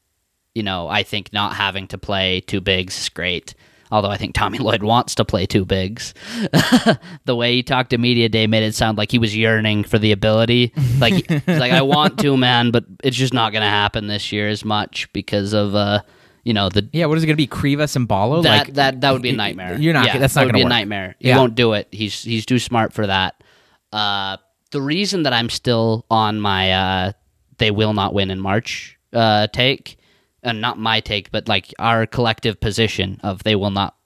you 0.55 0.63
know, 0.63 0.89
I 0.89 1.03
think 1.03 1.33
not 1.33 1.55
having 1.55 1.89
to 1.89 1.99
play 1.99 2.41
two 2.41 2.61
bigs 2.61 3.01
is 3.01 3.09
great. 3.09 3.55
Although 3.93 4.09
I 4.09 4.17
think 4.17 4.35
Tommy 4.35 4.59
Lloyd 4.67 4.83
wants 4.83 5.15
to 5.17 5.25
play 5.25 5.47
two 5.47 5.65
bigs. 5.65 6.15
the 7.25 7.37
way 7.37 7.53
he 7.55 7.63
talked 7.63 7.91
to 7.91 7.99
Media 7.99 8.29
Day 8.29 8.47
made 8.47 8.63
it 8.63 8.75
sound 8.75 8.99
like 8.99 9.13
he 9.13 9.19
was 9.19 9.37
yearning 9.37 9.85
for 9.85 9.99
the 9.99 10.13
ability. 10.13 10.73
Like, 10.99 11.31
like 11.47 11.73
I 11.73 11.83
want 11.83 12.19
to, 12.21 12.37
man, 12.37 12.71
but 12.71 12.85
it's 13.05 13.17
just 13.17 13.35
not 13.35 13.53
going 13.53 13.63
to 13.63 13.69
happen 13.69 14.07
this 14.07 14.33
year 14.33 14.49
as 14.49 14.65
much 14.65 15.13
because 15.13 15.53
of, 15.53 15.75
uh, 15.75 16.01
you 16.43 16.55
know, 16.55 16.71
the 16.71 16.89
Yeah, 16.93 17.07
what 17.07 17.19
is 17.19 17.25
it 17.25 17.27
going 17.27 17.37
to 17.37 17.37
be? 17.37 17.47
Krivas 17.47 17.95
and 17.95 18.09
Ballo? 18.09 18.43
that 18.43 18.67
like, 18.67 18.75
that 18.75 19.01
that 19.03 19.13
would 19.13 19.23
be 19.23 19.31
a 19.31 19.37
nightmare. 19.37 19.77
You're 19.79 19.93
not. 19.93 20.07
Yeah, 20.07 20.19
that's 20.19 20.35
not 20.35 20.47
would 20.47 20.53
going 20.53 20.63
to 20.63 20.67
be 20.67 20.71
to 20.71 20.75
a 20.75 20.79
nightmare. 20.79 21.15
He 21.21 21.29
Yeah. 21.29 21.37
won't 21.39 21.55
do 21.55 21.75
it. 21.75 21.87
He's 21.93 22.23
he's 22.23 22.47
too 22.47 22.59
smart 22.59 22.93
for 22.93 23.07
that. 23.07 23.45
Uh, 23.93 24.39
the 24.71 24.81
reason 24.81 25.25
that 25.25 25.33
I'm 25.35 25.51
still 25.51 26.07
on 26.11 26.41
my 26.41 26.73
uh, 26.73 27.13
they 27.59 27.71
will 27.71 27.93
not 27.93 28.15
win 28.15 28.31
in 28.31 28.41
March 28.41 28.99
uh, 29.13 29.47
take, 29.53 29.99
and 30.43 30.61
not 30.61 30.79
my 30.79 31.01
take, 31.01 31.31
but 31.31 31.49
like 31.49 31.73
our 31.79 32.07
collective 32.07 32.61
position 32.61 33.21
of 33.23 33.43
they 33.45 33.55
will 33.57 33.71
not 33.71 33.97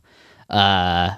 uh, 0.51 1.15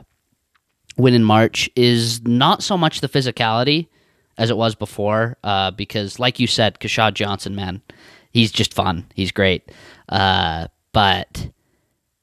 win 0.97 1.15
in 1.15 1.25
March 1.25 1.69
is 1.77 2.23
not 2.27 2.63
so 2.63 2.77
much 2.79 3.01
the 3.01 3.09
physicality 3.09 3.89
as 4.37 4.51
it 4.51 4.57
was 4.57 4.75
before, 4.75 5.37
uh, 5.45 5.71
because 5.73 6.19
like 6.19 6.39
you 6.39 6.47
said, 6.47 6.79
Keshad 6.81 7.15
Johnson, 7.15 7.55
man, 7.57 7.83
he's 8.31 8.53
just 8.53 8.73
fun. 8.73 9.07
He's 9.15 9.33
great. 9.33 9.71
Uh, 10.09 10.69
but 10.93 11.51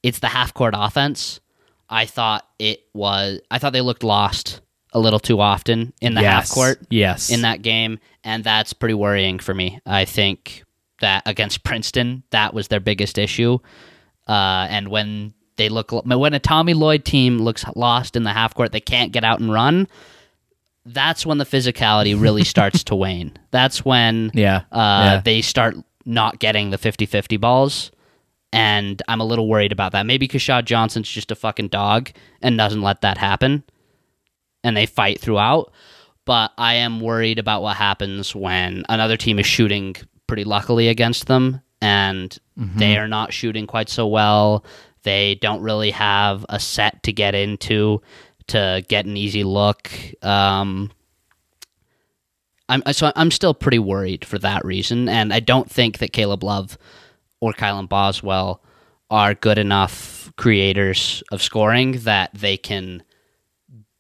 it's 0.01 0.19
the 0.19 0.27
half 0.27 0.53
court 0.53 0.73
offense. 0.77 1.39
I 1.89 2.05
thought 2.05 2.47
it 2.58 2.81
was. 2.93 3.41
I 3.51 3.60
thought 3.60 3.73
they 3.73 3.81
looked 3.81 4.03
lost 4.03 4.62
a 4.93 4.99
little 4.99 5.19
too 5.19 5.39
often 5.41 5.93
in 6.01 6.13
the 6.15 6.21
half 6.23 6.49
court 6.49 6.79
Yes. 6.89 7.29
in 7.29 7.41
that 7.41 7.62
game, 7.62 7.99
and 8.23 8.43
that's 8.43 8.73
pretty 8.73 8.93
worrying 8.95 9.39
for 9.39 9.53
me. 9.53 9.79
I 9.86 10.05
think 10.05 10.63
that 11.01 11.23
against 11.25 11.63
Princeton, 11.63 12.23
that 12.31 12.53
was 12.53 12.67
their 12.69 12.79
biggest 12.79 13.17
issue. 13.17 13.60
Uh, 14.27 14.67
and 14.69 14.88
when 14.89 15.34
they 15.58 15.69
look, 15.69 15.91
when 15.91 16.34
a 16.34 16.39
Tommy 16.39 16.73
Lloyd 16.73 17.05
team 17.05 17.38
looks 17.39 17.65
lost 17.75 18.15
in 18.15 18.23
the 18.23 18.34
half 18.34 18.53
court, 18.55 18.71
they 18.71 18.79
can't 18.81 19.12
get 19.12 19.23
out 19.23 19.39
and 19.39 19.51
run. 19.51 19.88
That's 20.86 21.25
when 21.25 21.38
the 21.38 21.45
physicality 21.45 22.19
really 22.19 22.43
starts 22.55 22.84
to 22.86 22.95
wane. 22.95 23.38
That's 23.51 23.84
when 23.84 24.31
Yeah. 24.34 24.58
uh, 24.71 25.01
Yeah. 25.15 25.21
they 25.23 25.41
start 25.41 25.75
not 26.05 26.39
getting 26.39 26.69
the 26.69 26.77
50-50 26.77 27.39
balls. 27.39 27.91
And 28.53 29.01
I'm 29.08 29.19
a 29.19 29.25
little 29.25 29.49
worried 29.49 29.71
about 29.73 29.91
that. 29.91 30.05
Maybe 30.05 30.27
Keshad 30.29 30.65
Johnson's 30.65 31.10
just 31.10 31.29
a 31.31 31.36
fucking 31.36 31.67
dog 31.69 32.12
and 32.41 32.58
doesn't 32.58 32.81
let 32.81 33.01
that 33.01 33.17
happen. 33.17 33.63
And 34.63 34.77
they 34.77 34.85
fight 34.85 35.19
throughout. 35.19 35.73
But 36.25 36.52
I 36.58 36.75
am 36.75 37.02
worried 37.02 37.37
about 37.37 37.62
what 37.63 37.75
happens 37.75 38.33
when 38.33 38.83
another 38.87 39.17
team 39.17 39.39
is 39.39 39.46
shooting 39.46 39.96
pretty 40.28 40.44
luckily 40.44 40.88
against 40.88 41.28
them 41.28 41.62
and 41.82 42.38
they 42.78 42.98
are 42.98 43.08
not 43.08 43.34
shooting 43.34 43.67
quite 43.67 43.90
so 43.90 44.08
well. 44.08 44.65
They 45.04 45.36
don't 45.36 45.62
really 45.62 45.92
have 45.92 46.46
a 46.50 46.60
set 46.60 47.04
to 47.04 47.13
get 47.13 47.36
into 47.36 48.02
to 48.48 48.84
get 48.88 49.06
an 49.06 49.17
easy 49.17 49.44
look. 49.44 49.92
Um, 50.23 50.92
I'm 52.69 52.82
so 52.92 53.12
I'm 53.15 53.30
still 53.30 53.54
pretty 53.54 53.80
worried 53.80 54.26
for 54.26 54.40
that 54.40 54.65
reason, 54.65 55.08
and 55.08 55.34
I 55.34 55.40
don't 55.40 55.69
think 55.69 56.00
that 56.00 56.13
Caleb 56.13 56.44
Love 56.44 56.78
or 57.40 57.54
Kylan 57.54 57.88
Boswell 57.88 58.63
are 59.12 59.36
good 59.36 59.60
enough 59.60 60.32
creators 60.38 61.21
of 61.32 61.44
scoring 61.44 62.00
that 62.00 62.32
they 62.34 62.58
can 62.58 63.04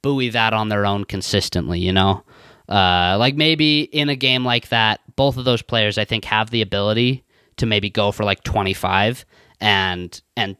buoy 0.01 0.29
that 0.29 0.53
on 0.53 0.69
their 0.69 0.85
own 0.85 1.03
consistently. 1.03 1.79
You 1.79 1.93
know, 1.93 2.23
uh, 2.67 3.17
like 3.19 3.35
maybe 3.35 3.81
in 3.81 4.09
a 4.09 4.15
game 4.15 4.43
like 4.43 4.69
that, 4.69 5.01
both 5.15 5.37
of 5.37 5.45
those 5.45 5.61
players 5.61 5.97
I 5.97 6.05
think 6.05 6.25
have 6.25 6.49
the 6.49 6.61
ability 6.61 7.23
to 7.57 7.65
maybe 7.65 7.89
go 7.89 8.11
for 8.11 8.23
like 8.23 8.43
25 8.43 9.25
and 9.61 10.21
and 10.35 10.57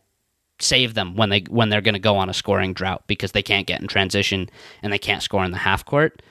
save 0.60 0.94
them 0.94 1.16
when 1.16 1.30
they 1.30 1.42
when 1.50 1.70
they're 1.70 1.82
going 1.82 1.94
to 1.94 2.00
go 2.00 2.18
on 2.18 2.30
a 2.30 2.34
scoring 2.34 2.74
drought 2.74 3.04
because 3.08 3.34
they 3.34 3.44
can't 3.44 3.68
get 3.68 3.82
in 3.82 3.88
transition 3.88 4.50
and 4.82 4.92
they 4.92 4.98
can't 4.98 5.22
score 5.22 5.44
in 5.44 5.52
the 5.52 5.58
half 5.58 5.86
court. 5.86 6.22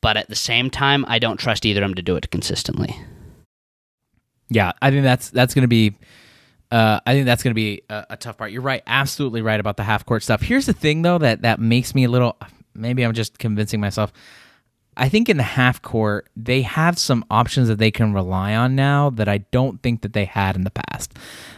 But 0.00 0.16
at 0.16 0.28
the 0.28 0.36
same 0.36 0.70
time, 0.70 1.04
I 1.08 1.18
don't 1.18 1.38
trust 1.38 1.66
either 1.66 1.82
of 1.82 1.88
them 1.88 1.94
to 1.94 2.02
do 2.02 2.16
it 2.16 2.30
consistently. 2.30 2.96
Yeah, 4.48 4.72
I 4.80 4.90
think 4.90 5.02
that's 5.02 5.30
that's 5.30 5.54
going 5.54 5.62
to 5.62 5.68
be. 5.68 5.96
Uh, 6.70 7.00
I 7.06 7.14
think 7.14 7.24
that's 7.24 7.42
going 7.42 7.52
to 7.52 7.54
be 7.54 7.82
a, 7.88 8.06
a, 8.10 8.16
tough 8.18 8.36
part. 8.36 8.52
You're 8.52 8.60
right, 8.60 8.82
absolutely 8.86 9.40
right 9.40 9.58
about 9.58 9.78
the 9.78 9.84
half 9.84 10.04
court 10.04 10.22
stuff. 10.22 10.42
Here's 10.42 10.66
the 10.66 10.74
thing, 10.74 11.00
though, 11.00 11.16
that 11.16 11.40
that 11.40 11.60
makes 11.60 11.94
me 11.94 12.04
a 12.04 12.10
little. 12.10 12.36
Maybe 12.74 13.04
I'm 13.04 13.14
just 13.14 13.38
convincing 13.38 13.80
myself. 13.80 14.12
I 14.98 15.08
think 15.08 15.28
in 15.28 15.36
the 15.36 15.42
half 15.44 15.80
court 15.80 16.28
they 16.36 16.62
have 16.62 16.98
some 16.98 17.24
options 17.30 17.68
that 17.68 17.78
they 17.78 17.90
can 17.90 18.12
rely 18.12 18.54
on 18.54 18.74
now 18.74 19.10
that 19.10 19.28
I 19.28 19.38
don't 19.38 19.80
think 19.82 20.02
that 20.02 20.12
they 20.12 20.24
had 20.24 20.56
in 20.56 20.64
the 20.64 20.70
past. 20.70 21.14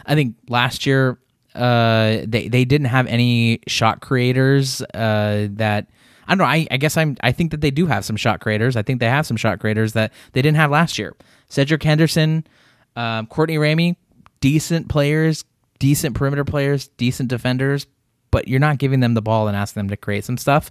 I 0.07 0.15
think 0.15 0.37
last 0.49 0.87
year 0.87 1.19
uh, 1.55 2.19
they 2.27 2.49
they 2.49 2.65
didn't 2.65 2.87
have 2.89 3.07
any 3.07 3.61
shot 3.67 4.01
creators 4.01 4.83
uh, 4.95 5.49
that. 5.53 5.89
I 6.29 6.37
don't 6.37 6.39
know. 6.39 6.45
I, 6.45 6.67
I 6.71 6.77
guess 6.77 6.97
I'm. 6.97 7.17
I 7.23 7.33
think 7.33 7.51
that 7.51 7.61
they 7.61 7.73
do 7.73 7.87
have 7.87 8.05
some 8.05 8.17
shot 8.17 8.41
creators. 8.41 8.77
I 8.77 8.83
think 8.83 9.01
they 9.01 9.09
have 9.09 9.27
some 9.27 9.37
shot 9.37 9.59
creators 9.59 9.95
that 9.95 10.13
they 10.33 10.43
didn't 10.43 10.59
have 10.59 10.71
last 10.71 10.97
year. 10.97 11.17
Cedric 11.49 11.83
Henderson, 11.83 12.47
um, 12.95 13.27
Courtney 13.27 13.57
Ramey, 13.57 13.97
decent 14.41 14.89
players, 14.89 15.45
decent 15.81 16.15
perimeter 16.15 16.45
players, 16.45 16.87
decent 16.99 17.29
defenders, 17.29 17.87
but 18.31 18.47
you're 18.47 18.61
not 18.61 18.79
giving 18.79 19.01
them 19.01 19.15
the 19.15 19.23
ball 19.23 19.49
and 19.49 19.57
asking 19.57 19.81
them 19.81 19.91
to 19.91 19.97
create 19.97 20.25
some 20.25 20.37
stuff. 20.37 20.71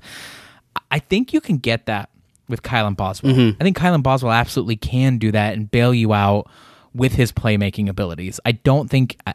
I 0.91 0.99
think 0.99 1.33
you 1.33 1.41
can 1.41 1.57
get 1.57 1.87
that 1.87 2.09
with 2.49 2.63
Kylan 2.63 2.97
Boswell. 2.97 3.33
Mm-hmm. 3.33 3.61
I 3.61 3.63
think 3.63 3.77
Kylan 3.77 4.03
Boswell 4.03 4.33
absolutely 4.33 4.75
can 4.75 5.17
do 5.17 5.31
that 5.31 5.53
and 5.53 5.69
bail 5.69 5.93
you 5.93 6.13
out 6.13 6.49
with 6.93 7.13
his 7.13 7.31
playmaking 7.31 7.87
abilities. 7.87 8.39
I 8.45 8.53
don't 8.53 8.89
think 8.89 9.19
uh, 9.25 9.33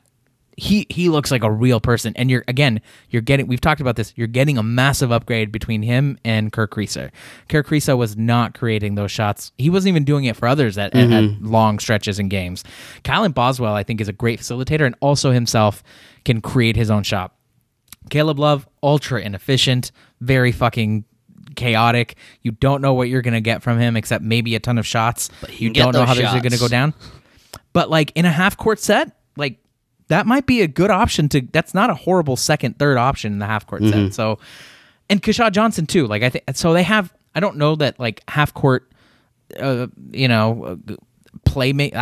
he 0.56 0.86
he 0.88 1.08
looks 1.08 1.30
like 1.30 1.42
a 1.42 1.50
real 1.50 1.80
person. 1.80 2.12
And 2.16 2.30
you're 2.30 2.44
again, 2.48 2.80
you're 3.10 3.22
getting 3.22 3.46
we've 3.46 3.60
talked 3.60 3.80
about 3.80 3.96
this. 3.96 4.12
You're 4.16 4.26
getting 4.26 4.58
a 4.58 4.62
massive 4.62 5.10
upgrade 5.12 5.50
between 5.52 5.82
him 5.82 6.18
and 6.24 6.52
Kerr 6.52 6.66
Kriisa. 6.66 7.10
Kerr 7.48 7.62
Kriisa 7.62 7.96
was 7.96 8.16
not 8.16 8.54
creating 8.54 8.94
those 8.94 9.10
shots. 9.10 9.52
He 9.58 9.70
wasn't 9.70 9.90
even 9.90 10.04
doing 10.04 10.24
it 10.24 10.36
for 10.36 10.46
others 10.46 10.78
at, 10.78 10.92
mm-hmm. 10.92 11.12
at, 11.12 11.24
at 11.24 11.42
long 11.42 11.78
stretches 11.78 12.18
in 12.18 12.28
games. 12.28 12.64
Kylan 13.02 13.34
Boswell, 13.34 13.74
I 13.74 13.82
think, 13.82 14.00
is 14.00 14.08
a 14.08 14.12
great 14.12 14.40
facilitator 14.40 14.86
and 14.86 14.94
also 15.00 15.30
himself 15.30 15.82
can 16.24 16.40
create 16.40 16.76
his 16.76 16.90
own 16.90 17.02
shot. 17.02 17.34
Caleb 18.10 18.38
Love, 18.38 18.68
ultra 18.82 19.20
inefficient, 19.20 19.90
very 20.20 20.52
fucking 20.52 21.04
chaotic. 21.56 22.16
You 22.42 22.52
don't 22.52 22.80
know 22.80 22.94
what 22.94 23.08
you're 23.08 23.22
going 23.22 23.34
to 23.34 23.40
get 23.40 23.62
from 23.62 23.78
him 23.78 23.96
except 23.96 24.24
maybe 24.24 24.54
a 24.54 24.60
ton 24.60 24.78
of 24.78 24.86
shots. 24.86 25.30
But 25.40 25.60
you 25.60 25.70
don't 25.70 25.92
know 25.92 26.04
how 26.04 26.14
shots. 26.14 26.32
they're 26.32 26.42
going 26.42 26.52
to 26.52 26.58
go 26.58 26.68
down. 26.68 26.94
But 27.72 27.90
like 27.90 28.12
in 28.14 28.24
a 28.24 28.30
half 28.30 28.56
court 28.56 28.78
set, 28.78 29.16
like 29.36 29.58
that 30.08 30.26
might 30.26 30.46
be 30.46 30.62
a 30.62 30.68
good 30.68 30.90
option 30.90 31.28
to. 31.30 31.40
That's 31.40 31.74
not 31.74 31.90
a 31.90 31.94
horrible 31.94 32.36
second, 32.36 32.78
third 32.78 32.96
option 32.96 33.32
in 33.32 33.38
the 33.38 33.46
half 33.46 33.66
court 33.66 33.82
mm-hmm. 33.82 34.06
set. 34.06 34.14
So, 34.14 34.38
and 35.08 35.22
Keshad 35.22 35.52
Johnson 35.52 35.86
too. 35.86 36.06
Like 36.06 36.22
I 36.22 36.30
think 36.30 36.44
so. 36.54 36.72
They 36.72 36.82
have. 36.82 37.12
I 37.34 37.40
don't 37.40 37.56
know 37.56 37.74
that 37.76 37.98
like 37.98 38.22
half 38.28 38.54
court. 38.54 38.90
Uh, 39.58 39.88
you 40.10 40.28
know, 40.28 40.64
uh, 40.64 40.94
playmate. 41.44 41.94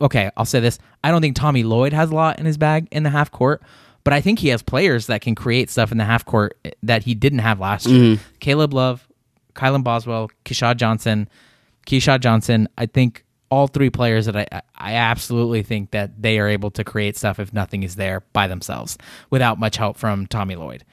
Okay, 0.00 0.30
I'll 0.36 0.44
say 0.44 0.60
this. 0.60 0.78
I 1.02 1.10
don't 1.10 1.20
think 1.20 1.36
Tommy 1.36 1.62
Lloyd 1.62 1.92
has 1.92 2.10
a 2.10 2.14
lot 2.14 2.38
in 2.38 2.46
his 2.46 2.56
bag 2.56 2.88
in 2.90 3.02
the 3.02 3.10
half 3.10 3.30
court, 3.30 3.62
but 4.04 4.12
I 4.12 4.20
think 4.20 4.38
he 4.38 4.48
has 4.48 4.62
players 4.62 5.06
that 5.06 5.20
can 5.20 5.34
create 5.34 5.70
stuff 5.70 5.92
in 5.92 5.98
the 5.98 6.04
half 6.04 6.24
court 6.24 6.58
that 6.82 7.04
he 7.04 7.14
didn't 7.14 7.40
have 7.40 7.60
last 7.60 7.86
mm-hmm. 7.86 8.04
year. 8.04 8.18
Caleb 8.40 8.74
Love, 8.74 9.06
Kylan 9.54 9.84
Boswell, 9.84 10.30
Keshad 10.44 10.76
Johnson, 10.76 11.28
Keshad 11.86 12.20
Johnson. 12.20 12.68
I 12.76 12.86
think 12.86 13.24
all 13.50 13.66
three 13.66 13.90
players 13.90 14.26
that 14.26 14.36
I 14.36 14.62
I 14.74 14.94
absolutely 14.94 15.62
think 15.62 15.90
that 15.90 16.20
they 16.20 16.38
are 16.38 16.48
able 16.48 16.70
to 16.72 16.84
create 16.84 17.16
stuff 17.16 17.38
if 17.38 17.52
nothing 17.52 17.82
is 17.82 17.96
there 17.96 18.22
by 18.32 18.48
themselves 18.48 18.98
without 19.30 19.60
much 19.60 19.76
help 19.76 19.96
from 19.96 20.26
Tommy 20.26 20.56
Lloyd. 20.56 20.84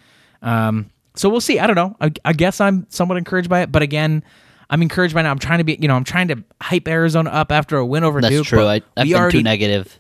Um, 0.41 0.89
so 1.15 1.29
we'll 1.29 1.41
see. 1.41 1.59
I 1.59 1.67
don't 1.67 1.75
know. 1.75 1.95
I, 1.99 2.11
I, 2.23 2.33
guess 2.33 2.61
I'm 2.61 2.85
somewhat 2.89 3.17
encouraged 3.17 3.49
by 3.49 3.61
it, 3.61 3.71
but 3.71 3.81
again, 3.81 4.23
I'm 4.69 4.81
encouraged 4.81 5.13
by 5.13 5.21
now. 5.21 5.31
I'm 5.31 5.39
trying 5.39 5.57
to 5.57 5.63
be, 5.63 5.77
you 5.81 5.87
know, 5.87 5.95
I'm 5.95 6.03
trying 6.03 6.29
to 6.29 6.43
hype 6.61 6.87
Arizona 6.87 7.29
up 7.29 7.51
after 7.51 7.77
a 7.77 7.85
win 7.85 8.03
over 8.03 8.21
that's 8.21 8.31
Duke. 8.31 8.43
That's 8.43 8.49
true. 8.49 8.65
I, 8.65 8.81
I've 8.95 9.07
been 9.07 9.15
already, 9.15 9.39
too 9.39 9.43
negative. 9.43 9.99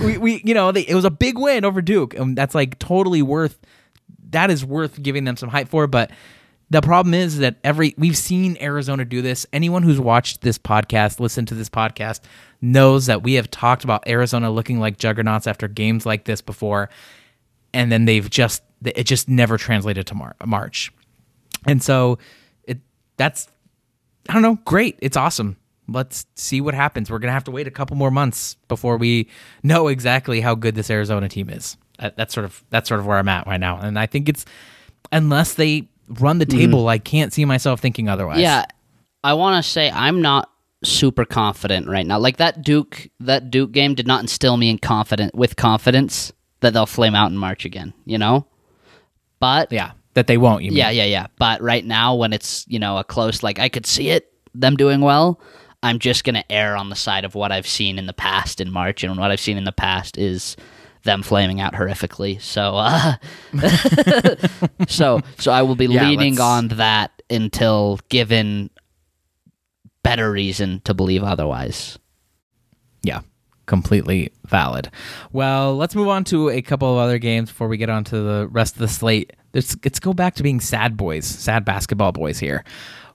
We, 0.00 0.18
we 0.18 0.42
you 0.44 0.54
know, 0.54 0.72
they, 0.72 0.82
it 0.82 0.94
was 0.94 1.04
a 1.04 1.10
big 1.10 1.38
win 1.38 1.64
over 1.64 1.82
Duke, 1.82 2.14
and 2.14 2.36
that's 2.36 2.54
like 2.54 2.78
totally 2.78 3.22
worth. 3.22 3.58
That 4.30 4.50
is 4.50 4.64
worth 4.64 5.02
giving 5.02 5.24
them 5.24 5.36
some 5.36 5.50
hype 5.50 5.68
for, 5.68 5.86
but 5.86 6.10
the 6.72 6.80
problem 6.80 7.12
is 7.12 7.38
that 7.38 7.56
every 7.62 7.94
we've 7.98 8.16
seen 8.16 8.56
Arizona 8.58 9.04
do 9.04 9.20
this. 9.20 9.46
Anyone 9.52 9.82
who's 9.82 10.00
watched 10.00 10.40
this 10.40 10.56
podcast, 10.56 11.20
listened 11.20 11.48
to 11.48 11.54
this 11.54 11.68
podcast, 11.68 12.20
knows 12.62 13.06
that 13.06 13.22
we 13.22 13.34
have 13.34 13.50
talked 13.50 13.84
about 13.84 14.08
Arizona 14.08 14.50
looking 14.50 14.80
like 14.80 14.96
juggernauts 14.96 15.46
after 15.46 15.68
games 15.68 16.06
like 16.06 16.24
this 16.24 16.40
before, 16.40 16.88
and 17.74 17.92
then 17.92 18.06
they've 18.06 18.28
just 18.30 18.62
it 18.86 19.04
just 19.04 19.28
never 19.28 19.58
translated 19.58 20.06
to 20.06 20.14
Mar- 20.14 20.36
March, 20.46 20.90
and 21.66 21.82
so 21.82 22.18
it 22.64 22.80
that's 23.18 23.48
I 24.30 24.32
don't 24.32 24.42
know, 24.42 24.58
great, 24.64 24.98
it's 25.02 25.16
awesome. 25.18 25.58
Let's 25.92 26.26
see 26.34 26.60
what 26.60 26.74
happens. 26.74 27.10
We're 27.10 27.18
gonna 27.18 27.32
have 27.32 27.44
to 27.44 27.50
wait 27.50 27.66
a 27.66 27.70
couple 27.70 27.96
more 27.96 28.10
months 28.10 28.56
before 28.68 28.96
we 28.96 29.28
know 29.62 29.88
exactly 29.88 30.40
how 30.40 30.54
good 30.54 30.74
this 30.74 30.90
Arizona 30.90 31.28
team 31.28 31.50
is. 31.50 31.76
That's 31.98 32.34
sort 32.34 32.44
of 32.44 32.64
that's 32.70 32.88
sort 32.88 33.00
of 33.00 33.06
where 33.06 33.18
I'm 33.18 33.28
at 33.28 33.46
right 33.46 33.60
now, 33.60 33.78
and 33.78 33.98
I 33.98 34.06
think 34.06 34.28
it's 34.28 34.44
unless 35.12 35.54
they 35.54 35.88
run 36.08 36.38
the 36.38 36.46
table. 36.46 36.84
Mm. 36.84 36.88
I 36.88 36.98
can't 36.98 37.32
see 37.32 37.44
myself 37.44 37.80
thinking 37.80 38.08
otherwise. 38.08 38.40
Yeah, 38.40 38.64
I 39.22 39.34
want 39.34 39.62
to 39.64 39.70
say 39.70 39.90
I'm 39.90 40.20
not 40.20 40.50
super 40.84 41.24
confident 41.24 41.88
right 41.88 42.06
now. 42.06 42.18
Like 42.18 42.38
that 42.38 42.62
Duke 42.62 43.08
that 43.20 43.50
Duke 43.50 43.72
game 43.72 43.94
did 43.94 44.06
not 44.06 44.20
instill 44.20 44.56
me 44.56 44.68
in 44.70 44.78
confident 44.78 45.34
with 45.34 45.56
confidence 45.56 46.32
that 46.60 46.72
they'll 46.72 46.86
flame 46.86 47.14
out 47.14 47.30
in 47.30 47.36
March 47.36 47.64
again. 47.64 47.92
You 48.04 48.18
know, 48.18 48.46
but 49.38 49.70
yeah, 49.72 49.92
that 50.14 50.26
they 50.26 50.38
won't. 50.38 50.62
You 50.64 50.70
mean. 50.70 50.78
Yeah, 50.78 50.90
yeah, 50.90 51.04
yeah. 51.04 51.26
But 51.38 51.60
right 51.62 51.84
now, 51.84 52.14
when 52.14 52.32
it's 52.32 52.64
you 52.68 52.78
know 52.78 52.98
a 52.98 53.04
close, 53.04 53.42
like 53.42 53.58
I 53.58 53.68
could 53.68 53.86
see 53.86 54.10
it 54.10 54.32
them 54.54 54.76
doing 54.76 55.00
well. 55.00 55.40
I'm 55.82 55.98
just 55.98 56.24
gonna 56.24 56.44
err 56.48 56.76
on 56.76 56.90
the 56.90 56.96
side 56.96 57.24
of 57.24 57.34
what 57.34 57.52
I've 57.52 57.66
seen 57.66 57.98
in 57.98 58.06
the 58.06 58.12
past 58.12 58.60
in 58.60 58.70
March, 58.70 59.02
and 59.02 59.16
what 59.16 59.30
I've 59.30 59.40
seen 59.40 59.56
in 59.56 59.64
the 59.64 59.72
past 59.72 60.18
is 60.18 60.56
them 61.04 61.22
flaming 61.22 61.60
out 61.60 61.72
horrifically. 61.74 62.40
So, 62.40 62.76
uh, 62.76 63.16
so, 64.88 65.20
so 65.38 65.52
I 65.52 65.62
will 65.62 65.74
be 65.74 65.86
yeah, 65.86 66.08
leaning 66.08 66.34
let's... 66.34 66.40
on 66.40 66.68
that 66.68 67.22
until 67.28 67.98
given 68.08 68.70
better 70.02 70.30
reason 70.30 70.80
to 70.84 70.94
believe 70.94 71.22
otherwise. 71.22 71.98
Yeah, 73.02 73.22
completely 73.66 74.32
valid. 74.46 74.90
Well, 75.32 75.76
let's 75.76 75.94
move 75.94 76.08
on 76.08 76.24
to 76.24 76.50
a 76.50 76.62
couple 76.62 76.92
of 76.92 76.98
other 76.98 77.18
games 77.18 77.50
before 77.50 77.68
we 77.68 77.76
get 77.76 77.90
on 77.90 78.04
to 78.04 78.20
the 78.20 78.48
rest 78.50 78.74
of 78.74 78.80
the 78.80 78.88
slate. 78.88 79.32
Let's, 79.54 79.76
let's 79.84 80.00
go 80.00 80.12
back 80.12 80.34
to 80.36 80.42
being 80.42 80.60
sad 80.60 80.96
boys, 80.96 81.26
sad 81.26 81.64
basketball 81.64 82.12
boys 82.12 82.38
here. 82.38 82.64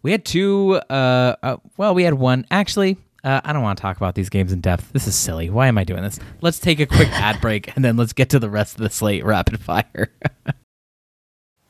We 0.02 0.12
had 0.12 0.26
two, 0.26 0.80
uh, 0.90 1.36
uh 1.42 1.58
well, 1.78 1.94
we 1.94 2.04
had 2.04 2.14
one. 2.14 2.46
Actually, 2.52 2.98
uh, 3.24 3.42
I 3.44 3.54
don't 3.54 3.64
want 3.64 3.78
to 3.78 3.82
talk 3.82 3.98
about 3.98 4.16
these 4.16 4.30
games 4.30 4.54
in 4.54 4.62
depth. 4.62 4.94
This 4.94 5.08
is 5.08 5.16
silly. 5.16 5.50
Why 5.50 5.68
am 5.68 5.78
I 5.78 5.84
doing 5.84 6.04
this? 6.04 6.20
Let's 6.42 6.60
take 6.60 6.80
a 6.80 6.86
quick 6.86 7.10
ad 7.12 7.42
break 7.42 7.76
and 7.76 7.84
then 7.84 7.98
let's 7.98 8.14
get 8.14 8.30
to 8.30 8.40
the 8.40 8.50
rest 8.50 8.76
of 8.76 8.82
the 8.82 8.90
slate 8.90 9.26
rapid 9.26 9.60
fire. 9.60 10.10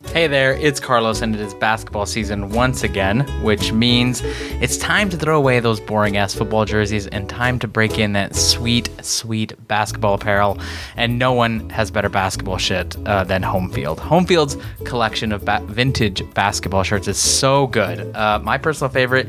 Hey 0.06 0.28
there, 0.28 0.54
it's 0.54 0.80
Carlos, 0.80 1.24
and 1.24 1.34
it 1.34 1.42
is 1.42 1.56
basketball 1.56 2.06
season 2.06 2.52
once 2.52 2.84
again, 2.84 3.22
which 3.44 3.72
means 3.72 4.22
it's 4.62 4.78
time 4.78 5.10
to 5.10 5.18
throw 5.18 5.36
away 5.36 5.60
those 5.60 5.80
boring 5.80 6.18
ass 6.18 6.36
football 6.36 6.66
jerseys 6.66 7.08
and 7.08 7.28
time 7.28 7.58
to 7.60 7.68
break 7.68 7.98
in 7.98 8.14
that 8.14 8.36
sweet, 8.36 8.92
sweet 9.04 9.54
basketball 9.68 10.14
apparel. 10.14 10.60
And 10.96 11.18
no 11.18 11.34
one 11.34 11.68
has 11.72 11.90
better 11.90 12.10
basketball 12.10 12.60
shit 12.60 12.96
uh, 13.08 13.24
than 13.24 13.42
Homefield. 13.42 13.98
Homefield's 13.98 14.56
collection 14.86 15.32
of 15.32 15.44
ba- 15.46 15.64
vintage 15.66 16.22
basketball 16.36 16.84
shirts 16.84 17.08
is 17.08 17.18
so 17.18 17.66
good. 17.66 18.16
Uh, 18.16 18.38
my 18.38 18.60
personal 18.60 18.92
favorite 18.92 19.28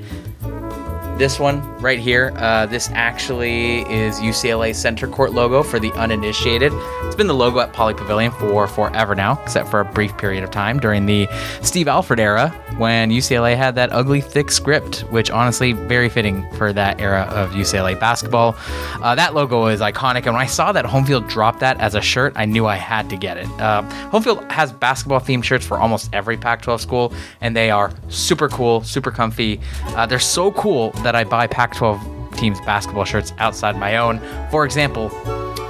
this 1.18 1.40
one 1.40 1.60
right 1.80 1.98
here, 1.98 2.32
uh, 2.36 2.66
this 2.66 2.88
actually 2.92 3.80
is 3.92 4.20
UCLA 4.20 4.72
Center 4.72 5.08
Court 5.08 5.32
logo 5.32 5.64
for 5.64 5.80
the 5.80 5.92
uninitiated. 5.94 6.72
It's 7.02 7.16
been 7.16 7.26
the 7.26 7.34
logo 7.34 7.58
at 7.58 7.72
Pauley 7.72 7.96
Pavilion 7.96 8.30
for 8.30 8.68
forever 8.68 9.16
now, 9.16 9.40
except 9.42 9.68
for 9.68 9.80
a 9.80 9.84
brief 9.84 10.16
period 10.16 10.44
of 10.44 10.52
time 10.52 10.78
during 10.78 11.06
the 11.06 11.28
Steve 11.60 11.88
Alford 11.88 12.20
era 12.20 12.50
when 12.76 13.10
UCLA 13.10 13.56
had 13.56 13.74
that 13.74 13.92
ugly, 13.92 14.20
thick 14.20 14.52
script, 14.52 15.00
which 15.10 15.28
honestly, 15.28 15.72
very 15.72 16.08
fitting 16.08 16.48
for 16.54 16.72
that 16.72 17.00
era 17.00 17.22
of 17.22 17.50
UCLA 17.50 17.98
basketball. 17.98 18.54
Uh, 19.02 19.16
that 19.16 19.34
logo 19.34 19.66
is 19.66 19.80
iconic, 19.80 20.18
and 20.26 20.34
when 20.34 20.42
I 20.42 20.46
saw 20.46 20.70
that 20.70 20.84
Homefield 20.84 21.28
drop 21.28 21.58
that 21.58 21.80
as 21.80 21.96
a 21.96 22.00
shirt, 22.00 22.32
I 22.36 22.44
knew 22.44 22.66
I 22.66 22.76
had 22.76 23.10
to 23.10 23.16
get 23.16 23.38
it. 23.38 23.46
Uh, 23.60 23.82
Homefield 24.12 24.48
has 24.52 24.72
basketball 24.72 25.18
themed 25.18 25.42
shirts 25.42 25.66
for 25.66 25.78
almost 25.78 26.10
every 26.12 26.36
Pac 26.36 26.62
12 26.62 26.80
school, 26.80 27.12
and 27.40 27.56
they 27.56 27.72
are 27.72 27.90
super 28.08 28.48
cool, 28.48 28.84
super 28.84 29.10
comfy. 29.10 29.60
Uh, 29.88 30.06
they're 30.06 30.20
so 30.20 30.52
cool 30.52 30.92
that 31.08 31.16
I 31.16 31.24
buy 31.24 31.46
Pac 31.46 31.74
12 31.74 32.36
teams 32.36 32.60
basketball 32.60 33.06
shirts 33.06 33.32
outside 33.38 33.78
my 33.78 33.96
own. 33.96 34.20
For 34.50 34.66
example, 34.66 35.08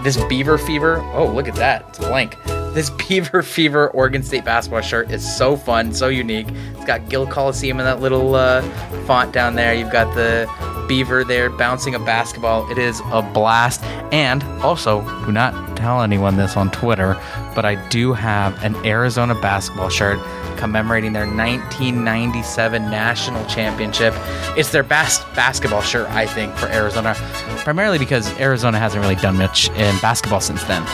this 0.03 0.17
Beaver 0.25 0.59
Fever. 0.59 0.99
Oh, 1.15 1.29
look 1.33 1.47
at 1.47 1.55
that. 1.55 1.85
It's 1.91 1.99
blank. 1.99 2.37
This 2.75 2.91
Beaver 3.09 3.45
Fever 3.45 3.89
Oregon 3.91 4.25
State 4.25 4.45
basketball 4.45 4.81
shirt 4.81 5.13
is 5.13 5.37
so 5.37 5.57
fun, 5.57 5.95
so 5.95 6.09
unique. 6.09 6.49
It's 6.75 6.85
got 6.87 7.09
Gill 7.09 7.25
Coliseum 7.25 7.79
in 7.79 7.87
that 7.87 8.01
little 8.01 8.35
uh, 8.35 8.63
font 9.07 9.31
down 9.33 9.55
there. 9.55 9.73
You've 9.75 9.93
got 9.93 10.13
the 10.17 10.51
beaver 10.89 11.23
there 11.23 11.51
bouncing 11.51 11.95
a 11.95 12.01
basketball. 12.01 12.69
It 12.69 12.79
is 12.79 13.01
a 13.13 13.23
blast. 13.23 13.85
And 14.13 14.43
also, 14.65 15.03
do 15.25 15.31
not 15.31 15.77
tell 15.77 16.03
anyone 16.03 16.37
this 16.37 16.57
on 16.57 16.73
Twitter, 16.73 17.15
but 17.59 17.65
I 17.65 17.75
do 17.89 18.13
have 18.13 18.63
an 18.63 18.77
Arizona 18.87 19.35
basketball 19.35 19.89
shirt 19.89 20.21
commemorating 20.57 21.13
their 21.13 21.27
1997 21.27 22.89
national 22.89 23.45
championship. 23.47 24.15
It's 24.57 24.71
their 24.71 24.85
best 24.85 25.23
basketball 25.35 25.83
shirt, 25.83 26.09
I 26.11 26.25
think, 26.25 26.55
for 26.55 26.67
Arizona, 26.67 27.17
primarily 27.65 27.99
because 27.99 28.33
Arizona 28.39 28.79
hasn't 28.79 29.03
really 29.03 29.17
done 29.17 29.39
much 29.39 29.71
in 29.71 29.99
basketball 29.99 30.41
since 30.41 30.63
then. 30.65 30.85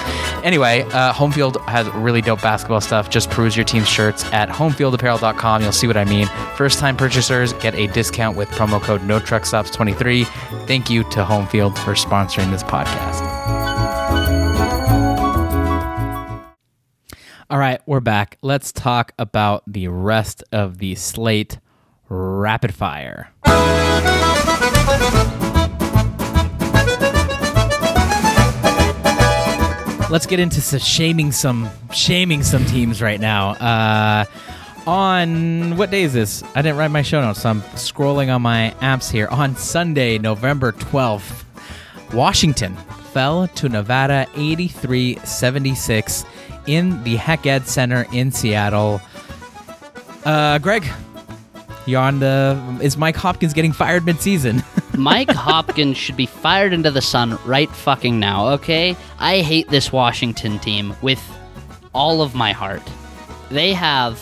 Anyway, 0.43 0.85
uh, 0.93 1.13
Homefield 1.13 1.63
has 1.69 1.87
really 1.91 2.23
dope 2.23 2.41
basketball 2.41 2.81
stuff. 2.81 3.11
Just 3.11 3.29
peruse 3.29 3.55
your 3.55 3.67
team's 3.67 3.87
shirts 3.87 4.25
at 4.33 4.49
homefieldapparel.com. 4.49 5.61
You'll 5.61 5.73
see 5.73 5.87
what 5.87 5.99
I 5.99 6.05
mean. 6.05 6.29
First 6.57 6.79
time 6.79 6.97
purchasers 6.97 7.53
get 7.53 7.75
a 7.75 7.89
discount 7.89 8.39
with 8.39 8.49
promo 8.53 8.81
code 8.81 9.03
NoTruckStops23. 9.03 10.25
Thank 10.67 10.89
you 10.89 11.03
to 11.11 11.25
Homefield 11.27 11.77
for 11.77 11.93
sponsoring 11.93 12.51
this 12.51 12.63
podcast. 12.63 13.34
All 17.51 17.59
right, 17.59 17.79
we're 17.85 18.01
back. 18.01 18.39
Let's 18.41 18.73
talk 18.73 19.13
about 19.19 19.65
the 19.67 19.89
rest 19.89 20.43
of 20.51 20.79
the 20.79 20.95
slate 20.95 21.59
rapid 22.09 22.75
fire. 22.75 23.29
Let's 30.09 30.25
get 30.25 30.41
into 30.41 30.63
some 30.63 30.79
shaming 30.79 31.33
some 31.33 31.69
shaming 31.93 32.43
some 32.43 32.65
teams 32.65 33.03
right 33.03 33.21
now. 33.21 33.51
Uh, 33.51 34.25
on 34.87 35.77
what 35.77 35.91
day 35.91 36.05
is 36.05 36.15
this? 36.15 36.43
I 36.55 36.63
didn't 36.63 36.79
write 36.79 36.93
my 36.93 37.03
show 37.03 37.21
notes, 37.21 37.43
so 37.43 37.51
I'm 37.51 37.61
scrolling 37.77 38.35
on 38.35 38.41
my 38.41 38.75
apps 38.81 39.11
here. 39.11 39.29
On 39.29 39.55
Sunday, 39.55 40.17
November 40.17 40.73
12th, 40.73 41.45
Washington 42.15 42.75
fell 43.13 43.49
to 43.49 43.69
Nevada 43.69 44.27
83 44.35 45.19
76 45.25 46.25
in 46.67 47.03
the 47.05 47.17
Hec 47.17 47.47
Ed 47.47 47.67
Center 47.67 48.07
in 48.13 48.31
Seattle. 48.31 49.01
Uh, 50.25 50.59
Greg, 50.59 50.85
you're 51.87 52.01
on 52.01 52.21
the. 52.21 52.79
Is 52.81 52.97
Mike 52.97 53.17
Hopkins 53.17 53.53
getting 53.53 53.73
fired 53.73 54.05
midseason? 54.05 54.65
Mike 54.99 55.31
Hopkins 55.31 55.97
should 55.97 56.17
be 56.17 56.27
fired 56.27 56.73
into 56.73 56.91
the 56.91 57.03
sun 57.03 57.39
right 57.45 57.71
fucking 57.71 58.19
now, 58.19 58.49
okay? 58.49 58.97
I 59.19 59.41
hate 59.41 59.69
this 59.69 59.93
Washington 59.93 60.59
team 60.59 60.95
with 61.03 61.23
all 61.93 62.23
of 62.23 62.35
my 62.35 62.53
heart. 62.53 62.83
They 63.51 63.73
have 63.73 64.21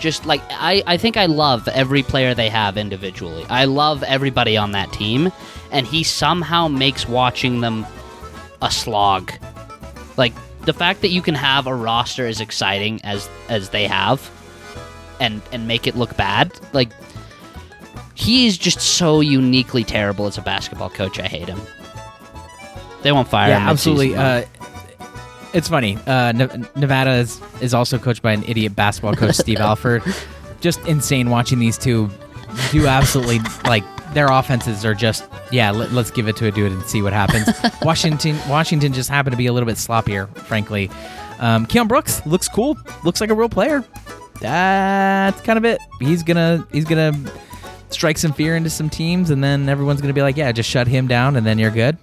just 0.00 0.26
like 0.26 0.42
I, 0.50 0.82
I 0.86 0.96
think 0.96 1.16
I 1.16 1.26
love 1.26 1.68
every 1.68 2.02
player 2.02 2.34
they 2.34 2.48
have 2.48 2.76
individually. 2.76 3.44
I 3.48 3.66
love 3.66 4.02
everybody 4.02 4.56
on 4.56 4.72
that 4.72 4.92
team, 4.92 5.30
and 5.70 5.86
he 5.86 6.02
somehow 6.02 6.66
makes 6.66 7.06
watching 7.06 7.60
them 7.60 7.86
a 8.62 8.70
slog. 8.70 9.32
Like 10.16 10.32
the 10.70 10.78
fact 10.78 11.00
that 11.00 11.08
you 11.08 11.20
can 11.20 11.34
have 11.34 11.66
a 11.66 11.74
roster 11.74 12.28
as 12.28 12.40
exciting 12.40 13.00
as 13.02 13.28
as 13.48 13.70
they 13.70 13.88
have 13.88 14.30
and 15.18 15.42
and 15.50 15.66
make 15.66 15.88
it 15.88 15.96
look 15.96 16.16
bad, 16.16 16.52
like 16.72 16.90
he's 18.14 18.56
just 18.56 18.80
so 18.80 19.18
uniquely 19.20 19.82
terrible 19.82 20.26
as 20.26 20.38
a 20.38 20.42
basketball 20.42 20.88
coach. 20.88 21.18
I 21.18 21.26
hate 21.26 21.48
him. 21.48 21.60
They 23.02 23.10
won't 23.10 23.26
fire 23.26 23.52
him. 23.52 23.62
yeah, 23.62 23.68
absolutely. 23.70 24.14
Uh, 24.14 24.44
it's 25.52 25.68
funny. 25.68 25.98
Uh, 26.06 26.30
Ne- 26.30 26.64
Nevada 26.76 27.14
is, 27.14 27.40
is 27.60 27.74
also 27.74 27.98
coached 27.98 28.22
by 28.22 28.30
an 28.32 28.44
idiot 28.44 28.76
basketball 28.76 29.14
coach, 29.14 29.34
Steve 29.34 29.58
Alford. 29.70 30.04
Just 30.60 30.78
insane 30.86 31.30
watching 31.30 31.58
these 31.58 31.76
two 31.76 32.08
do 32.70 32.86
absolutely 32.86 33.40
like 33.64 33.82
their 34.12 34.28
offenses 34.30 34.84
are 34.84 34.94
just 34.94 35.24
yeah. 35.50 35.70
Let, 35.70 35.92
us 35.92 36.10
give 36.10 36.28
it 36.28 36.36
to 36.36 36.46
a 36.46 36.50
dude 36.50 36.72
and 36.72 36.82
see 36.84 37.02
what 37.02 37.12
happens. 37.12 37.48
Washington 37.82 38.38
Washington 38.48 38.92
just 38.92 39.08
happened 39.08 39.32
to 39.32 39.38
be 39.38 39.46
a 39.46 39.52
little 39.52 39.66
bit 39.66 39.76
sloppier, 39.76 40.34
frankly. 40.38 40.90
Um, 41.38 41.66
Keion 41.66 41.88
Brooks 41.88 42.24
looks 42.26 42.48
cool. 42.48 42.76
Looks 43.04 43.20
like 43.20 43.30
a 43.30 43.34
real 43.34 43.48
player. 43.48 43.84
That's 44.40 45.40
kind 45.42 45.58
of 45.58 45.64
it. 45.64 45.80
He's 46.00 46.22
gonna 46.22 46.66
he's 46.72 46.84
gonna 46.84 47.12
strike 47.90 48.18
some 48.18 48.32
fear 48.32 48.56
into 48.56 48.70
some 48.70 48.88
teams, 48.90 49.30
and 49.30 49.42
then 49.42 49.68
everyone's 49.68 50.00
gonna 50.00 50.12
be 50.14 50.22
like, 50.22 50.36
yeah, 50.36 50.52
just 50.52 50.68
shut 50.68 50.86
him 50.86 51.08
down, 51.08 51.36
and 51.36 51.46
then 51.46 51.58
you're 51.58 51.70
good 51.70 51.98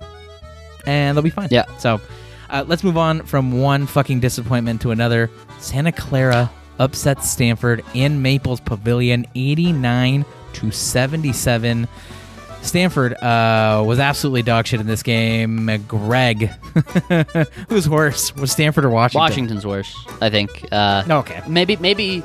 and 0.88 1.16
they'll 1.16 1.24
be 1.24 1.30
fine. 1.30 1.50
Yeah. 1.52 1.66
So 1.78 2.02
uh, 2.50 2.64
let's 2.66 2.84
move 2.84 2.98
on 2.98 3.22
from 3.24 3.62
one 3.62 3.86
fucking 3.86 4.22
disappointment 4.22 4.82
to 4.82 4.92
another. 4.92 5.30
Santa 5.60 5.92
Clara 5.92 6.50
upsets 6.80 7.30
Stanford 7.30 7.84
in 7.94 8.22
Maples 8.22 8.62
Pavilion, 8.62 9.28
89 9.36 10.26
to 10.60 10.72
77. 10.72 11.88
Stanford 12.62 13.14
uh, 13.16 13.84
was 13.86 14.00
absolutely 14.00 14.42
dog 14.42 14.66
shit 14.68 14.80
in 14.82 14.88
this 14.88 15.04
game. 15.04 15.70
Greg, 15.88 16.48
who's 17.70 17.88
worse, 17.88 18.36
was 18.36 18.52
Stanford 18.52 18.84
or 18.86 18.90
Washington? 18.90 19.20
Washington's 19.22 19.66
worse, 19.66 19.96
I 20.22 20.30
think. 20.30 20.68
Uh, 20.72 21.04
Okay. 21.10 21.42
maybe 21.48 21.78
maybe 21.78 22.24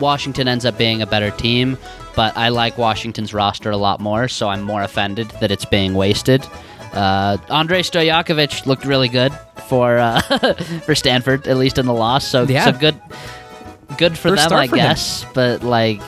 Washington 0.00 0.48
ends 0.48 0.64
up 0.64 0.76
being 0.78 1.02
a 1.02 1.06
better 1.06 1.30
team, 1.30 1.76
but 2.16 2.36
I 2.36 2.48
like 2.48 2.78
Washington's 2.78 3.32
roster 3.34 3.70
a 3.70 3.76
lot 3.76 4.00
more, 4.00 4.28
so 4.28 4.48
I'm 4.48 4.62
more 4.62 4.82
offended 4.82 5.28
that 5.40 5.50
it's 5.50 5.66
being 5.66 5.94
wasted. 5.94 6.42
Uh, 6.94 7.36
Andrej 7.48 7.84
Stojakovic 7.90 8.66
looked 8.66 8.84
really 8.84 9.08
good 9.08 9.32
for 9.68 9.98
uh, 9.98 10.20
for 10.86 10.94
Stanford, 10.94 11.46
at 11.46 11.56
least 11.58 11.78
in 11.78 11.86
the 11.86 11.92
loss. 11.94 12.26
So, 12.26 12.44
Yeah. 12.44 12.64
so 12.64 12.72
good, 12.72 13.00
good 13.98 14.18
for 14.18 14.30
First 14.30 14.48
them, 14.48 14.58
I 14.58 14.66
for 14.66 14.76
him. 14.76 14.82
guess. 14.86 15.24
But 15.34 15.62
like, 15.62 16.00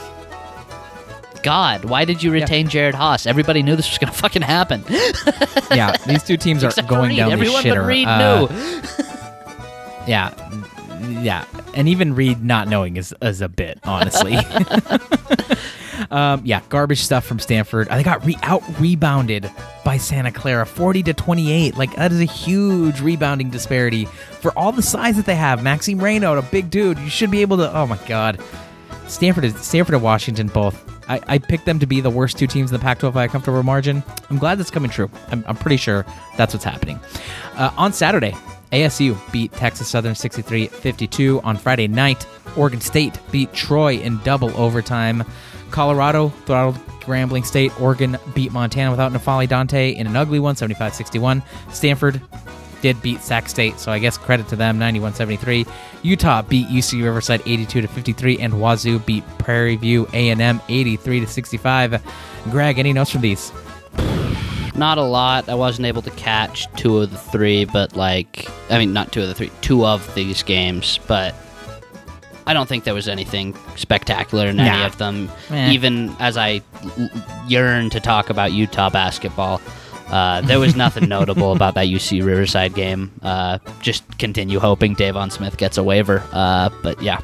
God, 1.43 1.85
why 1.85 2.05
did 2.05 2.23
you 2.23 2.31
retain 2.31 2.69
Jerod 2.69 2.93
Haase? 2.93 3.27
Everybody 3.27 3.63
knew 3.63 3.75
this 3.77 3.89
was 3.91 3.99
gonna 3.99 4.13
fucking 4.25 4.43
happen. 4.43 4.85
yeah, 5.71 5.97
these 6.07 6.23
two 6.23 6.37
teams 6.37 6.63
are 6.65 6.69
Except 6.69 6.89
going 6.89 7.09
Reed. 7.11 7.19
down 7.19 7.29
the 7.29 7.33
Everyone 7.35 7.63
shitter. 7.63 7.75
but 7.77 7.87
Reed 7.87 8.07
Uh, 8.09 8.47
knew. 8.47 8.83
Yeah, 10.07 10.33
yeah, 11.23 11.45
and 11.75 11.89
even 11.89 12.15
Reed 12.17 12.43
not 12.43 12.67
knowing 12.67 12.97
is 12.97 13.15
is 13.23 13.41
a 13.41 13.49
bit 13.49 13.79
honestly. 13.85 14.37
um, 16.11 16.43
yeah, 16.45 16.61
garbage 16.69 17.01
stuff 17.03 17.25
from 17.25 17.39
Stanford. 17.39 17.89
They 17.89 18.03
got 18.03 18.25
re- 18.27 18.37
out 18.43 18.63
rebounded 18.81 19.49
by 19.85 19.99
Santa 19.99 20.33
Clara, 20.33 20.67
forty 20.67 21.03
to 21.05 21.15
twenty 21.15 21.53
eight. 21.53 21.77
Like 21.77 21.95
that 21.97 22.11
is 22.13 22.21
a 22.21 22.25
huge 22.25 23.01
rebounding 23.01 23.51
disparity 23.51 24.07
for 24.07 24.51
all 24.59 24.73
the 24.73 24.83
size 24.83 25.17
that 25.17 25.27
they 25.27 25.37
have. 25.37 25.63
Maxime 25.63 25.99
Reynaud, 26.01 26.39
a 26.39 26.43
big 26.43 26.69
dude, 26.71 26.99
you 26.99 27.09
should 27.11 27.31
be 27.31 27.43
able 27.43 27.59
to. 27.59 27.73
Oh 27.73 27.87
my 27.87 27.99
god, 28.09 28.41
Stanford 29.07 29.45
is 29.45 29.55
Stanford 29.61 29.95
and 29.95 30.03
Washington 30.03 30.49
both. 30.49 30.92
I, 31.09 31.21
I 31.27 31.39
picked 31.39 31.65
them 31.65 31.79
to 31.79 31.87
be 31.87 32.01
the 32.01 32.11
worst 32.11 32.39
two 32.39 32.47
teams 32.47 32.71
in 32.71 32.77
the 32.77 32.83
Pac-12 32.83 33.13
by 33.13 33.25
a 33.25 33.29
comfortable 33.29 33.63
margin. 33.63 34.03
I'm 34.31 34.39
glad 34.39 34.59
that's 34.59 34.71
coming 34.71 34.91
true. 34.91 35.11
I'm, 35.31 35.45
I'm 35.47 35.57
pretty 35.57 35.77
sure 35.77 36.07
that's 36.37 36.55
what's 36.55 36.65
happening. 36.65 37.01
Uh, 37.55 37.71
on 37.77 37.93
Saturday, 37.93 38.35
ASU 38.73 39.17
beat 39.33 39.53
Texas 39.53 39.89
Southern 39.89 40.15
63-52. 40.15 41.45
On 41.45 41.57
Friday 41.57 41.89
night, 41.89 42.27
Oregon 42.57 42.81
State 42.81 43.19
beat 43.31 43.53
Troy 43.53 43.97
in 43.97 44.19
double 44.19 44.57
overtime. 44.57 45.25
Colorado 45.71 46.29
throttled 46.47 46.77
Grambling 47.01 47.45
State. 47.45 47.79
Oregon 47.81 48.17
beat 48.35 48.53
Montana 48.53 48.91
without 48.91 49.13
N'Faly 49.13 49.49
Dante 49.49 49.95
in 49.95 50.07
an 50.07 50.17
ugly 50.17 50.41
one, 50.41 50.55
75-61. 50.55 51.43
Stanford 51.73 52.21
did 52.83 53.01
beat 53.01 53.23
Sac 53.23 53.49
State, 53.49 53.79
so 53.79 53.91
I 53.91 53.99
guess 53.99 54.19
credit 54.19 54.49
to 54.49 54.57
them, 54.57 54.79
91-73. 54.79 55.67
Utah 56.03 56.43
beat 56.43 56.69
UC 56.69 57.03
Riverside 57.03 57.41
82 57.47 57.81
to 57.81 57.89
53, 57.89 58.39
and 58.41 58.61
Wazoo 58.61 58.99
beat 58.99 59.25
Prairie 59.39 59.77
View 59.77 60.07
A&M 60.13 60.61
83 60.69 61.21
to 61.21 61.27
65. 61.27 62.03
Greg, 62.51 62.79
any 62.79 62.93
notes 62.93 63.11
from 63.11 63.23
these? 63.23 63.53
Not 64.75 64.99
a 64.99 65.03
lot. 65.03 65.49
I 65.49 65.55
wasn't 65.55 65.87
able 65.87 66.03
to 66.03 66.11
catch 66.13 66.71
two 66.75 66.99
of 66.99 67.11
the 67.11 67.19
three, 67.19 67.65
but 67.65 67.95
like, 67.95 68.49
I 68.71 68.79
mean, 68.79 68.93
not 68.93 69.13
two 69.13 69.23
of 69.23 69.29
the 69.29 69.35
three, 69.35 69.51
two 69.61 69.87
of 69.87 70.15
these 70.15 70.43
games, 70.43 70.99
but 71.07 71.35
I 72.47 72.55
don't 72.55 72.69
think 72.69 72.85
there 72.85 72.95
was 72.95 73.07
anything 73.07 73.57
spectacular 73.77 74.47
in 74.47 74.59
any 74.59 74.85
of 74.85 74.99
them. 74.99 75.31
Eh. 75.51 75.71
Even 75.73 76.15
as 76.19 76.37
I 76.37 76.63
yearn 77.47 77.91
to 77.91 78.01
talk 78.01 78.31
about 78.31 78.53
Utah 78.53 78.91
basketball, 78.91 79.61
uh, 80.13 80.41
there 80.43 80.61
was 80.61 80.77
nothing 80.77 81.09
notable 81.09 81.53
about 81.53 81.75
that 81.75 81.87
UC 81.87 82.25
Riverside 82.25 82.75
game. 82.75 83.11
Uh, 83.23 83.59
just 83.81 84.19
continue 84.19 84.59
hoping 84.61 84.95
Deivon 84.95 85.33
Smith 85.33 85.57
gets 85.57 85.79
a 85.79 85.83
waiver. 85.83 86.23
Uh, 86.33 86.69
but 86.83 87.01
yeah, 87.03 87.19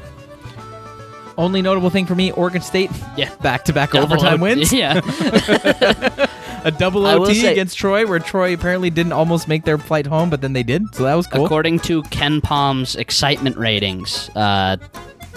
Only 1.37 1.61
notable 1.61 1.89
thing 1.89 2.05
for 2.05 2.15
me, 2.15 2.31
Oregon 2.31 2.61
State, 2.61 2.91
yeah. 3.15 3.33
back-to-back 3.37 3.91
Double 3.91 4.05
overtime 4.13 4.39
O- 4.41 4.43
wins. 4.43 4.73
Yeah. 4.73 4.99
A 6.65 6.71
double 6.71 7.05
I 7.05 7.15
will 7.15 7.27
OT 7.27 7.35
say- 7.35 7.51
against 7.53 7.77
Troy, 7.77 8.05
where 8.05 8.19
Troy 8.19 8.53
apparently 8.53 8.89
didn't 8.89 9.13
almost 9.13 9.47
make 9.47 9.63
their 9.63 9.77
flight 9.77 10.05
home, 10.05 10.29
but 10.29 10.41
then 10.41 10.51
they 10.51 10.63
did, 10.63 10.93
so 10.93 11.03
that 11.03 11.13
was 11.15 11.25
cool. 11.25 11.45
According 11.45 11.79
to 11.81 12.03
KenPom's 12.03 12.97
excitement 12.97 13.55
ratings, 13.55 14.29
uh, 14.35 14.75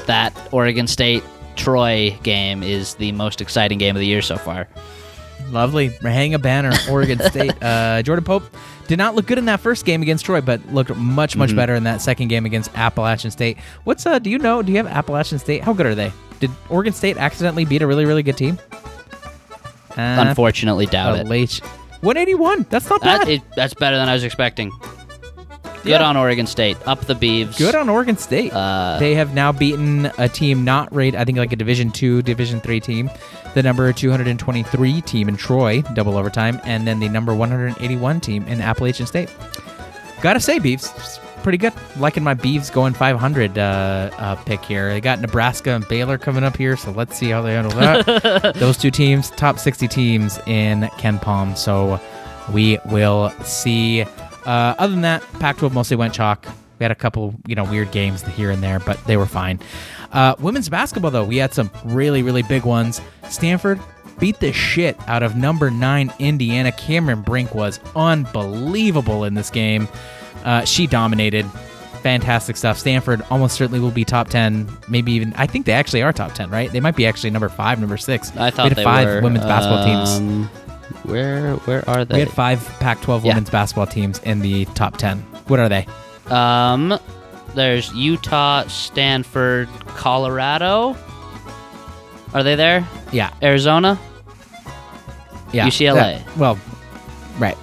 that 0.06 0.32
Oregon 0.50 0.88
State 0.88 1.22
Troy 1.54 2.18
game 2.24 2.64
is 2.64 2.96
the 2.96 3.12
most 3.12 3.40
exciting 3.40 3.78
game 3.78 3.94
of 3.94 4.00
the 4.00 4.06
year 4.06 4.20
so 4.22 4.36
far. 4.36 4.66
Lovely. 5.52 5.88
Hang 6.02 6.34
a 6.34 6.38
banner, 6.38 6.72
Oregon 6.90 7.18
State. 7.30 7.52
Uh, 7.62 8.02
Jordan 8.02 8.24
Pope 8.24 8.42
did 8.88 8.98
not 8.98 9.14
look 9.14 9.26
good 9.26 9.38
in 9.38 9.44
that 9.44 9.60
first 9.60 9.84
game 9.84 10.02
against 10.02 10.24
Troy, 10.24 10.40
but 10.40 10.60
looked 10.72 10.94
much, 10.96 11.36
much 11.36 11.50
Mhm. 11.50 11.56
better 11.56 11.74
in 11.74 11.84
that 11.84 12.00
second 12.00 12.28
game 12.28 12.46
against 12.46 12.70
Appalachian 12.76 13.30
State. 13.30 13.58
What's 13.84 14.04
uh? 14.06 14.18
Do 14.18 14.30
you 14.30 14.38
know? 14.38 14.62
Do 14.62 14.72
you 14.72 14.78
have 14.78 14.86
Appalachian 14.86 15.38
State? 15.38 15.62
How 15.62 15.72
good 15.72 15.86
are 15.86 15.94
they? 15.94 16.10
Did 16.40 16.50
Oregon 16.70 16.92
State 16.92 17.18
accidentally 17.18 17.64
beat 17.64 17.82
a 17.82 17.86
really, 17.86 18.04
really 18.06 18.22
good 18.22 18.36
team? 18.36 18.58
Uh, 19.96 20.00
Unfortunately, 20.26 20.86
doubt 20.86 21.18
it. 21.18 21.26
late- 21.26 21.60
181. 22.00 22.66
That's 22.70 22.88
not 22.88 23.00
That 23.02 23.26
bad. 23.26 23.42
that's 23.54 23.74
better 23.74 23.96
than 23.96 24.08
I 24.08 24.14
was 24.14 24.24
expecting. 24.24 24.72
Good 25.82 25.90
Yeah. 25.90 26.02
on 26.08 26.16
Oregon 26.16 26.46
State. 26.46 26.76
Up 26.86 27.00
the 27.06 27.14
Beavs. 27.14 27.58
Good 27.58 27.74
on 27.74 27.88
Oregon 27.88 28.16
State. 28.16 28.52
Uh, 28.52 28.98
they 29.00 29.14
have 29.14 29.34
now 29.34 29.50
beaten 29.52 30.10
a 30.18 30.28
team 30.28 30.64
not 30.64 30.94
rated, 30.94 31.18
I 31.20 31.24
think, 31.24 31.38
like 31.38 31.52
a 31.52 31.56
Division 31.56 31.90
two, 31.90 32.22
Division 32.22 32.60
three 32.60 32.78
team, 32.80 33.10
the 33.54 33.62
number 33.62 33.92
223 33.92 35.00
team 35.00 35.28
in 35.28 35.36
Troy, 35.36 35.82
double 35.94 36.16
overtime, 36.16 36.60
and 36.64 36.86
then 36.86 37.00
the 37.00 37.08
number 37.08 37.34
181 37.34 38.20
team 38.20 38.44
in 38.46 38.60
Appalachian 38.60 39.06
State. 39.06 39.28
Gotta 40.20 40.38
say, 40.38 40.60
Beavs, 40.60 41.18
pretty 41.42 41.58
good. 41.58 41.72
Liking 41.96 42.22
my 42.22 42.34
Beavs 42.34 42.72
going 42.72 42.94
500 42.94 43.58
uh, 43.58 44.10
uh, 44.16 44.34
pick 44.36 44.64
here. 44.64 44.88
They 44.90 45.00
got 45.00 45.20
Nebraska 45.20 45.70
and 45.70 45.86
Baylor 45.88 46.16
coming 46.16 46.44
up 46.44 46.56
here, 46.56 46.76
so 46.76 46.92
let's 46.92 47.18
see 47.18 47.28
how 47.30 47.42
they 47.42 47.54
handle 47.54 47.72
that. 47.80 48.54
Those 48.56 48.76
two 48.78 48.92
teams, 48.92 49.30
top 49.30 49.58
60 49.58 49.88
teams 49.88 50.38
in 50.46 50.82
KenPom. 50.98 51.56
So 51.58 52.00
we 52.52 52.78
will 52.86 53.30
see. 53.42 54.04
Uh, 54.44 54.74
other 54.78 54.92
than 54.92 55.02
that, 55.02 55.22
Pac-12 55.40 55.72
mostly 55.72 55.96
went 55.96 56.12
chalk. 56.14 56.46
We 56.78 56.84
had 56.84 56.90
a 56.90 56.96
couple, 56.96 57.34
you 57.46 57.54
know, 57.54 57.64
weird 57.64 57.92
games 57.92 58.22
here 58.22 58.50
and 58.50 58.62
there, 58.62 58.80
but 58.80 59.02
they 59.04 59.16
were 59.16 59.26
fine. 59.26 59.60
Uh, 60.12 60.34
women's 60.40 60.68
basketball, 60.68 61.10
though, 61.12 61.24
we 61.24 61.36
had 61.36 61.54
some 61.54 61.70
really, 61.84 62.22
really 62.22 62.42
big 62.42 62.64
ones. 62.64 63.00
Stanford 63.28 63.78
beat 64.18 64.40
the 64.40 64.52
shit 64.52 64.96
out 65.08 65.22
of 65.22 65.36
number 65.36 65.70
nine 65.70 66.12
Indiana. 66.18 66.72
Cameron 66.72 67.22
Brink 67.22 67.54
was 67.54 67.78
unbelievable 67.96 69.24
in 69.24 69.34
this 69.34 69.50
game. 69.50 69.88
Uh, 70.44 70.64
she 70.64 70.86
dominated. 70.86 71.46
Fantastic 72.02 72.56
stuff. 72.56 72.78
Stanford 72.78 73.22
almost 73.30 73.54
certainly 73.54 73.78
will 73.78 73.92
be 73.92 74.04
top 74.04 74.28
10, 74.28 74.68
maybe 74.88 75.12
even. 75.12 75.32
I 75.34 75.46
think 75.46 75.66
they 75.66 75.72
actually 75.72 76.02
are 76.02 76.12
top 76.12 76.32
10, 76.34 76.50
right? 76.50 76.70
They 76.70 76.80
might 76.80 76.96
be 76.96 77.06
actually 77.06 77.30
number 77.30 77.48
five, 77.48 77.78
number 77.78 77.96
six. 77.96 78.36
I 78.36 78.46
we 78.46 78.50
thought 78.50 78.68
had 78.70 78.76
they 78.76 78.82
five 78.84 79.06
were. 79.06 79.20
women's 79.22 79.44
basketball 79.44 79.84
teams. 79.84 80.48
Where 81.04 81.54
where 81.56 81.88
are 81.88 82.04
they? 82.04 82.14
We 82.14 82.20
had 82.20 82.30
five 82.30 82.60
Pac 82.80 83.00
12 83.02 83.24
Yeah. 83.24 83.30
women's 83.32 83.50
basketball 83.50 83.86
teams 83.86 84.18
in 84.20 84.40
the 84.40 84.64
top 84.66 84.96
10. 84.96 85.18
What 85.48 85.58
are 85.60 85.68
they? 85.68 85.86
Um, 86.28 86.98
there's 87.54 87.92
Utah, 87.94 88.64
Stanford, 88.68 89.68
Colorado. 89.88 90.96
Are 92.34 92.42
they 92.42 92.54
there? 92.54 92.86
Yeah. 93.12 93.32
Arizona. 93.42 93.98
Yeah. 95.52 95.66
UCLA. 95.66 96.22
Well, 96.36 96.58
right. 97.38 97.58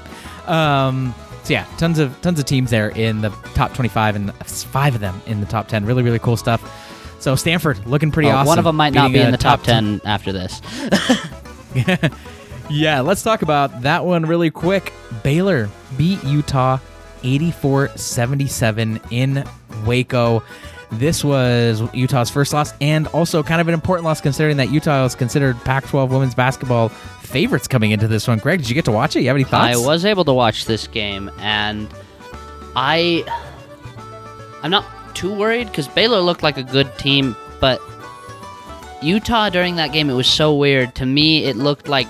Um, 0.48 1.16
so 1.44 1.54
yeah, 1.54 1.66
tons 1.78 1.98
of 1.98 2.20
tons 2.22 2.38
of 2.40 2.46
teams 2.46 2.70
there 2.70 2.90
in 2.90 3.22
the 3.22 3.30
top 3.56 3.74
25 3.74 4.16
and 4.16 4.34
five 4.46 4.94
of 4.94 5.02
them 5.02 5.20
in 5.26 5.40
the 5.40 5.48
top 5.48 5.68
10. 5.68 5.86
Really, 5.86 6.04
really 6.04 6.20
cool 6.20 6.38
stuff. 6.38 6.62
So 7.20 7.36
Stanford 7.36 7.86
looking 7.88 8.12
pretty 8.12 8.30
Oh, 8.30 8.34
awesome. 8.36 8.48
One 8.48 8.60
of 8.60 8.66
them 8.66 8.76
might 8.78 8.94
not 8.94 9.12
be 9.12 9.20
in 9.20 9.32
the 9.32 9.38
top, 9.38 9.64
ten 9.64 10.00
after 10.06 10.32
this. 10.32 10.62
Yeah, 12.70 13.02
let's 13.02 13.24
talk 13.24 13.42
about 13.42 13.82
that 13.82 14.06
one 14.06 14.26
really 14.26 14.52
quick. 14.52 14.94
Baylor 15.24 15.70
beat 15.98 16.24
Utah 16.24 16.78
84 17.24 17.90
77 17.98 19.00
in 19.12 19.44
Waco. 19.86 20.44
This 20.92 21.24
was 21.24 21.82
Utah's 21.94 22.30
first 22.30 22.52
loss 22.54 22.74
and 22.82 23.08
also 23.08 23.44
kind 23.44 23.62
of 23.62 23.68
an 23.68 23.74
important 23.74 24.06
loss 24.06 24.22
considering 24.22 24.58
that 24.58 24.72
Utah 24.72 25.06
is 25.06 25.14
considered 25.16 25.60
Pac 25.64 25.88
12 25.88 26.12
women's 26.12 26.34
basketball 26.34 26.90
favorites 26.90 27.68
coming 27.68 27.92
into 27.92 28.08
this 28.08 28.28
one. 28.28 28.40
Greg, 28.40 28.60
did 28.60 28.70
you 28.70 28.76
get 28.76 28.86
to 28.86 28.92
watch 28.92 29.16
it? 29.16 29.22
You 29.22 29.28
have 29.28 29.36
any 29.36 29.44
thoughts? 29.44 29.78
I 29.78 29.86
was 29.86 30.04
able 30.04 30.26
to 30.26 30.34
watch 30.34 30.66
this 30.66 30.88
game, 30.88 31.30
and 31.38 31.88
I, 32.76 33.24
I'm 34.64 34.72
not 34.72 35.16
too 35.16 35.34
worried 35.34 35.68
because 35.68 35.88
Baylor 35.88 36.22
looked 36.22 36.42
like 36.42 36.58
a 36.58 36.64
good 36.64 36.98
team, 36.98 37.36
but 37.60 37.80
Utah 39.04 39.50
during 39.50 39.76
that 39.76 39.92
game 39.92 40.10
it 40.10 40.14
was 40.16 40.28
so 40.28 40.56
weird. 40.56 40.96
To 40.96 41.06
me, 41.06 41.46
it 41.46 41.56
looked 41.56 41.88
like 41.88 42.08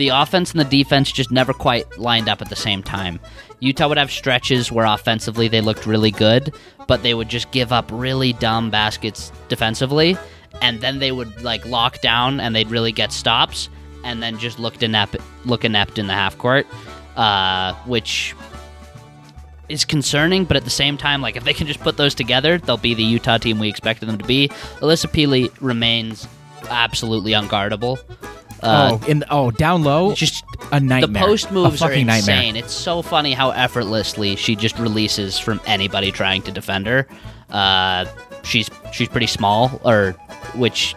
the 0.00 0.08
offense 0.08 0.50
and 0.50 0.58
the 0.60 0.64
defense 0.64 1.12
just 1.12 1.30
never 1.30 1.52
quite 1.52 1.98
lined 1.98 2.26
up 2.26 2.40
at 2.40 2.48
the 2.48 2.56
same 2.56 2.82
time. 2.82 3.20
Utah 3.60 3.86
would 3.86 3.98
have 3.98 4.10
stretches 4.10 4.72
where 4.72 4.86
offensively 4.86 5.46
they 5.46 5.60
looked 5.60 5.86
really 5.86 6.10
good, 6.10 6.54
but 6.88 7.02
they 7.02 7.12
would 7.12 7.28
just 7.28 7.50
give 7.50 7.70
up 7.70 7.84
really 7.92 8.32
dumb 8.32 8.70
baskets 8.70 9.30
defensively, 9.48 10.16
and 10.62 10.80
then 10.80 11.00
they 11.00 11.12
would 11.12 11.42
like 11.42 11.64
lock 11.66 12.00
down 12.00 12.40
and 12.40 12.56
they'd 12.56 12.70
really 12.70 12.92
get 12.92 13.12
stops, 13.12 13.68
and 14.02 14.22
then 14.22 14.38
just 14.38 14.58
looked 14.58 14.82
inept, 14.82 15.16
look 15.44 15.66
inept 15.66 15.98
in 15.98 16.06
the 16.06 16.14
half 16.14 16.38
court, 16.38 16.66
uh, 17.16 17.74
which 17.84 18.34
is 19.68 19.84
concerning. 19.84 20.46
But 20.46 20.56
at 20.56 20.64
the 20.64 20.70
same 20.70 20.96
time, 20.96 21.20
like 21.20 21.36
if 21.36 21.44
they 21.44 21.52
can 21.52 21.66
just 21.66 21.80
put 21.80 21.98
those 21.98 22.14
together, 22.14 22.56
they'll 22.56 22.78
be 22.78 22.94
the 22.94 23.04
Utah 23.04 23.36
team 23.36 23.58
we 23.58 23.68
expected 23.68 24.08
them 24.08 24.16
to 24.16 24.24
be. 24.24 24.48
Alissa 24.78 25.10
Pili 25.10 25.52
remains 25.60 26.26
absolutely 26.70 27.32
unguardable. 27.32 27.98
Uh, 28.62 28.98
oh, 29.00 29.06
in 29.06 29.24
oh, 29.30 29.50
down 29.50 29.82
low, 29.82 30.14
just 30.14 30.44
a 30.72 30.80
nightmare. 30.80 31.22
the 31.22 31.26
post 31.26 31.50
moves 31.50 31.80
are 31.80 31.92
insane. 31.92 32.06
nightmare. 32.06 32.62
It's 32.62 32.74
so 32.74 33.00
funny 33.02 33.32
how 33.32 33.50
effortlessly 33.50 34.36
she 34.36 34.54
just 34.54 34.78
releases 34.78 35.38
from 35.38 35.60
anybody 35.66 36.12
trying 36.12 36.42
to 36.42 36.50
defend 36.50 36.86
her. 36.86 37.06
Uh, 37.50 38.04
she's 38.42 38.70
she's 38.92 39.08
pretty 39.08 39.26
small, 39.26 39.80
or 39.84 40.12
which 40.54 40.94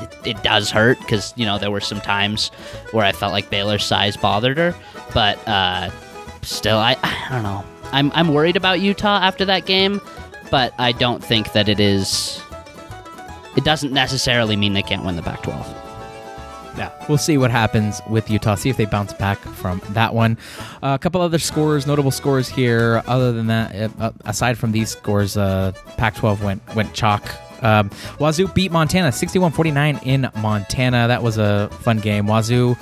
it, 0.00 0.26
it 0.26 0.42
does 0.42 0.70
hurt 0.70 0.98
because 1.00 1.32
you 1.36 1.44
know 1.44 1.58
there 1.58 1.70
were 1.70 1.80
some 1.80 2.00
times 2.00 2.48
where 2.92 3.04
I 3.04 3.12
felt 3.12 3.32
like 3.32 3.50
Baylor's 3.50 3.84
size 3.84 4.16
bothered 4.16 4.56
her, 4.58 4.74
but 5.12 5.36
uh, 5.48 5.90
still, 6.42 6.78
I 6.78 6.96
I 7.02 7.28
don't 7.30 7.42
know. 7.42 7.64
I'm 7.92 8.12
I'm 8.14 8.32
worried 8.32 8.56
about 8.56 8.80
Utah 8.80 9.18
after 9.20 9.44
that 9.46 9.66
game, 9.66 10.00
but 10.50 10.74
I 10.78 10.92
don't 10.92 11.22
think 11.24 11.52
that 11.52 11.68
it 11.68 11.80
is. 11.80 12.40
It 13.56 13.64
doesn't 13.64 13.92
necessarily 13.92 14.56
mean 14.56 14.72
they 14.72 14.82
can't 14.82 15.04
win 15.04 15.14
the 15.14 15.22
Pac-12. 15.22 15.83
Yeah, 16.76 16.90
we'll 17.08 17.18
see 17.18 17.38
what 17.38 17.50
happens 17.50 18.00
with 18.08 18.28
Utah. 18.28 18.56
See 18.56 18.68
if 18.68 18.76
they 18.76 18.84
bounce 18.84 19.12
back 19.12 19.38
from 19.38 19.80
that 19.90 20.12
one. 20.12 20.36
Uh, 20.82 20.94
a 20.94 20.98
couple 20.98 21.20
other 21.20 21.38
scores, 21.38 21.86
notable 21.86 22.10
scores 22.10 22.48
here. 22.48 23.02
Other 23.06 23.32
than 23.32 23.46
that, 23.46 23.92
uh, 24.00 24.10
aside 24.24 24.58
from 24.58 24.72
these 24.72 24.90
scores, 24.90 25.36
uh, 25.36 25.72
Pac-12 25.96 26.40
went 26.42 26.74
went 26.74 26.92
chalk. 26.94 27.22
Um, 27.62 27.90
Wazoo 28.18 28.48
beat 28.48 28.72
Montana 28.72 29.08
61-49 29.08 30.04
in 30.04 30.28
Montana. 30.36 31.08
That 31.08 31.22
was 31.22 31.38
a 31.38 31.70
fun 31.80 31.98
game. 32.00 32.26
Wazoo 32.26 32.76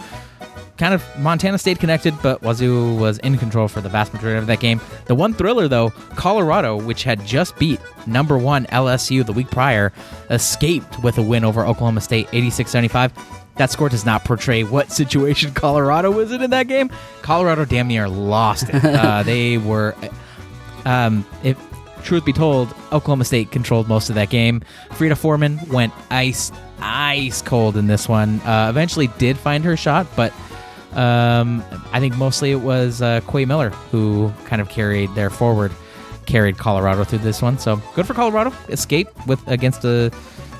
kind 0.82 0.94
of 0.94 1.18
Montana 1.20 1.58
stayed 1.58 1.78
connected, 1.78 2.12
but 2.24 2.42
Wazoo 2.42 2.96
was 2.96 3.18
in 3.18 3.38
control 3.38 3.68
for 3.68 3.80
the 3.80 3.88
vast 3.88 4.12
majority 4.12 4.40
of 4.40 4.48
that 4.48 4.58
game. 4.58 4.80
The 5.04 5.14
one 5.14 5.32
thriller, 5.32 5.68
though, 5.68 5.90
Colorado, 6.16 6.76
which 6.76 7.04
had 7.04 7.24
just 7.24 7.56
beat 7.56 7.78
number 8.08 8.36
one 8.36 8.66
LSU 8.66 9.24
the 9.24 9.32
week 9.32 9.48
prior, 9.48 9.92
escaped 10.28 11.00
with 11.04 11.18
a 11.18 11.22
win 11.22 11.44
over 11.44 11.64
Oklahoma 11.64 12.00
State 12.00 12.28
86 12.32 12.68
75. 12.68 13.12
That 13.58 13.70
score 13.70 13.90
does 13.90 14.04
not 14.04 14.24
portray 14.24 14.64
what 14.64 14.90
situation 14.90 15.54
Colorado 15.54 16.10
was 16.10 16.32
in 16.32 16.42
in 16.42 16.50
that 16.50 16.66
game. 16.66 16.90
Colorado 17.22 17.64
damn 17.64 17.86
near 17.86 18.08
lost 18.08 18.68
it. 18.68 18.84
uh, 18.84 19.22
they 19.22 19.58
were, 19.58 19.94
um, 20.84 21.24
if 21.44 21.56
truth 22.02 22.24
be 22.24 22.32
told, 22.32 22.74
Oklahoma 22.90 23.24
State 23.24 23.52
controlled 23.52 23.86
most 23.86 24.08
of 24.08 24.16
that 24.16 24.30
game. 24.30 24.62
Frida 24.94 25.14
Formann 25.14 25.64
went 25.68 25.92
ice, 26.10 26.50
ice 26.80 27.40
cold 27.40 27.76
in 27.76 27.86
this 27.86 28.08
one. 28.08 28.40
Uh, 28.40 28.66
eventually 28.68 29.06
did 29.18 29.38
find 29.38 29.64
her 29.64 29.76
shot, 29.76 30.08
but 30.16 30.32
um, 30.96 31.62
I 31.92 32.00
think 32.00 32.16
mostly 32.16 32.50
it 32.50 32.60
was 32.60 33.02
uh, 33.02 33.20
Quay 33.30 33.44
Miller 33.44 33.70
who 33.90 34.32
kind 34.46 34.60
of 34.62 34.68
carried 34.68 35.14
their 35.14 35.30
forward, 35.30 35.72
carried 36.26 36.58
Colorado 36.58 37.04
through 37.04 37.20
this 37.20 37.42
one. 37.42 37.58
So 37.58 37.80
good 37.94 38.06
for 38.06 38.14
Colorado. 38.14 38.52
Escape 38.68 39.08
with 39.26 39.46
against 39.48 39.84
a, 39.84 40.10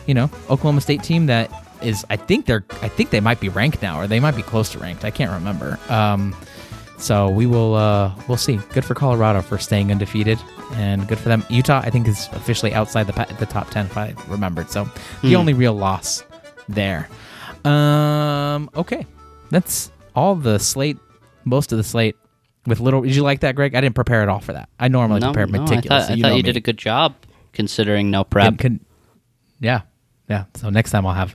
you 0.06 0.14
know, 0.14 0.30
Oklahoma 0.50 0.80
State 0.80 1.02
team 1.02 1.26
that 1.26 1.50
is. 1.82 2.04
I 2.10 2.16
think 2.16 2.46
they're. 2.46 2.64
I 2.82 2.88
think 2.88 3.10
they 3.10 3.20
might 3.20 3.40
be 3.40 3.48
ranked 3.48 3.82
now, 3.82 4.00
or 4.00 4.06
they 4.06 4.20
might 4.20 4.36
be 4.36 4.42
close 4.42 4.70
to 4.72 4.78
ranked. 4.78 5.04
I 5.04 5.10
can't 5.10 5.30
remember. 5.30 5.78
Um, 5.88 6.34
so 6.98 7.28
we 7.28 7.46
will. 7.46 7.74
Uh, 7.74 8.12
we'll 8.28 8.36
see. 8.36 8.58
Good 8.72 8.84
for 8.84 8.94
Colorado 8.94 9.42
for 9.42 9.58
staying 9.58 9.90
undefeated, 9.90 10.38
and 10.72 11.06
good 11.06 11.18
for 11.18 11.28
them. 11.28 11.44
Utah, 11.48 11.80
I 11.80 11.90
think, 11.90 12.08
is 12.08 12.28
officially 12.32 12.74
outside 12.74 13.06
the 13.06 13.36
the 13.38 13.46
top 13.46 13.70
ten, 13.70 13.86
if 13.86 13.96
I 13.96 14.14
remembered. 14.28 14.70
So 14.70 14.88
the 15.22 15.36
only 15.36 15.54
real 15.54 15.74
loss 15.74 16.24
there. 16.68 17.08
Um. 17.64 18.70
Okay, 18.74 19.06
that's 19.50 19.91
all 20.14 20.34
the 20.34 20.58
slate. 20.58 20.98
Most 21.44 21.72
of 21.72 21.78
the 21.78 21.84
slate. 21.84 22.16
With 22.66 22.78
little, 22.78 23.02
did 23.02 23.16
you 23.16 23.22
like 23.24 23.40
that, 23.40 23.56
Greg? 23.56 23.74
I 23.74 23.80
didn't 23.80 23.96
prepare 23.96 24.22
at 24.22 24.28
all 24.28 24.38
for 24.38 24.52
that. 24.52 24.68
I 24.78 24.86
normally 24.86 25.18
No, 25.20 25.32
prepare 25.32 25.46
no, 25.48 25.58
I 25.58 25.62
meticulously. 25.62 25.88
thought, 25.88 26.10
I 26.10 26.14
you 26.14 26.22
thought 26.22 26.36
you 26.36 26.42
did 26.44 26.56
a 26.56 26.60
good 26.60 26.78
job 26.78 27.16
considering 27.52 28.10
no 28.10 28.22
prep. 28.22 28.58
Can- 28.58 28.84
yeah, 29.58 29.80
yeah. 30.28 30.44
So 30.54 30.70
next 30.70 30.92
time 30.92 31.04
I'll 31.04 31.14
have 31.14 31.34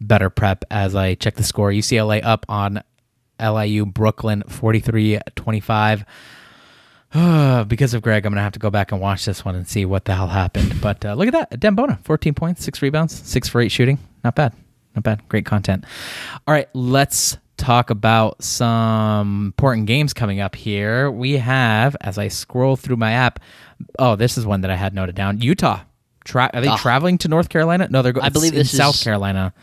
better 0.00 0.28
prep 0.28 0.64
as 0.70 0.94
I 0.94 1.14
check 1.14 1.36
the 1.36 1.42
score. 1.44 1.70
UCLA 1.70 2.22
up 2.22 2.44
on 2.50 2.82
LIU 3.40 3.86
Brooklyn 3.86 4.42
43-25. 4.48 6.04
because 7.68 7.94
of 7.94 8.02
Greg, 8.02 8.26
I'm 8.26 8.32
gonna 8.32 8.42
have 8.42 8.52
to 8.52 8.58
go 8.58 8.68
back 8.70 8.92
and 8.92 9.00
watch 9.00 9.24
this 9.24 9.44
one 9.44 9.54
and 9.54 9.66
see 9.66 9.84
what 9.86 10.04
the 10.04 10.14
hell 10.14 10.26
happened. 10.28 10.80
But 10.82 11.04
uh, 11.04 11.14
look 11.14 11.28
at 11.28 11.32
that, 11.32 11.58
Dembona, 11.60 12.02
14 12.04 12.34
points, 12.34 12.62
six 12.64 12.82
rebounds, 12.82 13.14
six 13.14 13.48
for 13.48 13.60
eight 13.60 13.70
shooting. 13.72 13.98
Not 14.24 14.34
bad, 14.34 14.52
not 14.94 15.04
bad. 15.04 15.26
Great 15.28 15.46
content. 15.46 15.84
All 16.46 16.52
right, 16.52 16.68
let's 16.74 17.38
talk 17.56 17.90
about 17.90 18.42
some 18.42 19.46
important 19.46 19.86
games 19.86 20.12
coming 20.12 20.40
up 20.40 20.54
here. 20.54 21.10
We 21.10 21.32
have, 21.38 21.96
as 22.00 22.18
I 22.18 22.28
scroll 22.28 22.76
through 22.76 22.96
my 22.96 23.12
app, 23.12 23.40
oh, 23.98 24.16
this 24.16 24.36
is 24.38 24.46
one 24.46 24.60
that 24.62 24.70
I 24.70 24.76
had 24.76 24.94
noted 24.94 25.14
down. 25.14 25.40
Utah. 25.40 25.80
Tra- 26.24 26.50
are 26.52 26.60
they 26.60 26.74
traveling 26.76 27.18
to 27.18 27.28
North 27.28 27.48
Carolina? 27.48 27.86
No, 27.90 28.02
they're 28.02 28.12
going. 28.12 28.24
I 28.26 28.30
believe 28.30 28.52
in 28.52 28.58
this 28.58 28.72
is- 28.72 28.76
South 28.78 29.02
Carolina. 29.02 29.54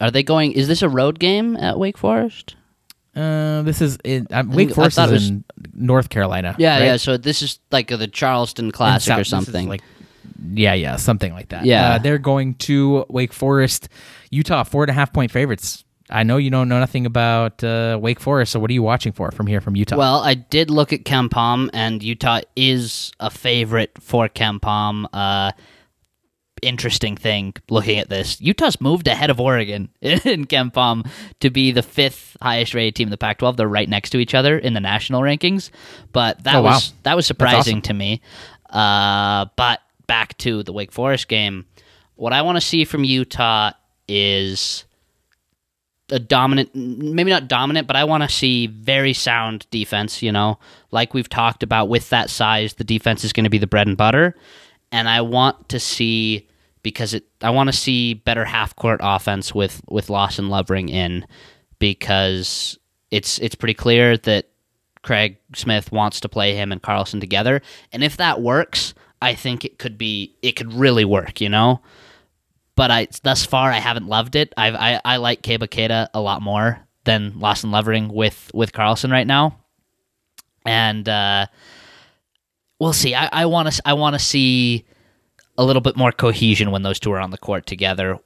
Are 0.00 0.10
they 0.10 0.22
going? 0.22 0.52
Is 0.52 0.68
this 0.68 0.80
a 0.82 0.88
road 0.88 1.18
game 1.18 1.56
at 1.56 1.78
Wake 1.78 1.98
Forest? 1.98 2.56
Uh, 3.14 3.60
this 3.62 3.82
is 3.82 3.98
in, 4.04 4.26
uh, 4.30 4.44
Wake 4.46 4.72
Forest 4.72 4.98
is 4.98 5.10
was- 5.10 5.28
in 5.28 5.44
North 5.74 6.08
Carolina. 6.08 6.54
Yeah, 6.58 6.78
right? 6.78 6.84
yeah. 6.86 6.96
So 6.96 7.16
this 7.18 7.42
is 7.42 7.58
like 7.70 7.88
the 7.88 8.06
Charleston 8.06 8.70
Classic 8.70 9.08
South- 9.08 9.20
or 9.20 9.24
something. 9.24 9.68
like 9.68 9.82
yeah, 10.54 10.72
yeah, 10.74 10.96
something 10.96 11.32
like 11.34 11.50
that. 11.50 11.66
Yeah. 11.66 11.94
uh, 11.94 11.98
they're 11.98 12.18
going 12.18 12.54
to 12.54 13.04
Wake 13.10 13.32
Forest, 13.34 13.88
Utah, 14.30 14.62
four 14.62 14.84
and 14.84 14.90
a 14.90 14.94
half 14.94 15.12
point 15.12 15.30
favorites. 15.30 15.84
I 16.10 16.22
know 16.24 16.36
you 16.36 16.50
don't 16.50 16.68
know 16.68 16.78
nothing 16.80 17.06
about 17.06 17.62
uh, 17.62 17.98
Wake 18.00 18.20
Forest, 18.20 18.52
so 18.52 18.60
what 18.60 18.70
are 18.70 18.74
you 18.74 18.82
watching 18.82 19.12
for 19.12 19.30
from 19.30 19.46
here 19.46 19.60
from 19.60 19.76
Utah? 19.76 19.96
Well, 19.96 20.20
I 20.20 20.34
did 20.34 20.70
look 20.70 20.92
at 20.92 21.04
KenPom, 21.04 21.70
and 21.72 22.02
Utah 22.02 22.40
is 22.56 23.12
a 23.20 23.30
favorite 23.30 23.92
for 24.00 24.28
KenPom. 24.28 25.06
Uh, 25.12 25.52
interesting 26.62 27.16
thing 27.16 27.54
looking 27.70 27.98
at 27.98 28.10
this 28.10 28.38
Utah's 28.38 28.82
moved 28.82 29.08
ahead 29.08 29.30
of 29.30 29.40
Oregon 29.40 29.88
in 30.02 30.44
KenPom 30.44 31.08
to 31.40 31.48
be 31.48 31.72
the 31.72 31.82
fifth 31.82 32.36
highest 32.42 32.74
rated 32.74 32.96
team 32.96 33.06
in 33.08 33.10
the 33.10 33.16
Pac 33.16 33.38
12. 33.38 33.56
They're 33.56 33.66
right 33.68 33.88
next 33.88 34.10
to 34.10 34.18
each 34.18 34.34
other 34.34 34.58
in 34.58 34.74
the 34.74 34.80
national 34.80 35.22
rankings. 35.22 35.70
But 36.12 36.44
that 36.44 36.56
Oh, 36.56 36.62
wow. 36.62 36.72
was 36.74 36.92
that 37.04 37.16
was 37.16 37.26
surprising 37.26 37.76
awesome. 37.78 37.82
to 37.82 37.94
me. 37.94 38.20
Uh, 38.68 39.46
but 39.56 39.80
back 40.06 40.36
to 40.38 40.62
the 40.62 40.72
Wake 40.72 40.92
Forest 40.92 41.28
game. 41.28 41.64
What 42.16 42.32
I 42.34 42.42
want 42.42 42.56
to 42.56 42.60
see 42.60 42.84
from 42.84 43.04
Utah 43.04 43.70
is 44.06 44.84
a 46.10 46.18
dominant 46.18 46.74
maybe 46.74 47.30
not 47.30 47.48
dominant 47.48 47.86
but 47.86 47.96
i 47.96 48.04
want 48.04 48.22
to 48.22 48.28
see 48.28 48.66
very 48.66 49.12
sound 49.12 49.66
defense 49.70 50.22
you 50.22 50.32
know? 50.32 50.58
Like 50.90 51.14
we've 51.14 51.28
talked 51.28 51.62
about 51.62 51.88
with 51.88 52.10
that 52.10 52.30
size 52.30 52.74
the 52.74 52.84
defense 52.84 53.24
is 53.24 53.32
going 53.32 53.44
to 53.44 53.50
be 53.50 53.58
the 53.58 53.66
bread 53.66 53.86
and 53.86 53.96
butter. 53.96 54.34
And 54.92 55.08
i 55.08 55.20
want 55.20 55.68
to 55.68 55.78
see 55.80 56.48
because 56.82 57.14
it 57.14 57.24
i 57.42 57.50
want 57.50 57.68
to 57.68 57.72
see 57.72 58.14
better 58.14 58.44
half 58.44 58.74
court 58.76 59.00
offense 59.02 59.54
with 59.54 59.82
with 59.88 60.10
lawson 60.10 60.48
lovering 60.48 60.88
in 60.88 61.26
because 61.78 62.78
it's 63.10 63.38
it's 63.38 63.54
pretty 63.54 63.74
clear 63.74 64.16
that 64.16 64.48
craig 65.02 65.36
smith 65.54 65.92
wants 65.92 66.20
to 66.20 66.28
play 66.28 66.54
him 66.54 66.72
and 66.72 66.82
carlson 66.82 67.20
together. 67.20 67.62
And 67.92 68.02
if 68.02 68.16
that 68.16 68.40
works 68.40 68.94
i 69.22 69.34
think 69.34 69.64
it 69.64 69.78
could 69.78 69.96
be 69.96 70.34
it 70.42 70.52
could 70.52 70.72
really 70.72 71.04
work 71.04 71.40
you 71.40 71.48
know 71.48 71.80
but 72.80 72.90
I 72.90 73.08
thus 73.22 73.44
far 73.44 73.70
I 73.70 73.78
haven't 73.78 74.06
loved 74.06 74.36
it. 74.36 74.54
I've, 74.56 74.74
I 74.74 75.02
I 75.04 75.16
like 75.18 75.42
Keita 75.42 76.08
a 76.14 76.20
lot 76.22 76.40
more 76.40 76.80
than 77.04 77.38
Lawson 77.38 77.70
Levering 77.70 78.08
with 78.08 78.50
with 78.54 78.72
Carlson 78.72 79.10
right 79.10 79.26
now, 79.26 79.58
and 80.64 81.06
uh, 81.06 81.44
we'll 82.78 82.94
see. 82.94 83.14
I 83.14 83.28
I 83.30 83.44
want 83.44 83.70
to 83.70 83.82
I 83.84 83.92
want 83.92 84.14
to 84.14 84.18
see 84.18 84.86
a 85.58 85.62
little 85.62 85.82
bit 85.82 85.94
more 85.94 86.10
cohesion 86.10 86.70
when 86.70 86.82
those 86.82 86.98
two 86.98 87.12
are 87.12 87.20
on 87.20 87.30
the 87.30 87.36
court 87.36 87.66
together. 87.66 88.18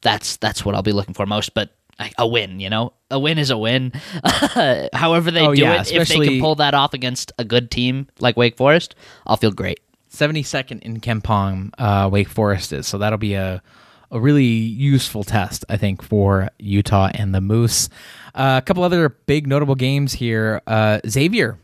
That's 0.00 0.36
that's 0.36 0.64
what 0.64 0.76
I'll 0.76 0.82
be 0.82 0.92
looking 0.92 1.14
for 1.14 1.26
most. 1.26 1.52
But 1.52 1.74
a 2.18 2.28
win, 2.28 2.60
you 2.60 2.70
know, 2.70 2.92
a 3.10 3.18
win 3.18 3.36
is 3.36 3.50
a 3.50 3.58
win. 3.58 3.90
However 4.92 5.32
they 5.32 5.44
Oh, 5.44 5.56
do 5.56 5.62
yeah, 5.62 5.80
it, 5.80 5.90
if 5.92 6.06
they 6.06 6.24
can 6.24 6.40
pull 6.40 6.54
that 6.54 6.74
off 6.74 6.94
against 6.94 7.32
a 7.36 7.44
good 7.44 7.72
team 7.72 8.06
like 8.20 8.36
Wake 8.36 8.56
Forest, 8.56 8.94
I'll 9.26 9.36
feel 9.38 9.50
great. 9.50 9.80
72nd 10.16 10.82
in 10.82 11.00
KenPom, 11.00 11.70
uh, 11.78 12.08
Wake 12.10 12.28
Forest 12.28 12.72
is. 12.72 12.86
So 12.86 12.98
that'll 12.98 13.18
be 13.18 13.34
a, 13.34 13.62
a 14.10 14.20
really 14.20 14.44
useful 14.44 15.24
test, 15.24 15.64
I 15.68 15.76
think, 15.76 16.02
for 16.02 16.50
Utah 16.58 17.10
and 17.14 17.34
the 17.34 17.40
Moose. 17.40 17.88
Uh, 18.34 18.60
a 18.62 18.64
couple 18.64 18.82
other 18.82 19.08
big 19.08 19.46
notable 19.46 19.74
games 19.74 20.12
here. 20.12 20.62
Uh, 20.66 21.00
Xavier 21.08 21.58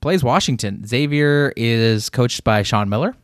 plays 0.00 0.24
Washington. 0.24 0.86
Xavier 0.86 1.52
is 1.56 2.08
coached 2.10 2.44
by 2.44 2.62
Sean 2.62 2.88
Miller. 2.88 3.14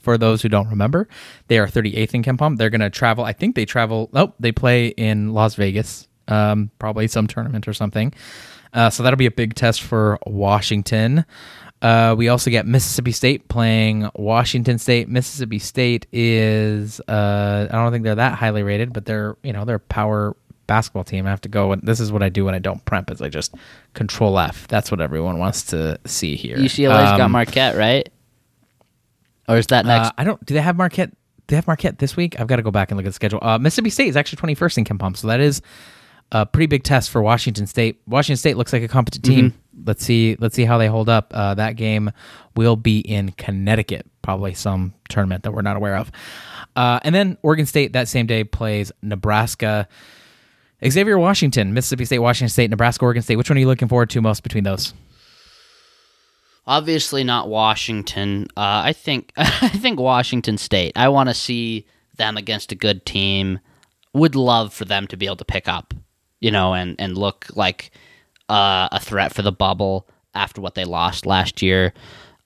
For 0.00 0.16
those 0.16 0.40
who 0.40 0.48
don't 0.48 0.68
remember, 0.68 1.08
they 1.48 1.58
are 1.58 1.66
38th 1.66 2.14
in 2.14 2.22
KenPom. 2.22 2.56
They're 2.56 2.70
going 2.70 2.80
to 2.80 2.88
travel. 2.88 3.24
I 3.24 3.32
think 3.32 3.56
they 3.56 3.66
travel. 3.66 4.08
Nope, 4.12 4.34
they 4.38 4.52
play 4.52 4.88
in 4.88 5.34
Las 5.34 5.54
Vegas, 5.56 6.08
um, 6.28 6.70
probably 6.78 7.08
some 7.08 7.26
tournament 7.26 7.68
or 7.68 7.74
something. 7.74 8.14
Uh, 8.72 8.90
so 8.90 9.02
that'll 9.02 9.16
be 9.16 9.26
a 9.26 9.30
big 9.30 9.54
test 9.54 9.82
for 9.82 10.18
Washington. 10.24 11.24
Uh, 11.80 12.14
we 12.18 12.28
also 12.28 12.50
get 12.50 12.66
Mississippi 12.66 13.12
State 13.12 13.48
playing 13.48 14.10
Washington 14.16 14.78
State. 14.78 15.08
Mississippi 15.08 15.58
State 15.60 16.06
is 16.12 17.00
uh, 17.08 17.68
I 17.70 17.74
don't 17.74 17.92
think 17.92 18.04
they're 18.04 18.16
that 18.16 18.34
highly 18.38 18.62
rated, 18.62 18.92
but 18.92 19.04
they're 19.06 19.36
you 19.42 19.52
know 19.52 19.64
they're 19.64 19.76
a 19.76 19.80
power 19.80 20.36
basketball 20.66 21.04
team. 21.04 21.26
I 21.26 21.30
have 21.30 21.40
to 21.42 21.48
go. 21.48 21.72
And 21.72 21.80
this 21.82 22.00
is 22.00 22.10
what 22.12 22.22
I 22.22 22.28
do 22.28 22.44
when 22.44 22.54
I 22.54 22.58
don't 22.58 22.84
prep 22.84 23.10
is 23.10 23.22
I 23.22 23.28
just 23.28 23.54
control 23.94 24.38
F. 24.38 24.66
That's 24.68 24.90
what 24.90 25.00
everyone 25.00 25.38
wants 25.38 25.62
to 25.64 25.98
see 26.04 26.34
here. 26.36 26.56
UCLA's 26.56 27.10
got 27.12 27.20
Um, 27.22 27.32
Marquette, 27.32 27.76
right? 27.76 28.08
Or 29.48 29.56
is 29.56 29.66
that 29.68 29.86
next? 29.86 30.08
uh, 30.08 30.12
I 30.18 30.24
don't. 30.24 30.44
Do 30.44 30.54
they 30.54 30.60
have 30.60 30.76
Marquette? 30.76 31.10
Do 31.10 31.52
they 31.52 31.56
have 31.56 31.66
Marquette 31.66 31.98
this 31.98 32.16
week? 32.16 32.38
I've 32.38 32.46
got 32.48 32.56
to 32.56 32.62
go 32.62 32.70
back 32.70 32.90
and 32.90 32.98
look 32.98 33.06
at 33.06 33.10
the 33.10 33.14
schedule. 33.14 33.38
Uh, 33.40 33.58
Mississippi 33.58 33.88
State 33.90 34.08
is 34.08 34.16
actually 34.16 34.54
21st 34.54 34.78
in 34.78 34.84
KenPom, 34.84 35.16
so 35.16 35.28
that 35.28 35.40
is 35.40 35.62
a 36.32 36.46
pretty 36.46 36.66
big 36.66 36.84
test 36.84 37.10
for 37.10 37.22
Washington 37.22 37.66
State. 37.66 38.00
Washington 38.06 38.36
State 38.36 38.56
looks 38.56 38.72
like 38.72 38.82
a 38.82 38.88
competent 38.88 39.24
team. 39.24 39.54
Let's 39.84 40.04
see. 40.04 40.36
Let's 40.38 40.54
see 40.54 40.64
how 40.64 40.78
they 40.78 40.88
hold 40.88 41.08
up. 41.08 41.32
Uh, 41.34 41.54
that 41.54 41.76
game 41.76 42.10
will 42.56 42.76
be 42.76 43.00
in 43.00 43.32
Connecticut, 43.32 44.06
probably 44.22 44.54
some 44.54 44.94
tournament 45.08 45.44
that 45.44 45.52
we're 45.52 45.62
not 45.62 45.76
aware 45.76 45.96
of. 45.96 46.10
Uh, 46.76 47.00
and 47.02 47.14
then 47.14 47.38
Oregon 47.42 47.66
State 47.66 47.92
that 47.94 48.08
same 48.08 48.26
day 48.26 48.44
plays 48.44 48.92
Nebraska. 49.02 49.88
Xavier 50.86 51.18
Washington, 51.18 51.74
Mississippi 51.74 52.04
State, 52.04 52.18
Washington 52.20 52.50
State, 52.50 52.70
Nebraska, 52.70 53.04
Oregon 53.04 53.22
State. 53.22 53.36
Which 53.36 53.50
one 53.50 53.56
are 53.56 53.60
you 53.60 53.66
looking 53.66 53.88
forward 53.88 54.10
to 54.10 54.20
most 54.20 54.42
between 54.42 54.64
those? 54.64 54.94
Obviously 56.66 57.24
not 57.24 57.48
Washington. 57.48 58.46
Uh, 58.56 58.82
I 58.84 58.92
think 58.92 59.32
I 59.36 59.68
think 59.70 59.98
Washington 59.98 60.58
State. 60.58 60.92
I 60.96 61.08
want 61.08 61.30
to 61.30 61.34
see 61.34 61.86
them 62.16 62.36
against 62.36 62.72
a 62.72 62.74
good 62.74 63.06
team. 63.06 63.58
Would 64.12 64.34
love 64.34 64.72
for 64.72 64.84
them 64.84 65.06
to 65.08 65.16
be 65.16 65.26
able 65.26 65.36
to 65.36 65.44
pick 65.44 65.66
up, 65.66 65.94
you 66.40 66.50
know, 66.50 66.74
and 66.74 66.96
and 66.98 67.16
look 67.16 67.46
like 67.54 67.90
uh, 68.48 68.88
a 68.92 69.00
threat 69.00 69.34
for 69.34 69.42
the 69.42 69.52
bubble 69.52 70.08
after 70.34 70.60
what 70.60 70.74
they 70.74 70.84
lost 70.84 71.26
last 71.26 71.62
year. 71.62 71.92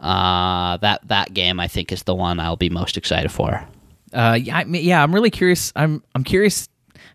Uh, 0.01 0.77
that 0.79 1.07
that 1.09 1.33
game 1.33 1.61
I 1.61 1.69
think 1.69 1.93
is 1.93 2.03
the 2.03 2.15
one 2.15 2.41
I'll 2.41 2.57
be 2.57 2.71
most 2.71 2.97
excited 2.97 3.31
for. 3.31 3.65
Uh, 4.13 4.39
yeah, 4.41 4.59
I 4.59 4.65
mean, 4.65 4.85
yeah, 4.85 5.03
I'm 5.03 5.15
really 5.15 5.31
curious. 5.31 5.73
I'm 5.77 6.03
I'm 6.15 6.25
curious, 6.25 6.69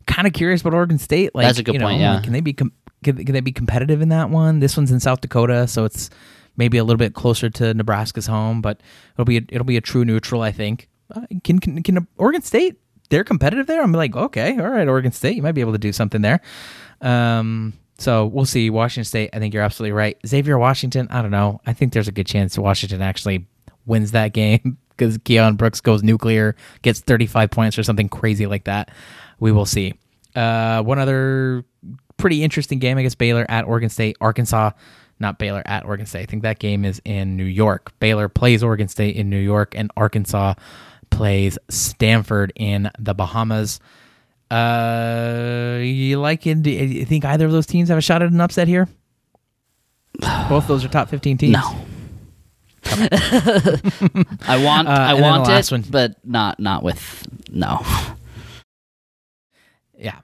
kind 0.06 0.28
of 0.28 0.34
curious 0.34 0.62
about 0.62 0.74
Oregon 0.74 0.98
State. 0.98 1.36
Like, 1.36 1.46
That's 1.48 1.60
a 1.60 1.64
good 1.64 1.74
you 1.74 1.80
know, 1.80 1.88
point, 1.88 2.00
yeah. 2.00 2.22
can 2.22 2.34
they 2.34 2.42
be 2.42 2.54
com- 2.54 2.72
can, 3.04 3.24
can 3.24 3.34
they 3.34 3.42
be 3.42 3.52
competitive 3.52 4.02
in 4.02 4.10
that 4.10 4.30
one? 4.30 4.60
This 4.60 4.76
one's 4.76 4.92
in 4.92 5.00
South 5.00 5.22
Dakota, 5.22 5.68
so 5.68 5.86
it's 5.86 6.10
maybe 6.56 6.78
a 6.78 6.84
little 6.84 6.98
bit 6.98 7.14
closer 7.14 7.50
to 7.52 7.74
Nebraska's 7.74 8.26
home, 8.26 8.62
but 8.62 8.82
it'll 9.14 9.26
be 9.26 9.38
a, 9.38 9.42
it'll 9.50 9.66
be 9.66 9.78
a 9.78 9.82
true 9.82 10.06
neutral. 10.06 10.42
I 10.42 10.52
think. 10.52 10.90
Uh, 11.14 11.22
can, 11.44 11.60
can 11.60 11.84
can 11.84 12.08
Oregon 12.18 12.42
State? 12.42 12.78
They're 13.10 13.24
competitive 13.24 13.68
there. 13.68 13.82
I'm 13.82 13.91
like, 13.91 14.16
okay, 14.16 14.58
all 14.60 14.70
right, 14.70 14.88
Oregon 14.88 15.12
State, 15.12 15.36
you 15.36 15.41
might 15.41 15.53
be 15.53 15.62
able 15.62 15.72
to 15.72 15.78
do 15.78 15.93
something 15.93 16.22
there. 16.22 16.41
Um, 17.01 17.74
so 17.97 18.26
we'll 18.26 18.45
see. 18.45 18.70
Washington 18.70 19.05
State, 19.05 19.30
I 19.34 19.39
think 19.39 19.53
you're 19.53 19.64
absolutely 19.64 19.93
right. 19.93 20.18
Xavier 20.26 20.58
Washington, 20.58 21.08
I 21.10 21.22
don't 21.22 21.32
know. 21.32 21.62
I 21.66 21.74
think 21.74 21.93
there's 21.93 22.08
a 22.08 22.12
good 22.12 22.28
chance 22.28 22.58
Washington 22.58 23.01
actually 23.01 23.47
wins 23.86 24.12
that 24.12 24.34
game 24.34 24.78
because 24.89 25.18
Keion 25.20 25.58
Brooks 25.58 25.82
goes 25.82 26.03
nuclear, 26.03 26.55
gets 26.82 26.99
35 26.99 27.49
points 27.49 27.78
or 27.78 27.84
something 27.84 28.10
crazy 28.10 28.45
like 28.45 28.66
that. 28.66 28.91
We 29.39 29.51
will 29.51 29.66
see. 29.66 29.93
Uh, 30.36 30.84
one 30.84 30.99
other 30.99 31.64
pretty 32.18 32.43
interesting 32.43 32.80
game, 32.80 32.97
I 32.97 33.03
guess 33.03 33.16
Baylor 33.16 33.45
at 33.49 33.66
Oregon 33.66 33.89
State, 33.89 34.18
Arkansas, 34.20 34.72
not 35.20 35.39
Baylor 35.39 35.64
at 35.66 35.86
Oregon 35.86 36.05
State. 36.05 36.22
I 36.22 36.26
think 36.26 36.43
that 36.43 36.60
game 36.60 36.86
is 36.86 37.01
in 37.05 37.38
New 37.38 37.45
York. 37.45 37.91
Baylor 37.99 38.30
plays 38.30 38.62
Oregon 38.64 38.88
State 38.88 39.16
in 39.16 39.30
New 39.30 39.39
York, 39.39 39.74
and 39.76 39.91
Arkansas 39.97 40.55
plays 41.10 41.58
Stanford 41.70 42.53
in 42.55 42.89
the 42.99 43.14
Bahamas. 43.14 43.80
Uh, 44.49 45.80
you 45.82 46.20
like 46.20 46.47
it? 46.47 46.64
Do 46.64 46.70
you 46.72 47.05
think 47.05 47.26
either 47.26 47.45
of 47.45 47.51
those 47.51 47.66
teams 47.66 47.89
have 47.89 47.97
a 47.97 48.01
shot 48.01 48.22
at 48.22 48.32
an 48.32 48.39
upset 48.41 48.68
here? 48.68 48.88
Both 50.49 50.68
those 50.68 50.84
are 50.86 50.88
top 50.88 51.10
15 51.10 51.38
teams. 51.38 51.53
No. 51.53 51.76
I 52.89 54.62
want 54.64 54.88
Uh, 54.88 54.91
I 54.91 55.14
want 55.16 55.45
the 55.45 55.58
it, 55.58 55.72
one. 55.72 55.84
but 55.89 56.16
not 56.24 56.60
not 56.60 56.84
with 56.84 57.28
no. 57.51 57.82
Yeah. 59.97 60.20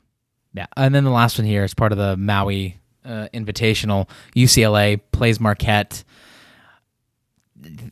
Yeah. 0.53 0.67
And 0.77 0.95
then 0.95 1.03
the 1.03 1.09
last 1.09 1.37
one 1.37 1.45
here 1.45 1.63
is 1.63 1.73
part 1.73 1.91
of 1.91 1.97
the 1.97 2.15
Maui 2.15 2.77
uh, 3.03 3.27
Invitational. 3.33 4.07
UCLA 4.35 5.01
plays 5.11 5.39
Marquette. 5.39 6.03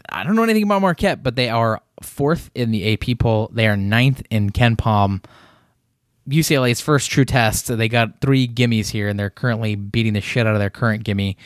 I 0.09 0.23
don't 0.23 0.35
know 0.35 0.43
anything 0.43 0.63
about 0.63 0.81
Marquette, 0.81 1.21
but 1.23 1.35
they 1.35 1.49
are 1.49 1.81
fourth 2.05 2.49
in 2.55 2.71
the 2.71 2.93
AP 2.93 3.19
poll. 3.19 3.49
They 3.53 3.67
are 3.67 3.77
ninth 3.77 4.21
in 4.29 4.49
KenPom. 4.51 5.23
UCLA's 6.29 6.81
first 6.81 7.09
true 7.09 7.25
test. 7.25 7.75
They 7.75 7.89
got 7.89 8.21
three 8.21 8.47
gimmies 8.47 8.89
here, 8.89 9.07
and 9.07 9.19
they're 9.19 9.29
currently 9.29 9.75
beating 9.75 10.13
the 10.13 10.21
shit 10.21 10.45
out 10.45 10.53
of 10.53 10.59
their 10.59 10.69
current 10.69 11.03
gimme. 11.03 11.37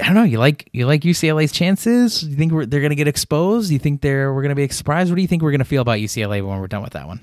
I 0.00 0.06
don't 0.06 0.14
know. 0.14 0.24
You 0.24 0.38
like 0.38 0.68
you 0.72 0.86
like 0.86 1.02
UCLA's 1.02 1.52
chances? 1.52 2.22
You 2.22 2.34
think 2.36 2.52
they're 2.52 2.80
going 2.80 2.90
to 2.90 2.96
get 2.96 3.06
exposed? 3.06 3.70
You 3.70 3.78
think 3.78 4.00
they're 4.00 4.32
we're 4.34 4.42
going 4.42 4.50
to 4.50 4.56
be 4.56 4.68
surprised? 4.68 5.10
What 5.10 5.16
do 5.16 5.22
you 5.22 5.28
think 5.28 5.42
we're 5.42 5.52
going 5.52 5.60
to 5.60 5.64
feel 5.64 5.82
about 5.82 5.98
UCLA 5.98 6.44
when 6.44 6.58
we're 6.58 6.66
done 6.66 6.82
with 6.82 6.94
that 6.94 7.06
one? 7.06 7.20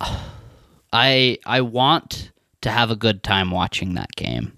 I 0.92 1.38
I 1.44 1.60
want 1.60 2.30
to 2.62 2.70
have 2.70 2.90
a 2.90 2.96
good 2.96 3.22
time 3.22 3.50
watching 3.50 3.94
that 3.94 4.14
game. 4.16 4.52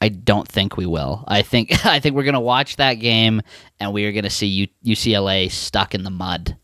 I 0.00 0.08
don't 0.08 0.48
think 0.48 0.76
we 0.76 0.86
will. 0.86 1.24
I 1.28 1.42
think 1.42 1.84
I 1.86 2.00
think 2.00 2.14
we're 2.14 2.24
gonna 2.24 2.40
watch 2.40 2.76
that 2.76 2.94
game 2.94 3.42
and 3.78 3.92
we 3.92 4.04
are 4.06 4.12
gonna 4.12 4.30
see 4.30 4.46
U- 4.46 4.94
UCLA 4.94 5.50
stuck 5.50 5.94
in 5.94 6.04
the 6.04 6.10
mud, 6.10 6.56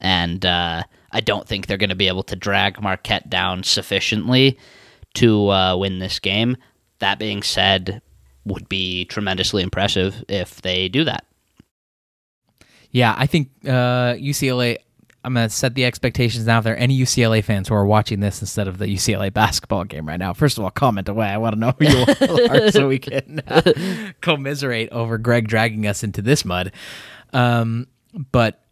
and 0.00 0.44
uh, 0.44 0.82
I 1.12 1.20
don't 1.20 1.46
think 1.46 1.66
they're 1.66 1.76
gonna 1.76 1.94
be 1.94 2.08
able 2.08 2.24
to 2.24 2.36
drag 2.36 2.80
Marquette 2.80 3.28
down 3.28 3.62
sufficiently 3.62 4.58
to 5.14 5.48
uh, 5.50 5.76
win 5.76 5.98
this 5.98 6.18
game. 6.18 6.56
That 6.98 7.18
being 7.18 7.42
said, 7.42 8.00
would 8.46 8.68
be 8.68 9.04
tremendously 9.04 9.62
impressive 9.62 10.24
if 10.28 10.62
they 10.62 10.88
do 10.88 11.04
that. 11.04 11.26
Yeah, 12.90 13.14
I 13.16 13.26
think 13.26 13.50
uh, 13.64 14.14
UCLA. 14.14 14.78
I'm 15.26 15.34
gonna 15.34 15.50
set 15.50 15.74
the 15.74 15.84
expectations 15.84 16.46
now. 16.46 16.58
If 16.58 16.64
there 16.64 16.74
are 16.74 16.76
any 16.76 16.96
UCLA 16.96 17.42
fans 17.42 17.66
who 17.66 17.74
are 17.74 17.84
watching 17.84 18.20
this 18.20 18.40
instead 18.40 18.68
of 18.68 18.78
the 18.78 18.86
UCLA 18.86 19.32
basketball 19.32 19.82
game 19.82 20.06
right 20.06 20.20
now, 20.20 20.32
first 20.32 20.56
of 20.56 20.62
all, 20.62 20.70
comment 20.70 21.08
away. 21.08 21.26
I 21.26 21.36
want 21.38 21.54
to 21.54 21.58
know 21.58 21.72
who 21.76 21.84
you 21.84 22.48
are 22.48 22.70
so 22.70 22.86
we 22.86 23.00
can 23.00 23.42
uh, 23.48 24.12
commiserate 24.20 24.90
over 24.92 25.18
Greg 25.18 25.48
dragging 25.48 25.84
us 25.84 26.04
into 26.04 26.22
this 26.22 26.44
mud. 26.44 26.70
Um, 27.32 27.88
but 28.30 28.62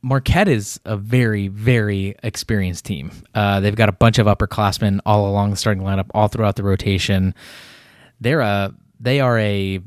Marquette 0.00 0.46
is 0.46 0.78
a 0.84 0.96
very, 0.96 1.48
very 1.48 2.14
experienced 2.22 2.84
team. 2.84 3.10
Uh, 3.34 3.58
they've 3.58 3.74
got 3.74 3.88
a 3.88 3.92
bunch 3.92 4.20
of 4.20 4.28
upperclassmen 4.28 5.00
all 5.04 5.28
along 5.28 5.50
the 5.50 5.56
starting 5.56 5.82
lineup, 5.82 6.06
all 6.14 6.28
throughout 6.28 6.54
the 6.54 6.62
rotation. 6.62 7.34
They're 8.20 8.42
a 8.42 8.72
they 9.00 9.18
are 9.18 9.36
a 9.40 9.80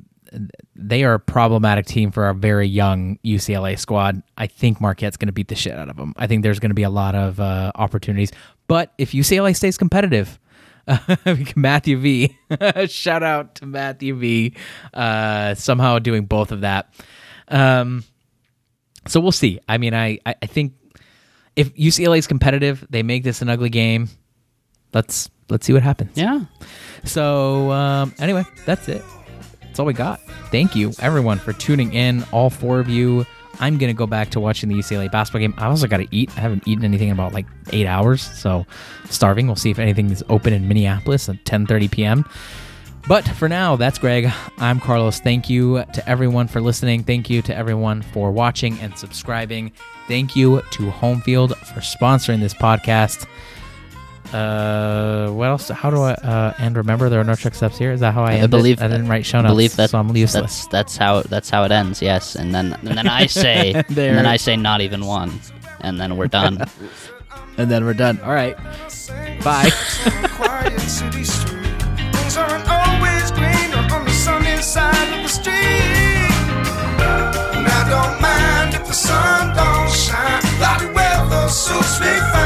they 0.76 1.04
are 1.04 1.16
a 1.16 1.20
problematic 1.20 1.86
team 1.86 2.12
for 2.12 2.30
a 2.30 2.34
very 2.34 2.68
young 2.68 3.18
UCLA 3.24 3.78
squad. 3.78 4.22
I 4.38 4.48
think 4.48 4.80
Marquette's 4.80 5.18
going 5.18 5.28
to 5.28 5.34
beat 5.34 5.48
the 5.48 5.56
shit 5.56 5.74
out 5.74 5.90
of 5.90 5.98
them. 5.98 6.14
I 6.18 6.28
think 6.28 6.44
there's 6.44 6.60
going 6.60 6.72
to 6.72 6.76
be 6.76 6.84
a 6.84 6.90
lot 6.90 7.16
of 7.16 7.40
uh, 7.40 7.72
opportunities. 7.76 8.32
But 8.68 8.94
if 8.98 9.12
UCLA 9.12 9.56
stays 9.56 9.78
competitive, 9.78 10.40
uh, 10.88 11.18
Matthew 11.56 11.98
V, 11.98 12.38
shout 12.88 13.24
out 13.24 13.56
to 13.56 13.66
Matthew 13.66 14.16
V, 14.16 14.56
uh, 14.94 15.56
somehow 15.56 16.00
doing 16.00 16.26
both 16.26 16.52
of 16.52 16.62
that. 16.62 16.94
Um, 17.48 18.04
so 19.08 19.20
we'll 19.20 19.32
see. 19.32 19.60
I 19.68 19.78
mean, 19.78 19.94
I, 19.94 20.20
I 20.26 20.46
think 20.46 20.74
if 21.56 21.74
UCLA 21.76 22.20
is 22.20 22.28
competitive, 22.28 22.86
they 22.90 23.04
make 23.04 23.24
this 23.24 23.42
an 23.42 23.50
ugly 23.50 23.70
game. 23.70 24.10
Let's 24.94 25.30
let's 25.50 25.66
see 25.66 25.74
what 25.74 25.84
happens. 25.84 26.12
Yeah. 26.16 26.46
So 27.04 27.72
um, 27.72 28.14
anyway, 28.20 28.44
that's 28.66 28.88
it. 28.88 29.04
That's 29.70 29.80
all 29.80 29.86
we 29.86 29.94
got. 29.94 30.20
Thank 30.52 30.76
you 30.76 30.92
everyone 31.00 31.38
for 31.38 31.54
tuning 31.54 31.94
in. 31.94 32.26
All 32.32 32.50
four 32.50 32.80
of 32.80 32.90
you. 32.90 33.26
I'm 33.60 33.78
gonna 33.78 33.94
go 33.94 34.08
back 34.08 34.32
to 34.32 34.40
watching 34.40 34.68
the 34.68 34.76
UCLA 34.76 35.12
basketball 35.12 35.42
game. 35.42 35.54
I 35.58 35.68
also 35.68 35.86
got 35.86 35.98
to 35.98 36.08
eat. 36.12 36.30
I 36.38 36.40
haven't 36.40 36.68
eaten 36.68 36.84
anything 36.84 37.10
in 37.10 37.14
about 37.14 37.34
like 37.34 37.46
eight 37.72 37.86
hours, 37.86 38.22
so 38.22 38.66
starving. 39.10 39.48
We'll 39.48 39.56
see 39.58 39.70
if 39.70 39.78
anything 39.78 40.10
is 40.10 40.24
open 40.30 40.54
in 40.54 40.68
Minneapolis 40.68 41.30
at 41.30 41.44
10:30 41.46 41.92
p.m. 41.92 42.26
But 43.08 43.28
for 43.28 43.48
now, 43.48 43.76
that's 43.76 43.98
Greg. 43.98 44.32
I'm 44.58 44.80
Carlos. 44.80 45.20
Thank 45.20 45.50
you 45.50 45.84
to 45.94 46.10
everyone 46.10 46.48
for 46.48 46.62
listening. 46.62 47.04
Thank 47.04 47.30
you 47.30 47.42
to 47.44 47.56
everyone 47.56 48.02
for 48.02 48.32
watching 48.32 48.80
and 48.80 48.98
subscribing. 48.98 49.72
Thank 50.08 50.36
you 50.36 50.62
to 50.72 50.92
Homefield 50.92 51.56
for 51.56 51.80
sponsoring 51.80 52.40
this 52.40 52.54
podcast. 52.54 53.28
Uh, 54.34 55.32
what 55.32 55.48
else? 55.48 55.70
How 55.70 55.90
do 55.90 56.02
I? 56.02 56.14
Uh, 56.14 56.54
and 56.60 56.78
remember, 56.78 57.10
there 57.10 57.20
are 57.20 57.24
no 57.24 57.36
trick 57.36 57.56
steps 57.56 57.78
here. 57.78 57.92
Is 57.92 58.00
that 58.02 58.14
how 58.14 58.24
I? 58.24 58.34
I 58.34 58.36
end 58.36 58.52
believe 58.52 58.80
It? 58.80 58.86
I 58.86 58.88
didn't 58.88 59.08
write 59.08 59.26
show 59.26 59.40
I 59.40 59.42
notes, 59.42 59.52
believe 59.52 59.76
that, 59.78 59.90
so 59.90 59.98
I'm 59.98 60.16
useless. 60.16 60.66
That's 60.66 60.68
that's 60.68 60.98
how 60.98 61.22
that's 61.24 61.50
how 61.50 61.64
it 61.64 61.72
ends. 61.72 62.02
Yes, 62.02 62.36
and 62.36 62.54
then 62.54 62.74
and 62.74 62.98
then 62.98 63.08
I 63.08 63.26
say 63.26 63.74
and 63.88 63.88
then 63.88 64.26
I 64.26 64.38
say 64.38 64.56
not 64.56 64.82
even 64.82 65.06
one, 65.06 65.40
and 65.82 66.00
then 66.00 66.18
we're 66.18 66.28
done. 66.28 66.66
And 67.58 67.70
then 67.70 67.84
we're 67.84 67.94
done. 67.94 68.22
All 68.22 68.32
right. 68.32 68.56
Bye. 69.44 69.70
quiet 70.32 70.80
city 70.80 71.26
street. 71.26 71.60
Things 72.14 72.38
aren't 72.38 72.70
always 72.70 73.32
greener 73.32 73.84
on 73.94 74.06
the 74.06 74.62
side 74.62 75.18
of 75.18 75.24
the 75.24 75.28
street. 75.28 75.54
And 77.52 77.68
don't 77.90 78.22
mind 78.22 78.76
if 78.76 78.88
the 78.88 78.94
sun 78.94 79.54
don't 79.58 79.92
shine. 79.92 80.42
Cloudy 80.58 80.86
weather 80.94 81.50
suits 81.50 82.00
me 82.00 82.18
fine. 82.32 82.39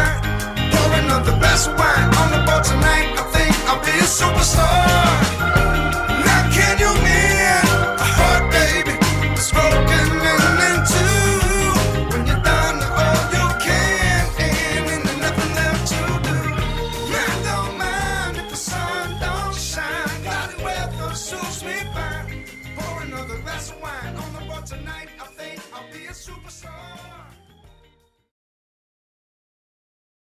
Best 1.43 1.67
wine 1.77 2.15
on 2.21 2.31
the 2.31 2.41
boat 2.47 2.63
tonight. 2.63 3.19
I 3.19 3.23
think 3.33 3.53
I'll 3.67 3.83
be 3.83 3.91
a 3.99 4.07
superstar. 4.07 5.42